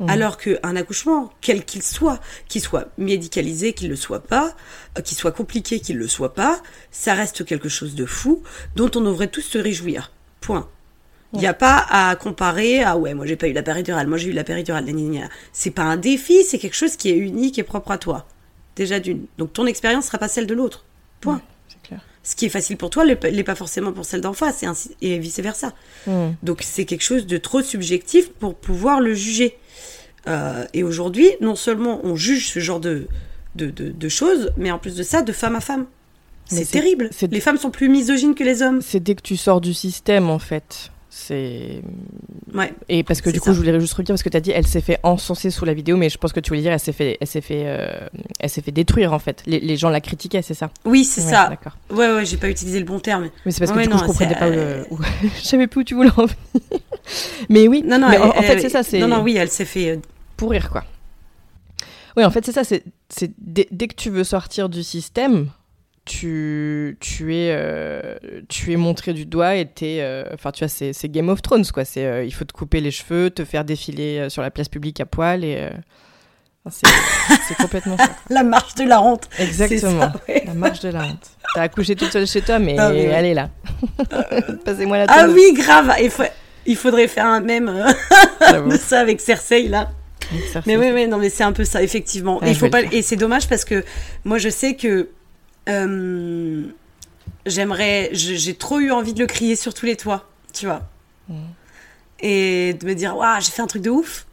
Mhm. 0.00 0.10
Alors 0.10 0.38
qu'un 0.38 0.76
accouchement, 0.76 1.32
quel 1.40 1.64
qu'il 1.64 1.82
soit, 1.82 2.20
qu'il 2.48 2.60
soit 2.60 2.88
médicalisé, 2.98 3.72
qu'il 3.72 3.88
ne 3.88 3.92
le 3.92 3.96
soit 3.96 4.20
pas, 4.20 4.54
euh, 4.96 5.02
qu'il 5.02 5.16
soit 5.16 5.32
compliqué, 5.32 5.80
qu'il 5.80 5.96
ne 5.96 6.02
le 6.02 6.08
soit 6.08 6.34
pas, 6.34 6.60
ça 6.90 7.14
reste 7.14 7.44
quelque 7.44 7.68
chose 7.68 7.94
de 7.94 8.06
fou 8.06 8.42
dont 8.76 8.90
on 8.94 9.00
devrait 9.00 9.28
tous 9.28 9.42
se 9.42 9.58
réjouir. 9.58 10.12
Point. 10.40 10.68
Il 11.34 11.40
n'y 11.40 11.46
a 11.46 11.54
pas 11.54 11.84
à 11.90 12.16
comparer 12.16 12.82
ah 12.82 12.96
ouais 12.96 13.12
moi 13.12 13.26
j'ai 13.26 13.36
pas 13.36 13.48
eu 13.48 13.52
la 13.52 13.62
péridurale 13.62 14.06
moi 14.06 14.16
j'ai 14.16 14.30
eu 14.30 14.32
la 14.32 14.44
péridurale 14.44 14.86
c'est 15.52 15.70
pas 15.70 15.82
un 15.82 15.98
défi 15.98 16.42
c'est 16.42 16.58
quelque 16.58 16.74
chose 16.74 16.96
qui 16.96 17.10
est 17.10 17.18
unique 17.18 17.58
et 17.58 17.62
propre 17.62 17.90
à 17.90 17.98
toi 17.98 18.26
déjà 18.76 18.98
d'une 18.98 19.26
donc 19.36 19.52
ton 19.52 19.66
expérience 19.66 20.06
sera 20.06 20.16
pas 20.16 20.28
celle 20.28 20.46
de 20.46 20.54
l'autre 20.54 20.86
point. 21.20 21.42
Ce 22.28 22.36
qui 22.36 22.46
est 22.46 22.50
facile 22.50 22.76
pour 22.76 22.90
toi 22.90 23.04
n'est 23.04 23.44
pas 23.44 23.54
forcément 23.54 23.92
pour 23.92 24.04
celle 24.04 24.20
d'en 24.20 24.32
face 24.32 24.62
et, 24.62 25.14
et 25.14 25.18
vice 25.18 25.40
versa 25.40 25.72
donc 26.42 26.60
c'est 26.62 26.84
quelque 26.84 27.04
chose 27.04 27.26
de 27.26 27.38
trop 27.38 27.62
subjectif 27.62 28.30
pour 28.30 28.54
pouvoir 28.54 29.00
le 29.00 29.14
juger 29.14 29.56
euh, 30.28 30.66
et 30.74 30.82
aujourd'hui, 30.82 31.30
non 31.40 31.54
seulement 31.54 32.00
on 32.04 32.16
juge 32.16 32.50
ce 32.50 32.60
genre 32.60 32.80
de, 32.80 33.06
de, 33.54 34.08
choses, 34.08 34.50
mais 34.56 34.70
en 34.70 34.78
plus 34.78 34.96
de 34.96 35.02
ça, 35.02 35.22
de 35.22 35.32
femme 35.32 35.56
à 35.56 35.60
femme. 35.60 35.86
C'est 36.46 36.70
terrible. 36.70 37.10
Les 37.30 37.40
femmes 37.40 37.58
sont 37.58 37.70
plus 37.70 37.88
misogynes 37.88 38.34
que 38.34 38.44
les 38.44 38.62
hommes. 38.62 38.80
C'est 38.80 39.00
dès 39.00 39.14
que 39.14 39.22
tu 39.22 39.36
sors 39.36 39.60
du 39.60 39.74
système, 39.74 40.30
en 40.30 40.38
fait. 40.38 40.90
C'est. 41.10 41.82
Ouais. 42.52 42.72
Et 42.88 43.02
parce 43.02 43.22
que 43.22 43.30
du 43.30 43.40
coup, 43.40 43.52
je 43.52 43.58
voulais 43.58 43.78
juste 43.80 43.94
redire 43.94 44.12
parce 44.12 44.22
que 44.22 44.28
tu 44.28 44.36
as 44.36 44.40
dit, 44.40 44.50
elle 44.50 44.66
s'est 44.66 44.82
fait 44.82 44.98
encenser 45.02 45.50
sous 45.50 45.64
la 45.64 45.72
vidéo, 45.72 45.96
mais 45.96 46.10
je 46.10 46.18
pense 46.18 46.32
que 46.32 46.40
tu 46.40 46.50
voulais 46.50 46.60
dire, 46.60 46.72
elle 46.72 46.80
s'est 46.80 46.92
fait, 46.92 47.16
elle 47.20 47.26
s'est 47.26 47.40
fait, 47.40 47.62
euh, 47.64 47.88
elle 48.38 48.50
s'est 48.50 48.60
fait 48.60 48.72
détruire 48.72 49.14
en 49.14 49.18
fait. 49.18 49.42
Les, 49.46 49.76
gens 49.76 49.88
la 49.88 50.00
critiquaient, 50.00 50.42
c'est 50.42 50.54
ça 50.54 50.70
Oui, 50.84 51.04
c'est 51.04 51.22
ça. 51.22 51.48
D'accord. 51.48 51.76
Ouais, 51.90 52.12
ouais, 52.12 52.24
j'ai 52.26 52.36
pas 52.36 52.50
utilisé 52.50 52.78
le 52.78 52.84
bon 52.84 53.00
terme. 53.00 53.30
Mais 53.46 53.52
c'est 53.52 53.60
parce 53.60 53.72
que 53.72 53.82
du 53.82 53.88
coup, 53.88 53.98
je 53.98 54.04
comprenais 54.04 54.34
pas. 54.34 54.50
je 55.38 55.44
savais 55.44 55.66
plus 55.66 55.80
où 55.80 55.84
tu 55.84 55.94
voulais 55.94 56.10
en 56.10 56.26
venir. 56.26 56.82
mais 57.48 57.68
oui. 57.68 57.82
Non, 57.86 57.98
non. 57.98 58.08
en, 58.08 58.42
fait, 58.42 58.60
c'est 58.60 58.82
ça. 58.82 58.98
Non, 58.98 59.08
non, 59.08 59.22
oui, 59.22 59.36
elle 59.36 59.50
s'est 59.50 59.64
fait 59.64 59.90
euh, 59.90 59.96
pourrir, 60.36 60.68
quoi. 60.68 60.84
Oui, 62.18 62.24
en 62.24 62.30
fait, 62.30 62.44
c'est 62.44 62.52
ça. 62.52 62.64
C'est 62.64 62.82
dès, 63.38 63.64
que 63.64 63.94
tu 63.94 64.10
veux 64.10 64.24
sortir 64.24 64.68
du 64.68 64.82
système, 64.82 65.48
tu, 66.08 66.96
tu, 67.00 67.36
es, 67.36 67.50
euh, 67.52 68.16
tu 68.48 68.72
es 68.72 68.76
montré 68.76 69.12
du 69.12 69.26
doigt 69.26 69.56
et 69.56 69.66
t'es. 69.66 69.98
Euh, 70.00 70.24
enfin, 70.32 70.50
tu 70.50 70.64
vois, 70.64 70.68
c'est 70.68 71.08
Game 71.08 71.28
of 71.28 71.42
Thrones, 71.42 71.66
quoi. 71.66 71.84
C'est 71.84 72.04
euh, 72.04 72.24
il 72.24 72.32
faut 72.32 72.44
te 72.44 72.52
couper 72.52 72.80
les 72.80 72.90
cheveux, 72.90 73.30
te 73.30 73.44
faire 73.44 73.64
défiler 73.64 74.28
sur 74.30 74.42
la 74.42 74.50
place 74.50 74.68
publique 74.68 75.00
à 75.00 75.06
poil 75.06 75.44
et. 75.44 75.68
C'est 76.70 77.56
complètement 77.56 77.96
ça. 77.96 78.10
la 78.28 78.42
marche 78.42 78.74
de 78.74 78.84
la 78.84 79.00
honte. 79.00 79.26
Exactement. 79.38 80.00
Ça, 80.00 80.12
ouais. 80.28 80.42
La 80.44 80.52
marche 80.52 80.80
de 80.80 80.90
la 80.90 81.04
honte. 81.04 81.30
T'as 81.54 81.62
accouché 81.62 81.96
toute 81.96 82.12
seule 82.12 82.26
chez 82.26 82.42
toi, 82.42 82.58
mais, 82.58 82.76
ah, 82.78 82.90
mais... 82.90 83.04
elle 83.04 83.24
est 83.24 83.32
là. 83.32 83.48
Passez-moi 84.66 84.98
la 84.98 85.06
Ah 85.08 85.28
oui, 85.30 85.54
grave. 85.54 85.94
Il, 86.02 86.10
faut... 86.10 86.24
Il 86.66 86.76
faudrait 86.76 87.08
faire 87.08 87.24
un 87.24 87.40
même 87.40 87.66
de 88.68 88.76
ça 88.76 89.00
avec 89.00 89.22
Cersei, 89.22 89.68
là. 89.68 89.88
Mais 90.66 90.76
oui, 90.76 90.90
oui, 90.92 91.08
non, 91.08 91.16
mais 91.16 91.30
c'est 91.30 91.44
un 91.44 91.52
peu 91.52 91.64
ça, 91.64 91.82
effectivement. 91.82 92.42
et, 92.42 92.50
il 92.50 92.54
faut 92.54 92.68
pas... 92.68 92.82
et 92.82 93.00
c'est 93.00 93.16
dommage 93.16 93.48
parce 93.48 93.64
que 93.64 93.82
moi, 94.26 94.36
je 94.36 94.50
sais 94.50 94.74
que 94.74 95.08
euh, 95.68 96.64
j'aimerais, 97.46 98.10
j'ai 98.12 98.54
trop 98.54 98.80
eu 98.80 98.90
envie 98.90 99.14
de 99.14 99.20
le 99.20 99.26
crier 99.26 99.56
sur 99.56 99.74
tous 99.74 99.86
les 99.86 99.96
toits, 99.96 100.28
tu 100.52 100.66
vois. 100.66 100.82
Mm. 101.28 101.34
Et 102.20 102.74
de 102.74 102.86
me 102.86 102.94
dire, 102.94 103.16
waouh, 103.16 103.40
j'ai 103.40 103.50
fait 103.50 103.62
un 103.62 103.66
truc 103.66 103.82
de 103.82 103.90
ouf. 103.90 104.26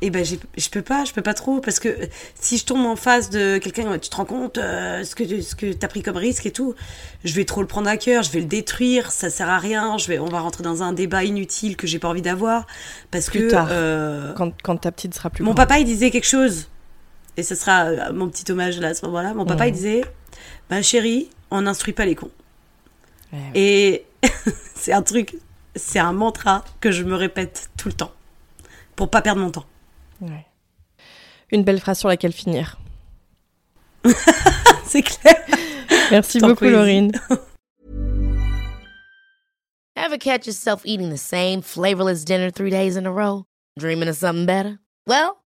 Et 0.00 0.10
ben, 0.10 0.24
je 0.24 0.68
peux 0.70 0.82
pas, 0.82 1.04
je 1.04 1.12
peux 1.12 1.22
pas 1.22 1.34
trop, 1.34 1.60
parce 1.60 1.78
que 1.78 1.96
si 2.40 2.58
je 2.58 2.64
tombe 2.64 2.84
en 2.84 2.96
face 2.96 3.30
de 3.30 3.58
quelqu'un, 3.58 3.98
tu 3.98 4.08
te 4.08 4.16
rends 4.16 4.24
compte 4.24 4.58
euh, 4.58 5.04
ce 5.04 5.14
que 5.14 5.40
ce 5.40 5.54
que 5.54 5.72
t'as 5.72 5.88
pris 5.88 6.02
comme 6.02 6.16
risque 6.16 6.46
et 6.46 6.50
tout, 6.50 6.74
je 7.22 7.34
vais 7.34 7.44
trop 7.44 7.60
le 7.60 7.66
prendre 7.66 7.88
à 7.88 7.96
cœur, 7.96 8.22
je 8.22 8.30
vais 8.32 8.40
le 8.40 8.46
détruire, 8.46 9.12
ça 9.12 9.30
sert 9.30 9.48
à 9.48 9.58
rien, 9.58 9.96
je 9.98 10.08
vais, 10.08 10.18
on 10.18 10.26
va 10.26 10.40
rentrer 10.40 10.64
dans 10.64 10.82
un 10.82 10.92
débat 10.92 11.24
inutile 11.24 11.76
que 11.76 11.86
j'ai 11.86 11.98
pas 11.98 12.08
envie 12.08 12.22
d'avoir, 12.22 12.66
parce 13.10 13.26
plus 13.26 13.40
que 13.40 13.50
tard, 13.50 13.68
euh, 13.70 14.32
quand, 14.34 14.52
quand 14.62 14.76
ta 14.76 14.90
petite 14.90 15.14
sera 15.14 15.30
plus 15.30 15.44
mon 15.44 15.54
papa 15.54 15.78
il 15.78 15.84
disait 15.84 16.10
quelque 16.10 16.26
chose, 16.26 16.68
et 17.36 17.42
ce 17.42 17.54
sera 17.54 17.84
euh, 17.84 18.12
mon 18.12 18.28
petit 18.28 18.50
hommage 18.50 18.78
là 18.78 18.88
à 18.88 18.94
ce 18.94 19.04
moment-là. 19.06 19.34
Mon 19.34 19.44
papa 19.44 19.66
il 19.68 19.72
disait, 19.72 20.04
bah 20.70 20.82
chérie, 20.82 21.30
on 21.50 21.62
n'instruit 21.62 21.92
pas 21.92 22.06
les 22.06 22.14
cons. 22.14 22.30
Et 23.54 24.04
c'est 24.74 24.92
un 24.92 25.02
truc, 25.02 25.36
c'est 25.74 25.98
un 25.98 26.12
mantra 26.12 26.64
que 26.80 26.92
je 26.92 27.02
me 27.02 27.14
répète 27.14 27.70
tout 27.76 27.88
le 27.88 27.94
temps 27.94 28.12
pour 28.96 29.10
pas 29.10 29.22
perdre 29.22 29.40
mon 29.40 29.50
temps. 29.50 29.66
Ouais. 30.20 30.46
Une 31.50 31.64
belle 31.64 31.80
phrase 31.80 31.98
sur 31.98 32.08
laquelle 32.08 32.32
finir. 32.32 32.78
c'est 34.84 35.02
clair. 35.02 35.34
Merci 36.10 36.38
beaucoup, 36.38 36.64
Laurine. 36.64 37.12
Ever 39.96 40.18
catch 40.18 40.46
yourself 40.46 40.82
eating 40.84 41.10
the 41.10 41.16
same 41.16 41.62
flavorless 41.62 42.24
dinner 42.24 42.50
three 42.50 42.70
days 42.70 42.96
in 42.96 43.06
a 43.06 43.12
row? 43.12 43.44
Dreaming 43.78 44.08
of 44.08 44.16
something 44.16 44.44
better? 44.44 44.78
Well, 45.06 45.43